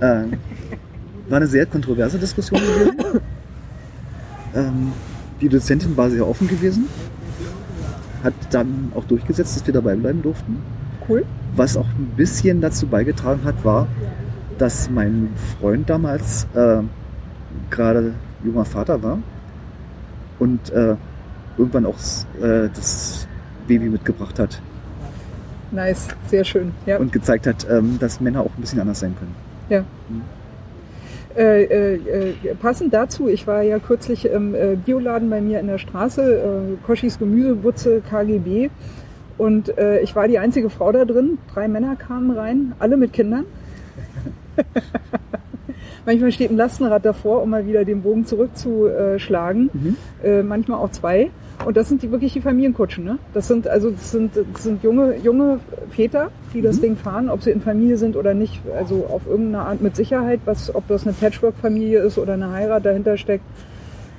[0.01, 0.33] Ähm,
[1.29, 2.95] war eine sehr kontroverse Diskussion gewesen.
[4.55, 4.91] ähm,
[5.39, 6.85] die Dozentin war sehr offen gewesen,
[8.23, 10.57] hat dann auch durchgesetzt, dass wir dabei bleiben durften.
[11.07, 11.25] Cool.
[11.55, 13.87] Was auch ein bisschen dazu beigetragen hat, war,
[14.57, 16.81] dass mein Freund damals äh,
[17.69, 18.13] gerade
[18.43, 19.19] junger Vater war
[20.39, 20.95] und äh,
[21.57, 21.97] irgendwann auch
[22.41, 23.27] äh, das
[23.67, 24.61] Baby mitgebracht hat
[25.71, 26.09] Nice.
[26.27, 26.73] Sehr schön.
[26.85, 26.97] Ja.
[26.97, 29.33] und gezeigt hat, ähm, dass Männer auch ein bisschen anders sein können.
[29.69, 29.79] Ja.
[29.79, 29.83] Äh,
[31.35, 35.77] äh, äh, passend dazu, ich war ja kürzlich im äh, Bioladen bei mir in der
[35.77, 38.69] Straße, äh, Koschis Gemüsebutze KGB.
[39.37, 41.37] Und äh, ich war die einzige Frau da drin.
[41.53, 43.45] Drei Männer kamen rein, alle mit Kindern.
[46.05, 49.69] manchmal steht ein Lastenrad davor, um mal wieder den Bogen zurückzuschlagen.
[49.73, 49.95] Mhm.
[50.23, 51.31] Äh, manchmal auch zwei.
[51.65, 53.19] Und das sind die wirklich die Familienkutschen, ne?
[53.33, 55.59] Das sind also das sind, das sind junge, junge
[55.91, 56.81] Väter, die das Mhm.
[56.81, 60.39] Ding fahren, ob sie in Familie sind oder nicht, also auf irgendeine Art mit Sicherheit,
[60.45, 63.43] was, ob das eine Patchwork-Familie ist oder eine Heirat dahinter steckt,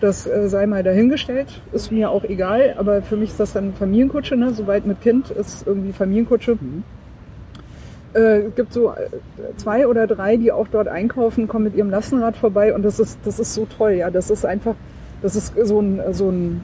[0.00, 3.72] das äh, sei mal dahingestellt, ist mir auch egal, aber für mich ist das dann
[3.74, 4.52] Familienkutsche, ne?
[4.52, 6.56] Soweit mit Kind ist irgendwie Familienkutsche.
[6.60, 6.84] Mhm.
[8.14, 9.08] Äh, es gibt so äh,
[9.56, 13.18] zwei oder drei, die auch dort einkaufen, kommen mit ihrem Lastenrad vorbei und das ist,
[13.24, 14.10] das ist so toll, ja.
[14.10, 14.74] Das ist einfach,
[15.22, 16.60] das ist so ein, so ein,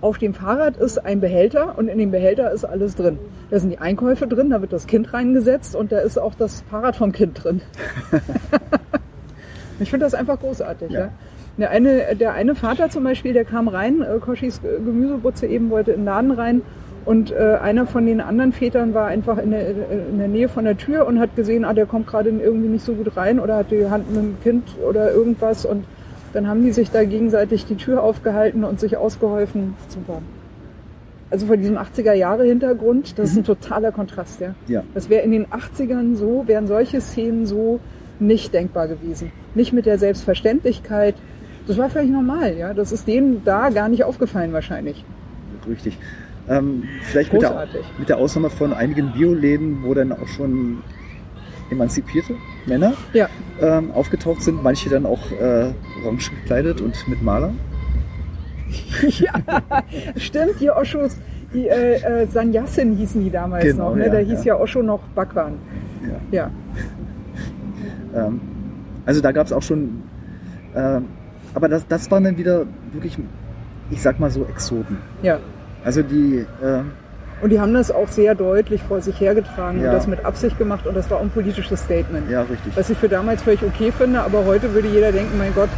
[0.00, 3.18] auf dem Fahrrad ist ein Behälter und in dem Behälter ist alles drin.
[3.50, 6.62] Da sind die Einkäufe drin, da wird das Kind reingesetzt und da ist auch das
[6.70, 7.60] Fahrrad vom Kind drin.
[9.80, 11.00] ich finde das einfach großartig, ja.
[11.00, 11.08] Ja.
[11.58, 15.92] Der eine, der eine Vater zum Beispiel, der kam rein, äh, Koschis Gemüsebutze eben wollte
[15.92, 16.62] in den Laden rein
[17.04, 20.64] und äh, einer von den anderen Vätern war einfach in der, in der Nähe von
[20.64, 23.56] der Tür und hat gesehen, ah, der kommt gerade irgendwie nicht so gut rein oder
[23.56, 25.84] hat die Hand mit dem Kind oder irgendwas und
[26.32, 29.74] dann haben die sich da gegenseitig die Tür aufgehalten und sich ausgeholfen.
[29.88, 30.22] Super.
[31.30, 34.54] Also von diesem 80er Jahre Hintergrund, das ist ein totaler Kontrast, ja.
[34.66, 34.82] Ja.
[34.94, 37.78] Das wäre in den 80ern so, wären solche Szenen so
[38.18, 39.30] nicht denkbar gewesen.
[39.54, 41.14] Nicht mit der Selbstverständlichkeit.
[41.66, 42.74] Das war völlig normal, ja.
[42.74, 45.04] Das ist denen da gar nicht aufgefallen wahrscheinlich.
[45.68, 45.98] Richtig.
[46.48, 47.68] Ähm, vielleicht mit der,
[47.98, 50.82] mit der Ausnahme von einigen Bioläden, wo dann auch schon
[51.70, 52.34] emanzipierte
[52.70, 53.28] Männer Ja,
[53.60, 55.72] ähm, aufgetaucht sind, manche dann auch äh,
[56.04, 57.52] orange gekleidet und mit Maler.
[59.08, 59.32] ja,
[60.16, 61.16] stimmt, die Oschos,
[61.52, 64.06] die äh, äh, Sanyasin hießen die damals Genau, noch, ne?
[64.06, 64.54] ja, da hieß ja.
[64.54, 64.60] ja.
[64.60, 65.54] Osho noch Bhagwan.
[66.32, 66.44] Ja.
[66.44, 66.50] Ja,
[68.12, 68.40] Ähm,
[69.06, 70.02] also da gab es auch schon,
[70.74, 71.04] ähm,
[71.54, 73.16] aber das, das waren dann wieder wirklich,
[73.90, 74.98] ich sag mal so Exoten.
[75.22, 75.38] ja.
[75.84, 76.90] Also die, ähm,
[77.42, 79.88] Und die haben das auch sehr deutlich vor sich hergetragen Ja.
[79.90, 82.30] und das mit Absicht gemacht und das war auch ein politisches Statement.
[82.30, 82.76] ja richtig.
[82.76, 85.70] Was ich für damals völlig okay finde, aber heute würde jeder denken, mein Gott,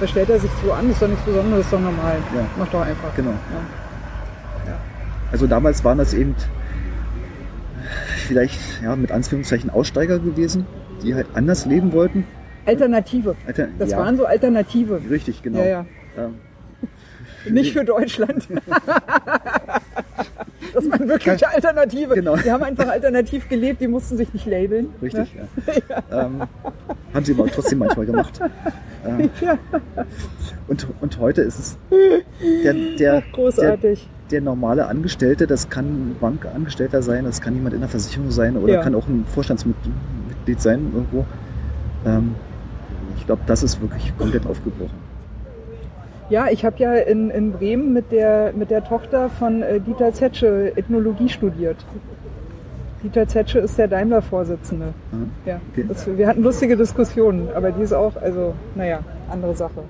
[0.00, 0.86] was stellt er sich so an?
[0.86, 2.16] Das ist doch nichts Besonderes, ist doch normal.
[2.36, 2.42] Ja.
[2.56, 3.14] Mach doch einfach.
[3.16, 3.30] Genau.
[3.30, 4.76] Ja.
[5.32, 6.34] Also damals waren das eben
[8.26, 10.66] vielleicht ja, mit Anführungszeichen Aussteiger gewesen,
[11.02, 12.24] die halt anders leben wollten.
[12.64, 13.34] Alternative.
[13.46, 15.00] Alter, Das waren so Alternative.
[15.10, 15.84] richtig, genau.
[17.50, 18.46] Nicht für Deutschland.
[20.78, 22.14] das waren wirklich Alternative.
[22.14, 22.36] Genau.
[22.36, 24.88] Die haben einfach alternativ gelebt, die mussten sich nicht labeln.
[25.02, 25.34] Richtig,
[25.88, 26.02] ja.
[26.26, 26.42] Ähm,
[27.14, 28.40] haben sie aber trotzdem manchmal gemacht.
[29.06, 29.30] Ähm,
[30.66, 31.78] und, und heute ist es
[32.64, 34.08] der, der, der, Großartig.
[34.32, 38.56] der normale Angestellte, das kann ein Bankangestellter sein, das kann jemand in der Versicherung sein
[38.56, 38.82] oder Ja.
[38.82, 41.24] kann auch ein Vorstandsmitglied sein irgendwo.
[42.04, 42.34] Ähm,
[43.16, 44.98] ich glaube, das ist wirklich komplett aufgebrochen.
[46.30, 50.12] Ja, ich habe ja in, in Bremen mit der, mit der Tochter von äh, Dieter
[50.12, 51.76] Zetsche Ethnologie studiert.
[53.02, 54.92] Dieter Zetsche ist der Daimler-Vorsitzende.
[55.12, 55.30] Mhm.
[55.46, 55.86] Ja, Okay.
[55.88, 59.00] das, wir hatten lustige Diskussionen, aber die ist auch, also, naja,
[59.30, 59.82] andere Sache.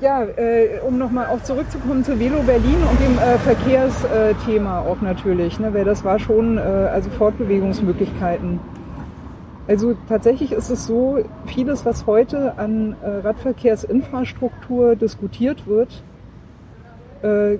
[0.00, 5.58] Ja, äh, um nochmal auch zurückzukommen zu Velo Berlin und dem äh, Verkehrsthema auch natürlich,
[5.58, 8.60] ne, weil das war schon, äh, also Fortbewegungsmöglichkeiten.
[9.68, 16.02] Also tatsächlich ist es so, vieles, was heute an äh, Radverkehrsinfrastruktur diskutiert wird,
[17.22, 17.58] äh,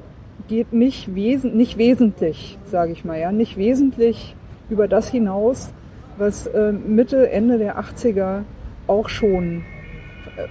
[0.49, 4.37] geht nicht, wesen nicht wesentlich, sage ich mal, ja, nicht wesentlich
[4.71, 5.73] über das hinaus,
[6.17, 8.43] was äh, Mitte, Ende der 80er
[8.87, 9.65] auch schon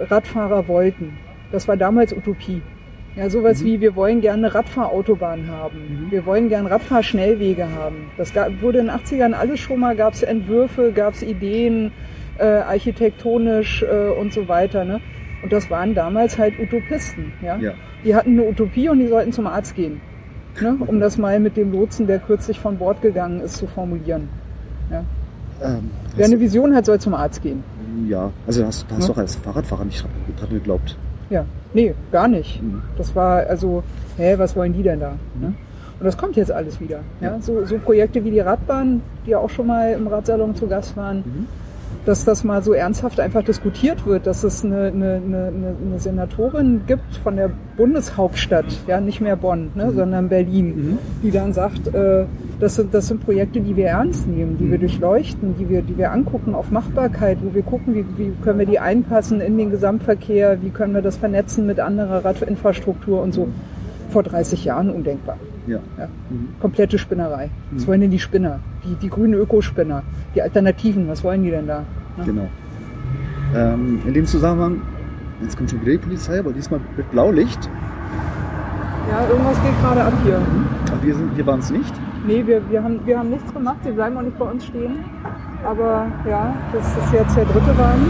[0.10, 1.18] Radfahrer wollten.
[1.52, 2.62] Das war damals Utopie.
[3.16, 6.08] Ja, sowas wie, wir wollen gerne eine Radfahrautobahn haben.
[6.10, 8.12] Wir wollen gerne Radfahrschnellwege haben.
[8.18, 11.94] Das gab, wurde in den 80ern alles schon mal, gab es Entwürfe, gab es Ideen,
[12.40, 14.84] äh, architektonisch äh, und so weiter.
[14.84, 15.00] Ne?
[15.44, 17.32] Und das waren damals halt Utopisten.
[17.42, 17.56] Ja?
[17.58, 17.72] Ja.
[18.04, 20.02] Die hatten eine Utopie und die sollten zum Arzt gehen.
[20.62, 20.76] Ne?
[20.88, 24.28] Um das mal mit dem Lotsen, der kürzlich von Bord gegangen ist, zu formulieren.
[24.92, 25.04] Ja?
[25.64, 27.64] Ähm, Wer eine Vision hat, soll zum Arzt gehen.
[28.10, 29.08] ja, also hast, hast Ja.
[29.08, 30.06] du doch als Fahrradfahrer nicht
[30.38, 30.98] dran geglaubt.
[31.30, 32.62] Ja, nee, gar nicht.
[32.62, 32.82] Mhm.
[32.98, 33.84] Das war also,
[34.18, 35.14] hä, was wollen die denn da?
[35.40, 35.54] Ne?
[36.00, 37.00] Und das kommt jetzt alles wieder.
[37.22, 37.40] Ja?
[37.40, 40.96] So, so Projekte wie die Radbahn, die ja auch schon mal im Radsalon zu Gast
[40.98, 41.48] waren,
[42.06, 46.82] dass das mal so ernsthaft einfach diskutiert wird, dass es eine, eine, eine, eine Senatorin
[46.86, 52.26] gibt von der Bundeshauptstadt, ja nicht mehr Bonn, ne, sondern Berlin, die dann sagt, äh,
[52.60, 55.98] das, sind, das sind Projekte, die wir ernst nehmen, die wir durchleuchten, die wir, die
[55.98, 59.72] wir angucken auf Machbarkeit, wo wir gucken, wie, wie können wir die einpassen in den
[59.72, 63.48] Gesamtverkehr, wie können wir das vernetzen mit anderer Radinfrastruktur und so.
[64.12, 65.38] Vor 30 Jahren undenkbar.
[65.68, 65.80] Ja.
[65.98, 66.08] Ja.
[66.60, 67.50] Komplette Spinnerei.
[67.72, 68.60] Was wollen denn die Spinner?
[68.84, 70.04] Die, die grünen Ökospinner,
[70.36, 71.80] die Alternativen, was wollen die denn da?
[72.18, 72.24] Ne?
[72.26, 72.48] Genau.
[73.56, 74.82] Ähm, in dem Zusammenhang,
[75.42, 77.70] jetzt kommt schon wieder die Polizei, aber diesmal mit Blaulicht.
[79.10, 80.38] Ja, irgendwas geht gerade ab hier.
[80.92, 81.94] Aber wir, sind- wir waren es nicht.
[82.28, 84.98] Nee, wir, wir, haben, wir haben nichts gemacht, sie bleiben auch nicht bei uns stehen.
[85.64, 88.06] Aber ja, das ist jetzt der dritte Wagen.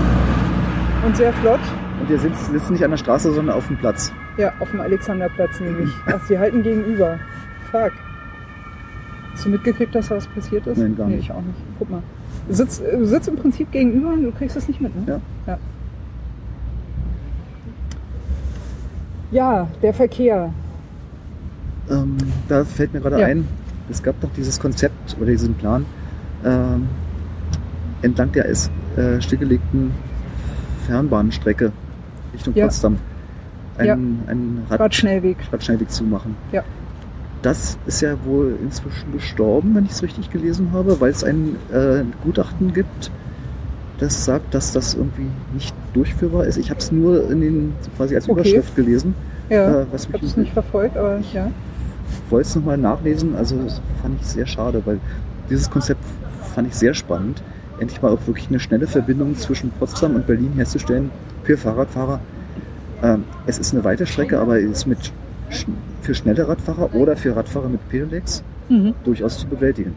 [1.06, 1.60] Und sehr flott.
[2.02, 4.11] Und wir sitzen, sitzen nicht an der Straße, sondern auf dem Platz.
[4.38, 5.90] Ja, auf dem Alexanderplatz nämlich.
[6.07, 7.19] Ach, sie halten gegenüber.
[7.71, 7.91] Fuck.
[9.33, 10.77] Hast du mitgekriegt, dass da was passiert ist?
[10.77, 11.25] Nein, gar nee, nicht.
[11.25, 11.57] ich auch nicht.
[11.77, 12.01] Guck mal.
[12.47, 15.19] Du sitzt, äh, du sitzt im Prinzip gegenüber und du kriegst das nicht mit, ne?
[15.47, 15.53] Ja.
[15.53, 15.57] Ja,
[19.31, 20.53] ja der Verkehr.
[21.89, 22.17] Ähm,
[22.47, 23.27] da fällt mir gerade Ja.
[23.27, 23.47] ein,
[23.89, 25.85] es gab doch dieses Konzept oder diesen Plan,
[26.43, 26.87] ähm,
[28.01, 29.91] entlang der ist, äh, stillgelegten
[30.87, 31.71] Fernbahnstrecke
[32.33, 32.65] Richtung Ja.
[32.65, 32.97] Potsdam
[33.77, 33.87] einen,
[34.25, 34.31] Ja.
[34.31, 35.37] einen Rad Radschnellweg.
[35.51, 36.35] Radschnellweg zu machen.
[36.51, 36.63] Ja.
[37.45, 41.57] Das ist ja wohl inzwischen gestorben, wenn ich es richtig gelesen habe, weil es ein
[41.72, 43.11] äh, Gutachten gibt,
[43.99, 46.57] das sagt, dass das irgendwie nicht durchführbar ist.
[46.57, 48.39] Ich habe es nur in den quasi als Okay.
[48.39, 49.13] Überschrift gelesen.
[49.51, 51.51] Ja, Äh, was ich mich habe es nicht verfolgt, aber ja.
[52.31, 53.55] wollte es nochmal nachlesen, also
[54.01, 54.99] fand ich sehr schade, weil
[55.47, 56.03] dieses Konzept
[56.55, 57.43] fand ich sehr spannend.
[57.80, 61.11] Endlich mal auch wirklich eine schnelle Verbindung zwischen Potsdam und Berlin herzustellen
[61.43, 62.22] für Fahrradfahrer.
[63.03, 65.11] Ähm, es ist eine weite Strecke, aber es ist mit
[66.06, 68.94] für schnelle Radfahrer oder für Radfahrer mit Pedelecs Mhm.
[69.03, 69.94] durchaus zu bewältigen.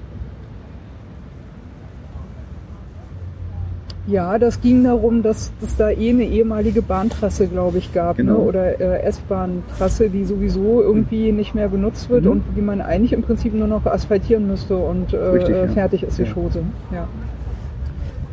[4.07, 8.17] Ja, das ging darum, dass es da eh eine ehemalige Bahntrasse, glaube ich, gab.
[8.17, 8.39] Genau.
[8.39, 8.39] Ne?
[8.39, 12.31] Oder äh, S-Bahn-Trasse, die sowieso irgendwie nicht mehr benutzt wird Mhm.
[12.31, 15.67] und die man eigentlich im Prinzip nur noch asphaltieren müsste und äh, Richtig, ja.
[15.69, 16.33] fertig ist die Ja.
[16.33, 16.63] Chose.
[16.91, 17.07] Ja,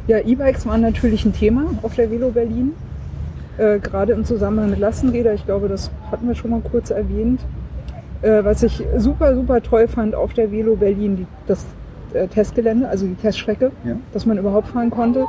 [0.08, 2.72] ja E-Bikes waren natürlich ein Thema auf der Velo Berlin.
[3.58, 5.34] Äh, Gerade im Zusammenhang mit Lastenräder.
[5.34, 7.42] Ich glaube, das hatten wir schon mal kurz erwähnt.
[8.22, 11.66] Äh, was ich super, super toll fand auf der Velo Berlin, die, das
[12.14, 13.96] äh, Testgelände, also die Teststrecke, Ja.
[14.14, 15.26] dass man überhaupt fahren konnte.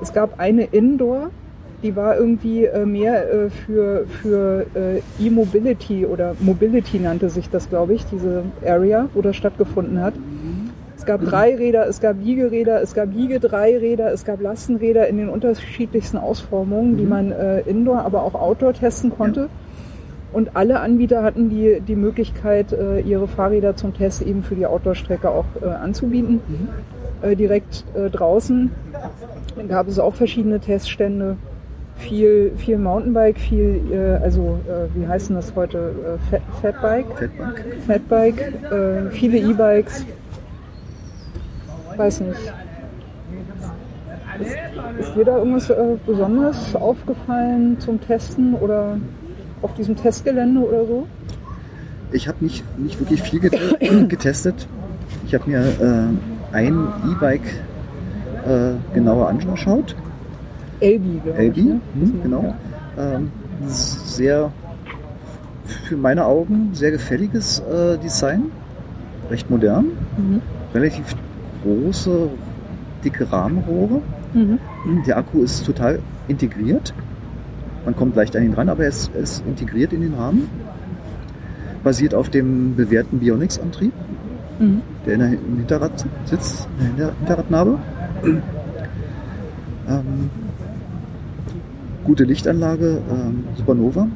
[0.00, 1.30] Es gab eine Indoor,
[1.82, 7.68] die war irgendwie äh, mehr äh, für, für äh, E-Mobility oder Mobility nannte sich das,
[7.68, 10.14] glaube ich, diese Area, wo das stattgefunden hat.
[10.96, 16.16] Es gab Dreiräder, es gab Liegeräder, es gab Liegedreiräder, es gab Lastenräder in den unterschiedlichsten
[16.16, 17.08] Ausformungen, die Mhm.
[17.08, 19.48] man äh, Indoor, aber auch Outdoor testen konnte.
[20.32, 24.66] Und alle Anbieter hatten die, die Möglichkeit, äh, ihre Fahrräder zum Test eben für die
[24.66, 26.40] Outdoor-Strecke auch äh, anzubieten.
[27.20, 28.70] Äh, direkt draußen
[29.68, 31.36] gab es auch verschiedene Teststände.
[31.96, 34.58] Viel, viel Mountainbike, viel, also
[34.94, 36.18] wie heißen das heute?
[36.30, 37.30] Fat, Fatbike?
[37.86, 38.40] Fatbike,
[38.72, 40.06] äh, viele E-Bikes.
[41.96, 42.40] Weiß nicht.
[44.40, 44.56] Ist,
[44.98, 45.72] ist dir da irgendwas
[46.06, 48.96] besonders aufgefallen zum Testen oder
[49.62, 51.06] auf diesem Testgelände oder so?
[52.12, 53.58] Ich habe nicht, nicht wirklich viel get
[54.08, 54.66] getestet.
[55.26, 57.62] Ich habe mir äh, ein E-Bike
[58.46, 59.96] äh, genauer angeschaut.
[60.80, 61.38] Elbi, glaube.
[61.38, 61.80] Ne?
[61.94, 62.54] hm, genau.
[62.98, 63.30] Ähm,
[63.66, 64.52] sehr,
[65.84, 68.50] für meine Augen, sehr gefälliges äh, Design.
[69.30, 69.86] Recht modern.
[70.16, 70.42] Mhm.
[70.74, 71.16] Relativ
[71.62, 72.28] große,
[73.04, 74.02] dicke Rahmenrohre.
[74.34, 74.58] Mhm.
[75.06, 76.92] Der Akku ist total integriert.
[77.84, 80.48] Man kommt leicht an ihn ran, aber er ist, ist integriert in den Rahmen.
[81.82, 83.92] Basiert auf dem bewährten Bionics-Antrieb,
[84.58, 84.82] Mhm.
[85.04, 87.78] der in der, Hinterrad sitzt, in der Hinterradnabe.
[89.88, 90.30] Ähm,
[92.04, 94.02] gute Lichtanlage, ähm, Supernova.
[94.02, 94.10] Ähm,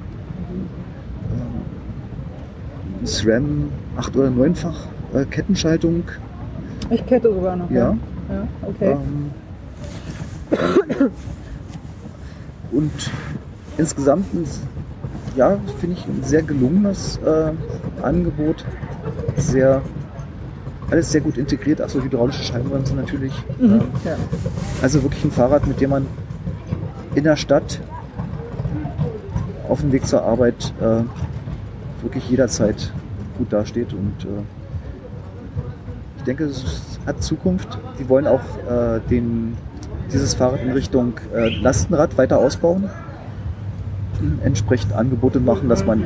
[3.05, 6.05] SRAM 8 oder 9-fach äh, Kettenschaltung.
[6.91, 7.69] Ich kette sogar noch.
[7.71, 7.97] Ja.
[8.29, 8.93] ja okay.
[8.93, 9.31] Ähm,
[12.71, 13.11] und
[13.79, 14.45] insgesamt ein,
[15.37, 17.53] ja, finde ich ein sehr gelungenes äh,
[18.03, 18.65] Angebot.
[19.37, 19.83] Sehr,
[20.91, 23.33] alles sehr gut integriert, also hydraulische Scheibenbremse natürlich.
[23.59, 23.73] Mhm.
[23.73, 24.17] Ähm, Ja.
[24.83, 26.07] also wirklich ein Fahrrad, mit dem man
[27.15, 27.81] in der Stadt
[29.69, 31.03] auf dem Weg zur Arbeit äh,
[32.03, 32.93] wirklich jederzeit
[33.37, 34.43] gut dasteht und äh,
[36.19, 37.79] ich denke, es hat Zukunft.
[37.99, 39.57] Die wollen auch äh, den,
[40.13, 42.91] dieses Fahrrad in Richtung äh, Lastenrad weiter ausbauen,
[44.43, 46.05] entsprechend Angebote machen, dass man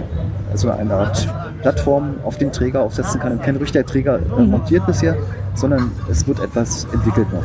[0.50, 1.28] also eine Art
[1.60, 3.40] Plattform auf den Träger aufsetzen kann.
[3.40, 5.16] Kein richtiger Träger äh, montiert bisher,
[5.54, 7.44] sondern es wird etwas entwickelt noch.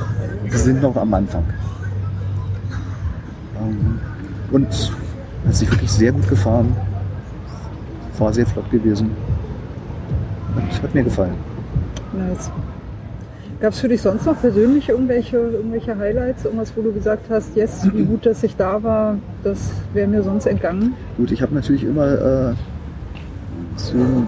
[0.50, 1.44] Sie sind noch am Anfang.
[3.62, 4.00] Ähm,
[4.52, 4.92] und
[5.46, 6.76] hat sich wirklich sehr gut gefahren.
[8.18, 9.12] War sehr flott gewesen.
[10.56, 11.36] Und hat mir gefallen.
[12.14, 12.50] Nice.
[13.62, 16.44] Gab es für dich sonst noch persönlich irgendwelche, irgendwelche Highlights?
[16.44, 20.24] Irgendwas, wo du gesagt hast, yes, wie gut, dass ich da war, das wäre mir
[20.24, 20.94] sonst entgangen?
[21.18, 22.54] Gut, ich habe natürlich immer äh,
[23.78, 24.28] so, ein,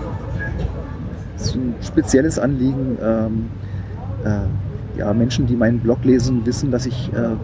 [1.35, 2.97] so ein spezielles Anliegen.
[3.03, 3.49] Ähm,
[4.23, 7.35] äh, ja, Menschen, die meinen Blog lesen, wissen, dass ich äh,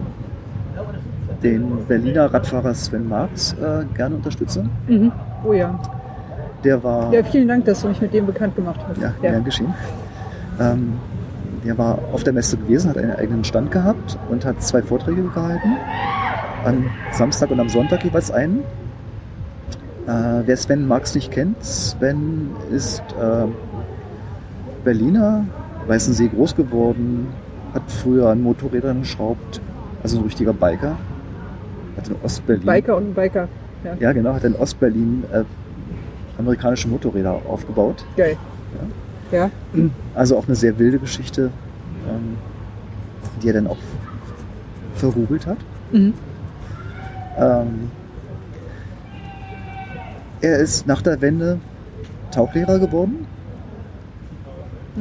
[1.42, 4.64] den Berliner Radfahrer Sven Marx äh, gerne unterstütze.
[4.88, 5.12] Mhm.
[5.46, 5.78] Oh ja.
[6.64, 9.02] Der war Ja, vielen Dank, dass du mich mit dem bekannt gemacht hast.
[9.02, 9.74] Ja, gern geschehen.
[10.58, 10.94] Ähm,
[11.64, 15.22] der war auf der Messe gewesen, hat einen eigenen Stand gehabt und hat zwei Vorträge
[15.22, 15.76] gehalten.
[16.64, 18.60] Am Samstag und am Sonntag jeweils einen.
[20.06, 23.46] Äh, wer Sven Marx nicht kennt, Sven ist äh,
[24.84, 25.46] Berliner,
[25.86, 27.28] Weißensee groß geworden,
[27.72, 29.60] hat früher an Motorrädern geschraubt,
[30.02, 30.96] also ein richtiger Biker.
[31.96, 32.66] Hat in Ostberlin.
[32.66, 33.48] Biker und ein Biker.
[33.84, 35.44] Ja, Ja, genau, hat in Ostberlin äh,
[36.38, 38.04] amerikanische Motorräder aufgebaut.
[38.16, 38.36] geil.
[38.74, 38.86] Ja.
[40.14, 41.50] Also auch eine sehr wilde Geschichte,
[42.08, 42.36] ähm,
[43.42, 43.78] die er dann auch
[44.94, 45.58] verrubelt hat.
[45.92, 46.14] Mhm.
[47.38, 47.90] Ähm,
[50.40, 51.58] er ist nach der Wende
[52.30, 53.26] Tauchlehrer geworden,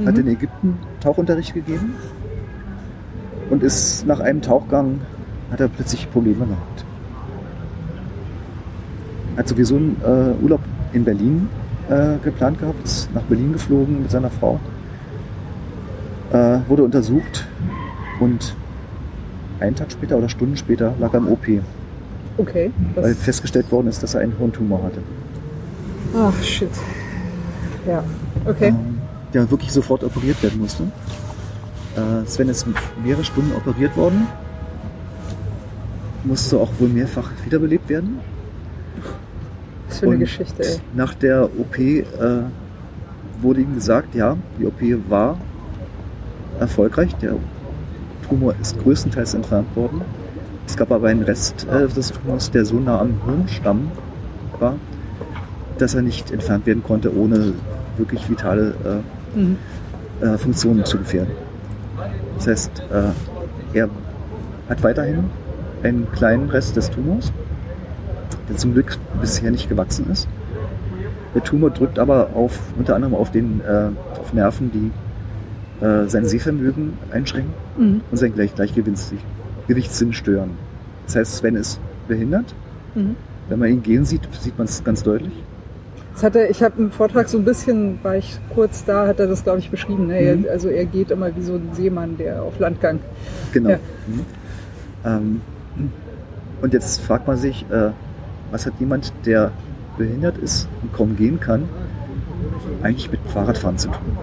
[0.06, 0.32] hat in Mhm.
[0.32, 1.96] Ägypten Tauchunterricht gegeben
[3.50, 5.02] und ist nach einem Tauchgang
[5.52, 6.86] hat er plötzlich Probleme gehabt.
[9.38, 10.62] Hat sowieso einen äh, Urlaub
[10.94, 11.50] in Berlin
[11.90, 14.60] äh, geplant gehabt, ist nach Berlin geflogen mit seiner Frau,
[16.32, 17.46] äh, wurde untersucht
[18.20, 18.56] und
[19.60, 21.46] einen Tag später oder Stunden später lag er im OP,
[22.38, 22.72] Okay.
[22.96, 25.00] weil festgestellt worden ist, dass er einen Hirntumor hatte.
[26.18, 26.70] ach, shit.
[27.88, 28.04] Ja,
[28.46, 28.70] okay.
[28.70, 29.00] ähm,
[29.34, 30.84] der wirklich sofort operiert werden musste.
[31.96, 32.66] Äh, Sven ist
[33.04, 34.28] mehrere Stunden operiert worden,
[36.24, 38.20] musste auch wohl mehrfach wiederbelebt werden.
[39.94, 40.78] Was für eine und Geschichte, ey.
[40.96, 42.04] Nach der OP äh,
[43.42, 45.38] wurde ihm gesagt, ja, die OP war
[46.60, 47.14] erfolgreich.
[47.16, 47.34] Der
[48.28, 50.02] Tumor ist größtenteils entfernt worden.
[50.68, 53.92] Es gab aber einen Rest äh, des Tumors, der so nah am Hirnstamm
[54.60, 54.76] war,
[55.78, 57.54] dass er nicht entfernt werden konnte, ohne
[57.98, 58.74] wirklich vitale
[59.36, 59.58] äh, Mhm.
[60.22, 61.32] äh, Funktionen zu gefährden.
[62.38, 63.90] Das heißt, äh, er
[64.70, 65.26] hat weiterhin
[65.82, 67.32] einen kleinen Rest des Tumors,
[68.50, 70.28] der zum Glück bisher nicht gewachsen ist.
[71.36, 73.90] Der Tumor drückt aber auf, unter anderem auf, den, äh,
[74.20, 78.02] auf Nerven, die äh, sein Sehvermögen einschränken Mhm.
[78.12, 79.18] und sein Gleich Gleichgewichtssinn
[79.68, 80.52] Gewichtssinn stören.
[81.08, 82.54] Das heißt, Sven ist behindert.
[82.96, 83.16] Mhm.
[83.50, 85.34] Wenn man ihn gehen sieht, sieht man es ganz deutlich.
[86.14, 89.20] Das hat er, ich habe im Vortrag so ein bisschen, war ich kurz da, hat
[89.20, 90.06] er das, glaube ich, beschrieben.
[90.08, 90.36] Ne?
[90.36, 90.46] Mhm.
[90.46, 93.00] Er, also er geht immer wie so ein Seemann, der auf Landgang.
[93.52, 93.72] Genau.
[93.72, 93.80] Ja.
[94.08, 94.26] Mhm.
[95.06, 95.42] Ähm,
[96.62, 97.90] und jetzt fragt man sich, äh,
[98.54, 99.52] was hat jemand, der
[99.98, 101.68] behindert ist und kaum gehen kann,
[102.84, 104.18] eigentlich mit Fahrradfahren zu tun?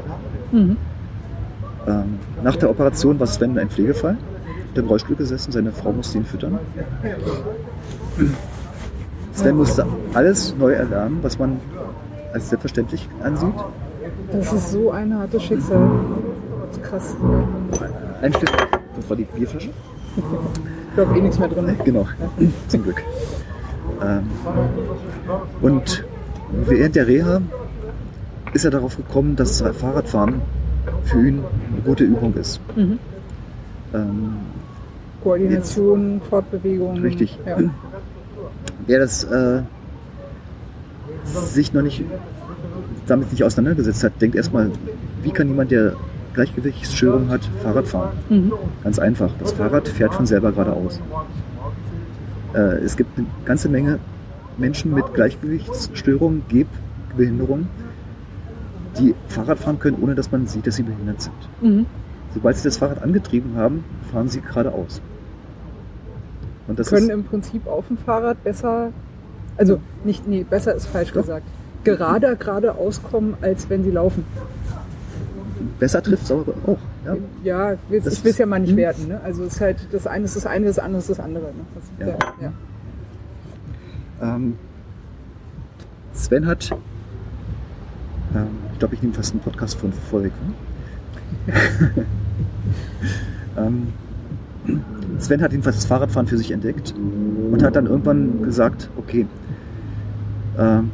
[0.52, 0.76] Mhm.
[1.86, 4.16] Ähm, nach der Operation war Sven ein Pflegefall,
[4.70, 6.60] hat im Rollstuhl gesessen, seine Frau musste ihn füttern.
[9.32, 9.84] Sven musste
[10.14, 11.58] alles neu erlernen, was man
[12.32, 13.54] als selbstverständlich ansieht.
[14.30, 15.90] Das ist so ein hartes Schicksal.
[16.82, 17.16] Krass.
[18.22, 18.52] Ein Stück,
[18.94, 19.70] das war die Bierflasche.
[20.16, 21.76] Ich glaube eh nichts mehr drin.
[21.84, 22.06] Genau,
[22.68, 23.02] zum Glück.
[24.02, 24.22] Ähm,
[25.60, 26.04] und
[26.66, 27.40] während der Reha
[28.52, 30.42] ist er darauf gekommen, dass Fahrradfahren
[31.04, 32.60] für ihn eine gute Übung ist.
[32.76, 32.98] Mhm.
[33.94, 34.36] Ähm,
[35.22, 36.98] Koordination, Fortbewegung.
[36.98, 37.38] Richtig.
[37.46, 37.58] Ja.
[38.86, 39.62] wer das äh,
[41.24, 42.04] sich noch nicht
[43.06, 44.70] damit nicht auseinandergesetzt hat, denkt erstmal,
[45.22, 45.94] wie kann jemand, der
[46.34, 48.10] Gleichgewichtsstörung hat, Fahrrad fahren?
[48.28, 48.52] Mhm.
[48.84, 49.30] Ganz einfach.
[49.40, 51.00] Das Fahrrad fährt von selber geradeaus.
[52.54, 53.98] Äh, es gibt eine ganze Menge
[54.58, 57.68] Menschen mit Gleichgewichtsstörungen, Gehbehinderung,
[58.98, 61.34] die Fahrrad fahren können, ohne dass man sieht, dass sie behindert sind.
[61.60, 61.86] Mhm.
[62.34, 65.00] Sobald sie das Fahrrad angetrieben haben, fahren sie geradeaus.
[66.68, 68.92] Und das Können ist, im Prinzip auf dem Fahrrad besser,
[69.56, 71.22] also nicht, nee, besser ist falsch Doch.
[71.22, 71.46] gesagt,
[71.82, 74.24] gerader geradeaus kommen, als wenn sie laufen.
[75.78, 76.78] besser trifft es aber auch.
[77.04, 77.16] Ja?
[77.42, 78.76] Ja, ich will Das ich will es ja mal nicht hm.
[78.76, 79.08] werten.
[79.08, 79.20] Ne?
[79.22, 81.44] Also es ist halt, das eine ist das eine, das andere ist das andere.
[81.44, 81.64] Ne?
[81.74, 82.16] Das, Ja.
[82.40, 82.52] ja.
[84.36, 84.56] Ähm,
[86.12, 86.70] Sven hat,
[88.34, 90.32] ähm, ich glaube, ich nehme fast einen Podcast von vorweg.
[91.46, 91.54] Ne?
[93.56, 93.88] ähm,
[95.18, 99.26] Sven hat jedenfalls das Fahrradfahren für sich entdeckt und hat dann irgendwann gesagt, okay,
[100.58, 100.90] ähm,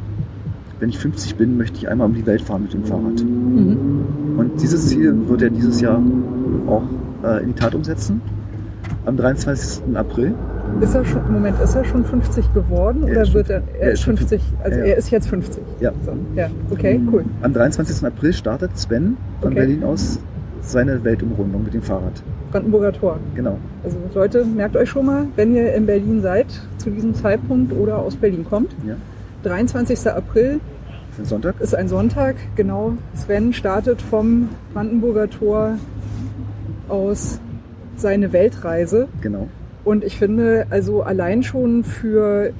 [0.80, 3.22] wenn ich 50 bin, möchte ich einmal um die Welt fahren mit dem Fahrrad.
[3.24, 4.36] Mhm.
[4.38, 6.00] Und dieses Ziel wird er dieses Jahr
[6.66, 6.82] auch
[7.24, 8.20] äh, in die Tat umsetzen.
[9.06, 9.96] Am 23.
[9.96, 10.34] April.
[10.80, 13.88] Ist er schon, Moment, ist er schon 50 geworden Er oder wird er, er er
[13.92, 14.84] ist ist schon 50, also ja.
[14.84, 15.62] er ist jetzt 50.
[15.80, 15.92] Ja.
[16.04, 17.24] So, ja, okay, cool.
[17.42, 18.04] Am 23.
[18.04, 19.60] April startet Sven von Okay.
[19.60, 20.18] Berlin aus
[20.60, 22.20] seine Weltumrundung mit dem Fahrrad.
[22.50, 23.18] Brandenburger Tor.
[23.34, 23.58] Genau.
[23.84, 26.46] Also Leute, merkt euch schon mal, wenn ihr in Berlin seid,
[26.78, 28.96] zu diesem Zeitpunkt oder aus Berlin kommt, Ja.
[29.46, 30.08] 23.
[30.08, 30.60] April
[31.12, 31.60] Für Sonntag.
[31.60, 32.94] ist ein Sonntag, genau.
[33.14, 35.78] Sven startet vom Brandenburger Tor
[36.88, 37.38] aus
[37.96, 39.06] seine Weltreise.
[39.20, 39.48] Genau.
[39.84, 42.52] Und ich finde, also allein schon für,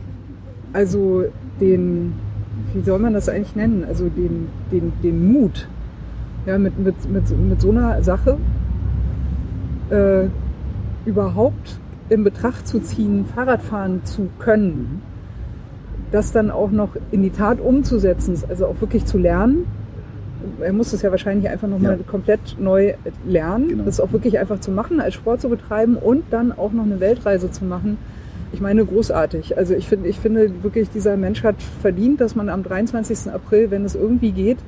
[0.73, 1.25] also
[1.61, 2.15] den,
[2.73, 3.85] wie soll man das eigentlich nennen?
[3.85, 5.69] Also den, den, den Mut,
[6.47, 8.39] ja, mit, mit, mit, mit so einer Sache
[9.91, 10.29] äh,
[11.05, 11.81] überhaupt
[12.11, 15.03] in Betracht zu ziehen, Fahrradfahren zu können,
[16.13, 19.67] das dann auch noch in die Tat umzusetzen, also auch wirklich zu lernen.
[20.61, 22.03] Er muss das ja wahrscheinlich einfach nochmal Ja.
[22.09, 22.95] komplett neu
[23.27, 23.85] lernen, Genau.
[23.85, 27.01] das auch wirklich einfach zu machen, als Sport zu betreiben und dann auch noch eine
[27.01, 27.99] Weltreise zu machen.
[28.53, 29.59] Ich meine, großartig.
[29.59, 33.33] Also ich finde, ich finde wirklich, dieser Mensch hat verdient, dass man am 23.
[33.33, 34.59] April, wenn es irgendwie geht,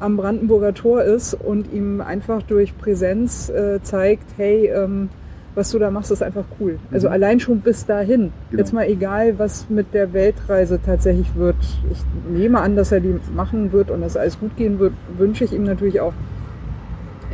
[0.00, 5.08] am Brandenburger Tor ist und ihm einfach durch Präsenz äh, zeigt, hey, ähm,
[5.54, 6.78] was du da machst, ist einfach cool.
[6.90, 7.12] Also Mhm.
[7.14, 8.32] allein schon bis dahin.
[8.50, 8.60] Genau.
[8.60, 11.56] Jetzt mal egal, was mit der Weltreise tatsächlich wird.
[11.90, 15.44] Ich nehme an, dass er die machen wird und dass alles gut gehen wird, wünsche
[15.44, 16.14] ich ihm natürlich auch.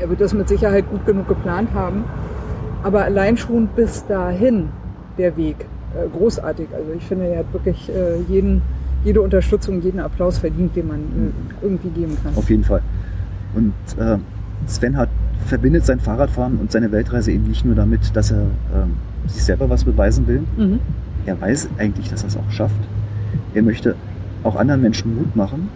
[0.01, 2.05] Er wird das mit Sicherheit gut genug geplant haben.
[2.83, 4.69] Aber allein schon bis dahin
[5.17, 5.57] der Weg.
[5.95, 6.69] Äh, großartig.
[6.73, 8.63] Also ich finde, er hat wirklich äh, jeden,
[9.05, 12.35] jede Unterstützung, jeden Applaus verdient, den man äh, irgendwie geben kann.
[12.37, 12.83] Auf jeden Fall.
[13.55, 14.19] Und äh,
[14.69, 15.09] Sven hat,
[15.47, 18.43] verbindet sein Fahrradfahren und seine Weltreise eben nicht nur damit, dass er
[18.75, 18.97] ähm,
[19.27, 20.43] sich selber was beweisen will.
[20.57, 20.81] Mhm.
[21.27, 22.77] Er weiß eigentlich, dass er es auch schafft.
[23.55, 23.97] Er möchte
[24.45, 25.69] auch anderen Menschen Mut machen,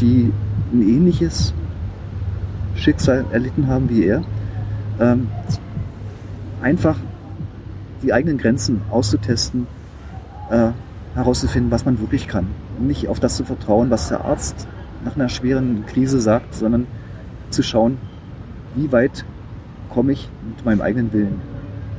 [0.00, 0.32] die
[0.72, 1.54] ein ähnliches
[2.74, 4.22] Schicksal erlitten haben wie er.
[5.00, 5.28] Ähm,
[6.62, 6.96] einfach
[8.02, 9.66] die eigenen Grenzen auszutesten,
[10.50, 10.70] äh,
[11.14, 12.46] herauszufinden, was man wirklich kann.
[12.78, 14.66] Nicht auf das zu vertrauen, was der Arzt
[15.04, 16.86] nach einer schweren Krise sagt, sondern
[17.50, 17.98] zu schauen,
[18.74, 19.24] wie weit
[19.92, 21.40] komme ich mit meinem eigenen Willen.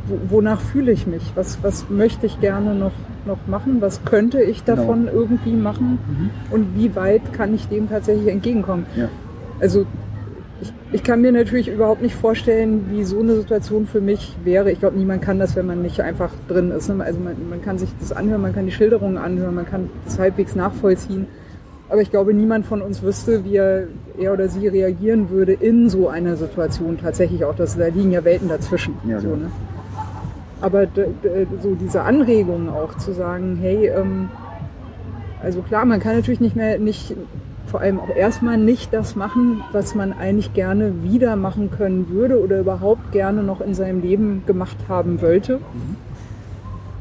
[0.08, 1.32] Wo- Wonach fühle ich mich?
[1.36, 2.92] Was, was möchte ich gerne noch,
[3.26, 3.78] noch machen?
[3.82, 6.00] Was könnte ich davon irgendwie machen?
[6.50, 8.86] Und wie weit kann ich dem tatsächlich entgegenkommen?
[8.96, 9.10] Ja.
[9.60, 9.86] Also
[10.62, 14.72] ich, ich kann mir natürlich überhaupt nicht vorstellen, wie so eine Situation für mich wäre.
[14.72, 16.88] Ich glaube, niemand kann das, wenn man nicht einfach drin ist.
[16.90, 17.04] ne?
[17.04, 20.18] Also man, man kann sich das anhören, man kann die Schilderungen anhören, man kann das
[20.20, 21.28] halbwegs nachvollziehen.
[21.92, 23.88] Aber ich glaube, niemand von uns wüsste, wie er,
[24.18, 27.54] er oder sie reagieren würde in so einer Situation tatsächlich auch.
[27.54, 28.94] Das, da liegen ja Welten dazwischen.
[29.06, 29.42] Ja, so, genau.
[29.42, 29.52] ne?
[30.62, 30.88] Aber
[31.62, 34.30] so diese Anregung auch zu sagen, hey, ähm,
[35.44, 37.14] also klar, man kann natürlich nicht mehr, nicht,
[37.66, 42.42] vor allem auch erstmal nicht das machen, was man eigentlich gerne wieder machen können würde
[42.42, 45.60] oder überhaupt gerne noch in seinem Leben gemacht haben wollte,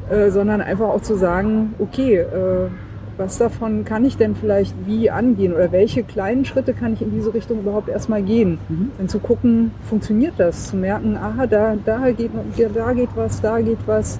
[0.09, 2.67] äh, sondern einfach auch zu sagen, okay, äh,
[3.17, 7.11] was davon kann ich denn vielleicht wie angehen oder welche kleinen Schritte kann ich in
[7.11, 8.57] diese Richtung überhaupt erstmal gehen?
[8.97, 10.69] Dann zu gucken, funktioniert das?
[10.69, 12.31] Zu merken, aha, da, da, geht,
[12.73, 14.19] da geht was, da geht was.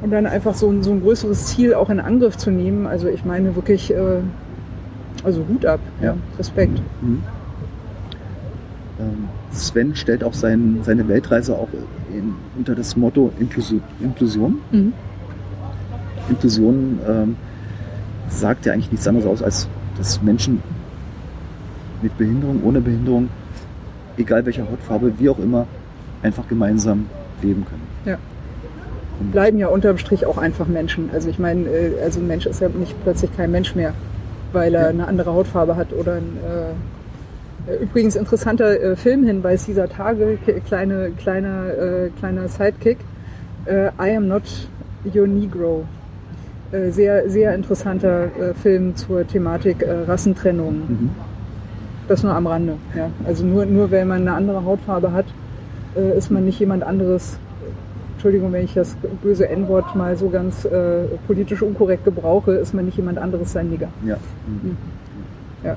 [0.00, 2.86] Und dann einfach so, ein- so ein größeres Ziel auch in Angriff zu nehmen.
[2.86, 4.20] Also ich meine wirklich, äh,
[5.24, 6.06] also Hut ab, ja.
[6.08, 6.16] Ja.
[6.38, 6.80] Respekt.
[7.02, 7.22] Mhm.
[9.00, 11.68] Ähm, Sven stellt auch sein, seine Weltreise auch
[12.12, 13.82] in, unter das Motto Inklusion.
[14.00, 14.58] Inklusion.
[14.70, 14.92] Mhm.
[16.28, 17.36] Inklusion ähm,
[18.28, 20.62] sagt ja eigentlich nichts anderes aus, als dass Menschen
[22.02, 23.28] mit Behinderung, ohne Behinderung,
[24.16, 25.66] egal welcher Hautfarbe, wie auch immer,
[26.22, 27.06] einfach gemeinsam
[27.42, 27.82] leben können.
[28.04, 28.18] Ja.
[29.20, 31.10] Und Bleiben ja unterm Strich auch einfach Menschen.
[31.12, 33.92] Also ich meine, äh, also ein Mensch ist ja nicht plötzlich kein Mensch mehr,
[34.52, 34.88] weil er Ja.
[34.88, 36.36] eine andere Hautfarbe hat oder ein
[37.68, 42.98] äh, äh, übrigens interessanter äh, Filmhinweis dieser Tage, kleine, kleiner, äh, kleiner Sidekick.
[43.66, 44.44] Äh, I am not
[45.14, 45.84] your Negro.
[46.70, 50.74] Äh, sehr, sehr interessanter äh, Film zur Thematik äh, Rassentrennung.
[50.74, 51.10] Mhm.
[52.08, 52.74] Das nur am Rande.
[52.94, 53.10] Ja.
[53.26, 55.26] Also nur, nur weil man eine andere Hautfarbe hat,
[56.16, 57.38] ist man nicht jemand anderes.
[58.12, 62.86] Entschuldigung, wenn ich das böse N-Wort mal so ganz äh, politisch unkorrekt gebrauche, ist man
[62.86, 63.88] nicht jemand anderes sein Nigger.
[64.06, 64.16] Ja.
[64.46, 64.76] Mhm.
[65.64, 65.76] Ja.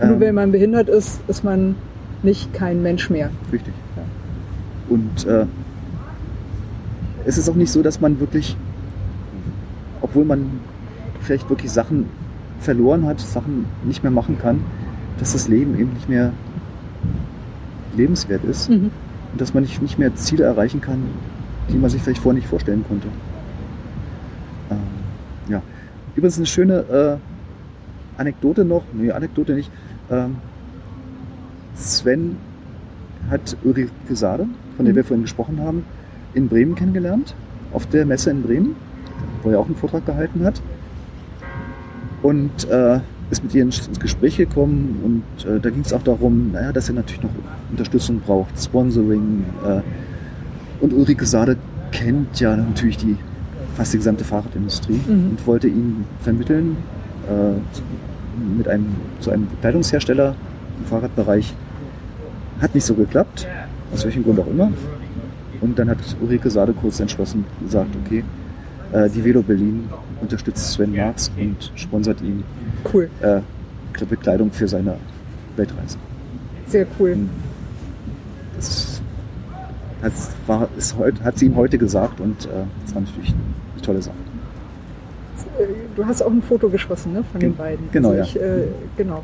[0.00, 1.74] Ähm, Nur weil man behindert ist, ist man
[2.22, 3.30] nicht kein Mensch mehr.
[3.52, 3.74] Richtig.
[3.96, 4.02] Ja.
[4.88, 5.46] Und äh,
[7.24, 8.56] es ist auch nicht so, dass man wirklich,
[10.02, 10.46] obwohl man
[11.20, 12.06] vielleicht wirklich Sachen
[12.60, 14.60] verloren hat, Sachen nicht mehr machen kann,
[15.18, 16.32] dass das Leben eben nicht mehr
[17.96, 18.90] lebenswert ist Mhm.
[19.32, 21.02] und dass man nicht, nicht mehr Ziele erreichen kann,
[21.70, 23.08] die man sich vielleicht vorher nicht vorstellen konnte.
[24.70, 24.78] Ähm,
[25.48, 25.62] ja.
[26.14, 26.74] Übrigens eine schöne
[28.18, 29.70] äh, Anekdote noch, nee, Anekdote nicht.
[30.10, 30.36] Ähm,
[31.74, 32.36] Sven
[33.30, 34.46] hat Ulrike Sade,
[34.76, 34.96] von der Mhm.
[34.96, 35.84] wir vorhin gesprochen haben,
[36.34, 37.34] in Bremen kennengelernt,
[37.72, 38.76] auf der Messe in Bremen,
[39.42, 40.60] wo er auch einen Vortrag gehalten hat.
[42.22, 43.00] Und äh,
[43.30, 46.88] ist mit ihr ins Gespräch gekommen und äh, da ging es auch darum, naja, dass
[46.88, 47.30] er natürlich noch
[47.70, 49.44] Unterstützung braucht, Sponsoring.
[49.66, 49.80] Äh,
[50.82, 51.56] und Ulrike Sade
[51.92, 53.16] kennt ja natürlich die
[53.74, 55.30] fast die gesamte Fahrradindustrie Mhm.
[55.30, 56.76] und wollte ihn vermitteln
[57.28, 58.86] äh, mit einem,
[59.20, 60.34] zu einem Bekleidungshersteller
[60.78, 61.54] im Fahrradbereich.
[62.60, 63.46] Hat nicht so geklappt,
[63.94, 64.70] aus welchem Grund auch immer.
[65.60, 68.24] Und dann hat Ulrike Sade kurz entschlossen gesagt, okay,
[68.92, 69.88] äh, die Velo Berlin
[70.20, 72.44] unterstützt Sven Marx und sponsert ihm
[72.92, 73.40] Cool, äh,
[74.08, 74.96] Bekleidung für seine
[75.56, 75.96] Weltreise.
[76.66, 77.16] sehr cool.
[78.56, 79.00] Das
[80.02, 80.12] hat,
[80.46, 82.48] war, ist heut, hat sie ihm heute gesagt und äh,
[82.84, 83.30] das war natürlich
[83.74, 84.16] eine tolle Sache.
[85.96, 87.84] Du hast auch ein Foto geschossen ne, von den Gen- beiden.
[87.92, 88.24] genau, also ja.
[88.24, 88.64] ich, äh,
[88.96, 89.22] genau.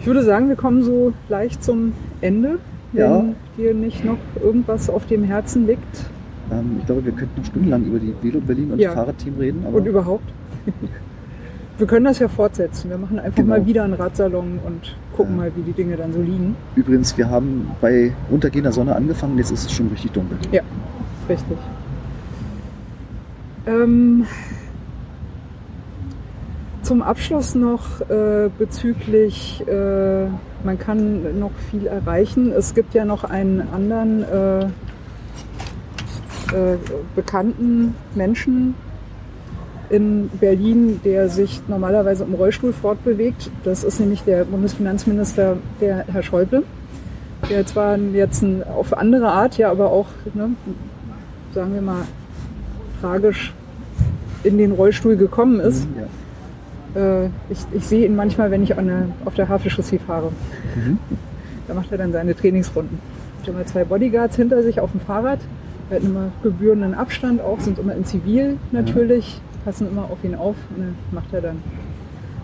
[0.00, 2.58] Ich würde sagen, wir kommen so leicht zum Ende,
[2.92, 3.24] wenn Ja.
[3.56, 6.04] dir nicht noch irgendwas auf dem Herzen liegt
[6.50, 8.88] Ähm, ich glaube, wir könnten stundenlang über die Velo Berlin und Ja.
[8.88, 9.64] das Fahrradteam reden.
[9.66, 10.24] Und überhaupt.
[11.78, 12.88] Wir können das ja fortsetzen.
[12.88, 13.50] Wir machen einfach Genau.
[13.58, 15.42] mal wieder einen Radsalon und gucken Ja.
[15.42, 16.56] mal, wie die Dinge dann so liegen.
[16.74, 20.38] übrigens, wir haben bei untergehender Sonne angefangen, jetzt ist es schon richtig dunkel.
[20.52, 20.62] Ja,
[21.28, 21.58] richtig.
[23.66, 24.24] Ähm,
[26.82, 30.26] zum Abschluss noch äh, bezüglich, äh,
[30.64, 32.52] man kann noch viel erreichen.
[32.52, 34.66] Es gibt ja noch einen anderen, äh,
[36.52, 36.76] äh,
[37.14, 38.74] bekannten Menschen
[39.88, 43.50] in Berlin, der sich normalerweise im Rollstuhl fortbewegt.
[43.64, 46.64] Das ist nämlich der Bundesfinanzminister, der Herr Schäuble,
[47.48, 50.50] der zwar jetzt ein, auf andere Art, ja, aber auch, ne,
[51.54, 52.02] sagen wir mal,
[53.00, 53.54] tragisch
[54.42, 55.86] in den Rollstuhl gekommen ist.
[55.88, 57.24] Mhm, ja.
[57.24, 60.30] Äh, ich, ich sehe ihn manchmal, wenn ich der, auf der Havelchaussee fahre.
[60.74, 60.98] Mhm.
[61.68, 63.00] Da macht er dann seine Trainingsrunden.
[63.40, 65.40] Hat immer zwei Bodyguards hinter sich auf dem Fahrrad.
[65.88, 70.34] Er hat immer gebührenden Abstand auch, sind immer in Zivil natürlich, passen immer auf ihn
[70.34, 70.56] auf.
[70.74, 71.62] Und dann macht er dann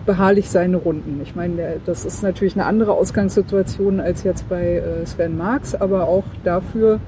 [0.05, 1.19] beharrlich seine Runden.
[1.23, 6.07] Ich meine, das ist natürlich eine andere Ausgangssituation als jetzt bei äh, Sven Marx, aber
[6.07, 6.99] auch dafür,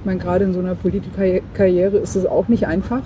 [0.00, 3.02] ich meine, gerade in so einer Politikkarriere ist es auch nicht einfach,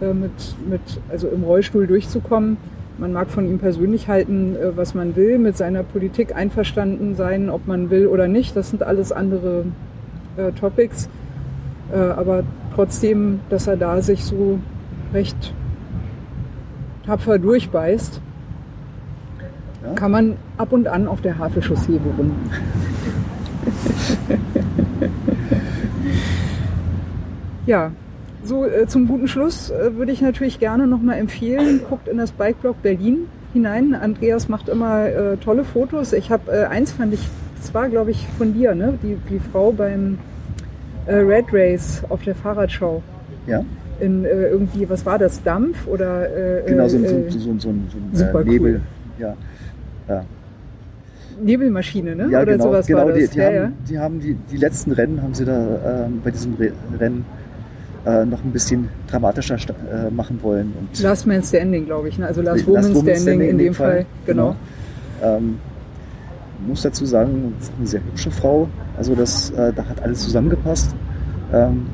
[0.00, 0.30] äh, mit,
[0.68, 2.56] mit, also im Rollstuhl durchzukommen.
[2.98, 7.50] Man mag von ihm persönlich halten, äh, was man will, mit seiner Politik einverstanden sein,
[7.50, 8.56] ob man will oder nicht.
[8.56, 9.66] Das sind alles andere
[10.36, 11.08] äh, Topics.
[11.92, 12.42] Äh, aber
[12.74, 14.58] trotzdem, dass er da sich so
[15.12, 15.54] recht
[17.06, 18.20] tapfer durchbeißt,
[19.82, 19.94] Ja.
[19.94, 22.50] kann man ab und an auf der Havelchaussee bewundern.
[27.66, 27.90] ja,
[28.44, 32.32] so äh, zum guten Schluss äh, würde ich natürlich gerne nochmal empfehlen, guckt in das
[32.32, 33.94] Bikeblog Berlin hinein.
[33.94, 36.12] Andreas macht immer äh, tolle Fotos.
[36.12, 37.26] Ich habe äh, eins fand ich,
[37.60, 38.98] das war glaube ich von dir, ne?
[39.02, 40.18] die, die Frau beim
[41.08, 43.02] äh, Red Race auf der Fahrradschau.
[43.46, 43.64] ja,
[44.00, 46.28] In äh, irgendwie, was war das, Dampf oder
[46.60, 48.44] äh, genau, so, ein- äh, so, so, so, so, ein- so ein super äh, cool.
[48.44, 48.80] Nebel.
[49.18, 49.34] Ja.
[50.08, 50.24] Ja,
[51.42, 52.28] Nebelmaschine, ne?
[52.30, 53.30] ja oder genau, sowas genau war die, das.
[53.30, 53.72] die, ja, haben, ja.
[53.88, 57.24] die haben die, die letzten Rennen haben sie da ähm, bei diesem Re Rennen
[58.06, 60.72] äh, noch ein bisschen dramatischer äh, machen wollen.
[60.80, 62.18] Und Last Man Standing, glaube ich.
[62.18, 62.26] Ne?
[62.26, 64.06] Also Last Last Woman Standing, Standing in dem Fall.
[64.26, 64.56] Genau.
[65.22, 65.58] Ähm,
[66.66, 68.68] muss dazu sagen, eine sehr hübsche Frau.
[68.96, 70.94] Also das, äh, da hat alles zusammengepasst.
[71.52, 71.86] Ähm,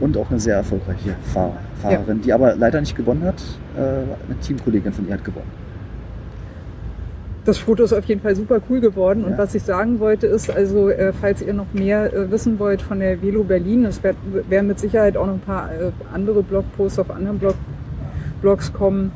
[0.00, 3.42] und auch eine sehr erfolgreiche Fahr Fahrerin, die aber leider nicht gewonnen hat.
[3.76, 5.50] Äh, eine Teamkollegin von ihr hat gewonnen.
[7.44, 9.24] Das Foto ist auf jeden Fall super cool geworden.
[9.24, 9.38] Und Ja.
[9.38, 12.98] was ich sagen wollte ist, also äh, falls ihr noch mehr äh, wissen wollt von
[12.98, 17.10] der Velo Berlin, es werden mit Sicherheit auch noch ein paar äh, andere Blogposts auf
[17.10, 17.54] anderen Blog
[18.42, 19.12] Blogs kommen.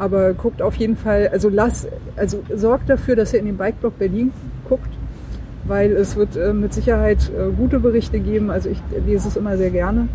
[0.00, 1.86] Aber guckt auf jeden Fall, also lasst,
[2.16, 4.32] also sorgt dafür, dass ihr in den Bikeblog Berlin
[4.66, 4.88] guckt,
[5.64, 8.50] weil es wird äh, mit Sicherheit äh, gute Berichte geben.
[8.50, 10.08] Also ich lese es immer sehr gerne.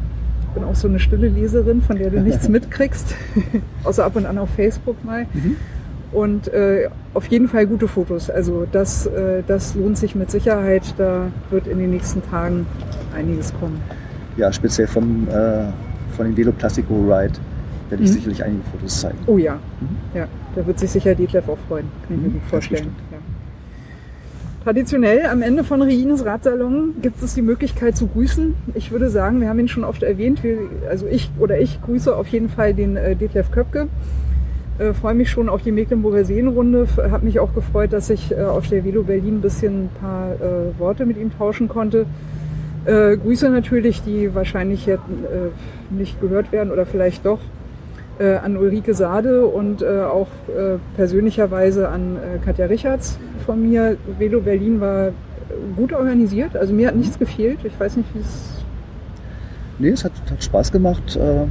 [0.47, 3.13] Ich bin auch so eine stille Leserin, von der du nichts mitkriegst,
[3.83, 5.27] außer ab und an auf Facebook mal.
[6.11, 8.31] Und äh, auf jeden Fall gute Fotos.
[8.31, 10.95] Also das, äh, das lohnt sich mit Sicherheit.
[10.97, 12.65] Da wird in den nächsten Tagen
[13.15, 13.79] einiges kommen.
[14.35, 15.65] Ja, speziell vom, äh,
[16.15, 17.35] von dem Velo Plastico Ride
[17.89, 18.13] werde ich Mhm.
[18.13, 19.17] sicherlich einige Fotos zeigen.
[19.27, 19.59] Oh ja,
[20.13, 21.85] ja, da wird sich sicher Detlef auch freuen.
[22.07, 22.95] Kann ich mir Mhm, gut vorstellen.
[23.11, 23.17] Ja.
[24.63, 28.55] Traditionell am Ende von Regines Radsalon gibt es die Möglichkeit zu grüßen.
[28.73, 30.43] Ich würde sagen, wir haben ihn schon oft erwähnt.
[30.43, 30.57] Wir,
[30.89, 33.87] also ich oder ich grüße auf jeden Fall den äh, Detlef Köpke.
[34.79, 36.87] Äh, freue mich schon auf die Mecklenburger Seenrunde.
[36.97, 40.31] Habe mich auch gefreut, dass ich äh, auf der Velo Berlin ein bisschen ein paar
[40.33, 42.07] äh, Worte mit ihm tauschen konnte.
[42.85, 47.39] Äh, Grüße natürlich, die wahrscheinlich jetzt äh, nicht gehört werden oder vielleicht doch
[48.19, 53.97] äh, an Ulrike Sade und äh, auch äh, persönlicherweise an äh, Katja Richards von mir.
[54.17, 55.11] Velo Berlin war
[55.75, 57.59] gut organisiert, also mir hat nichts gefehlt.
[57.63, 58.63] Ich weiß nicht, wie es.
[59.77, 61.15] Nee, es hat, hat Spaß gemacht.
[61.17, 61.47] Äh,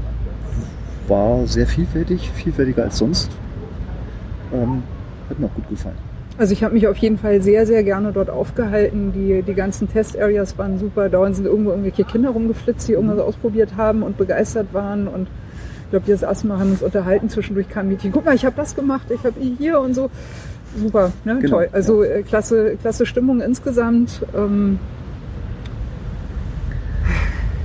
[1.08, 3.30] war sehr vielfältig, vielfältiger als sonst.
[4.52, 4.82] Ähm,
[5.28, 5.96] hat mir auch gut gefallen.
[6.36, 9.12] Also ich habe mich auf jeden Fall sehr, sehr gerne dort aufgehalten.
[9.12, 11.08] Die, die ganzen Test-Areas waren super.
[11.08, 15.06] Dauernd sind irgendwo irgendwelche Kinder rumgeflitzt, die irgendwas ausprobiert haben und begeistert waren.
[15.06, 15.28] Und
[15.84, 17.28] ich glaube, wir das erste Mal haben uns unterhalten.
[17.28, 20.10] Zwischendurch kam ein Mädchen, guck mal, ich habe das gemacht, ich habe hier und so.
[20.76, 21.38] Super, ne?
[21.40, 21.68] Genau, toll.
[21.72, 24.22] Also äh, klasse, klasse Stimmung insgesamt.
[24.36, 24.78] Ähm,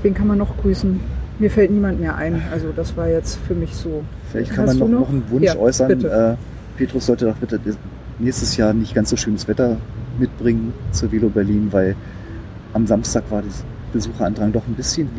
[0.03, 0.99] wen kann man noch grüßen?
[1.39, 2.41] Mir fällt niemand mehr ein.
[2.51, 4.03] Also das war jetzt für mich so.
[4.31, 5.07] Vielleicht kann Hast man noch, noch?
[5.07, 6.05] noch einen Wunsch Ja, äußern.
[6.05, 6.35] Äh,
[6.77, 7.59] Petrus sollte doch bitte
[8.19, 9.77] nächstes Jahr nicht ganz so schönes Wetter
[10.19, 11.95] mitbringen zur Velo Berlin, weil
[12.73, 13.51] am Samstag war der
[13.93, 15.09] Besucherandrang doch ein bisschen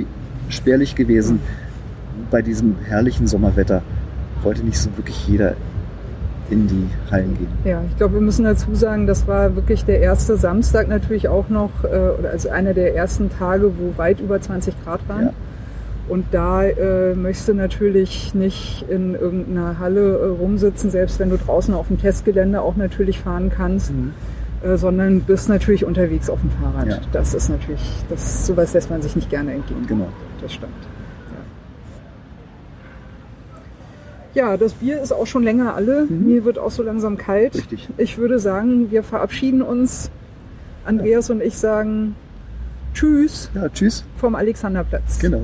[0.48, 1.40] spärlich gewesen.
[2.30, 3.82] Bei diesem herrlichen Sommerwetter
[4.42, 5.54] wollte nicht so wirklich jeder
[6.50, 7.48] in die Hallen gehen.
[7.64, 11.48] Ja, ich glaube, wir müssen dazu sagen, das war wirklich der erste Samstag natürlich auch
[11.48, 11.88] noch, äh,
[12.18, 15.26] oder also einer der ersten Tage, wo weit über 20 Grad waren.
[15.26, 15.32] Ja.
[16.08, 21.38] Und da äh, möchtest du natürlich nicht in irgendeiner Halle äh, rumsitzen, selbst wenn du
[21.38, 23.92] draußen auf dem Testgelände auch natürlich fahren kannst,
[24.62, 26.88] äh, sondern bist natürlich unterwegs auf dem Fahrrad.
[26.88, 26.98] Ja.
[27.12, 29.86] Das ist natürlich, das, sowas lässt man sich nicht gerne entgehen.
[29.86, 30.08] Genau.
[30.42, 30.72] Das stimmt.
[34.34, 34.50] Ja.
[34.50, 36.06] ja, das Bier ist auch schon länger alle.
[36.06, 37.54] Mir wird auch so langsam kalt.
[37.54, 37.88] Richtig.
[37.96, 40.10] Ich würde sagen, wir verabschieden uns.
[40.84, 42.14] Andreas und ich sagen
[42.94, 44.04] Tschüss Ja, tschüss.
[44.16, 45.18] vom Alexanderplatz.
[45.18, 45.42] Genau.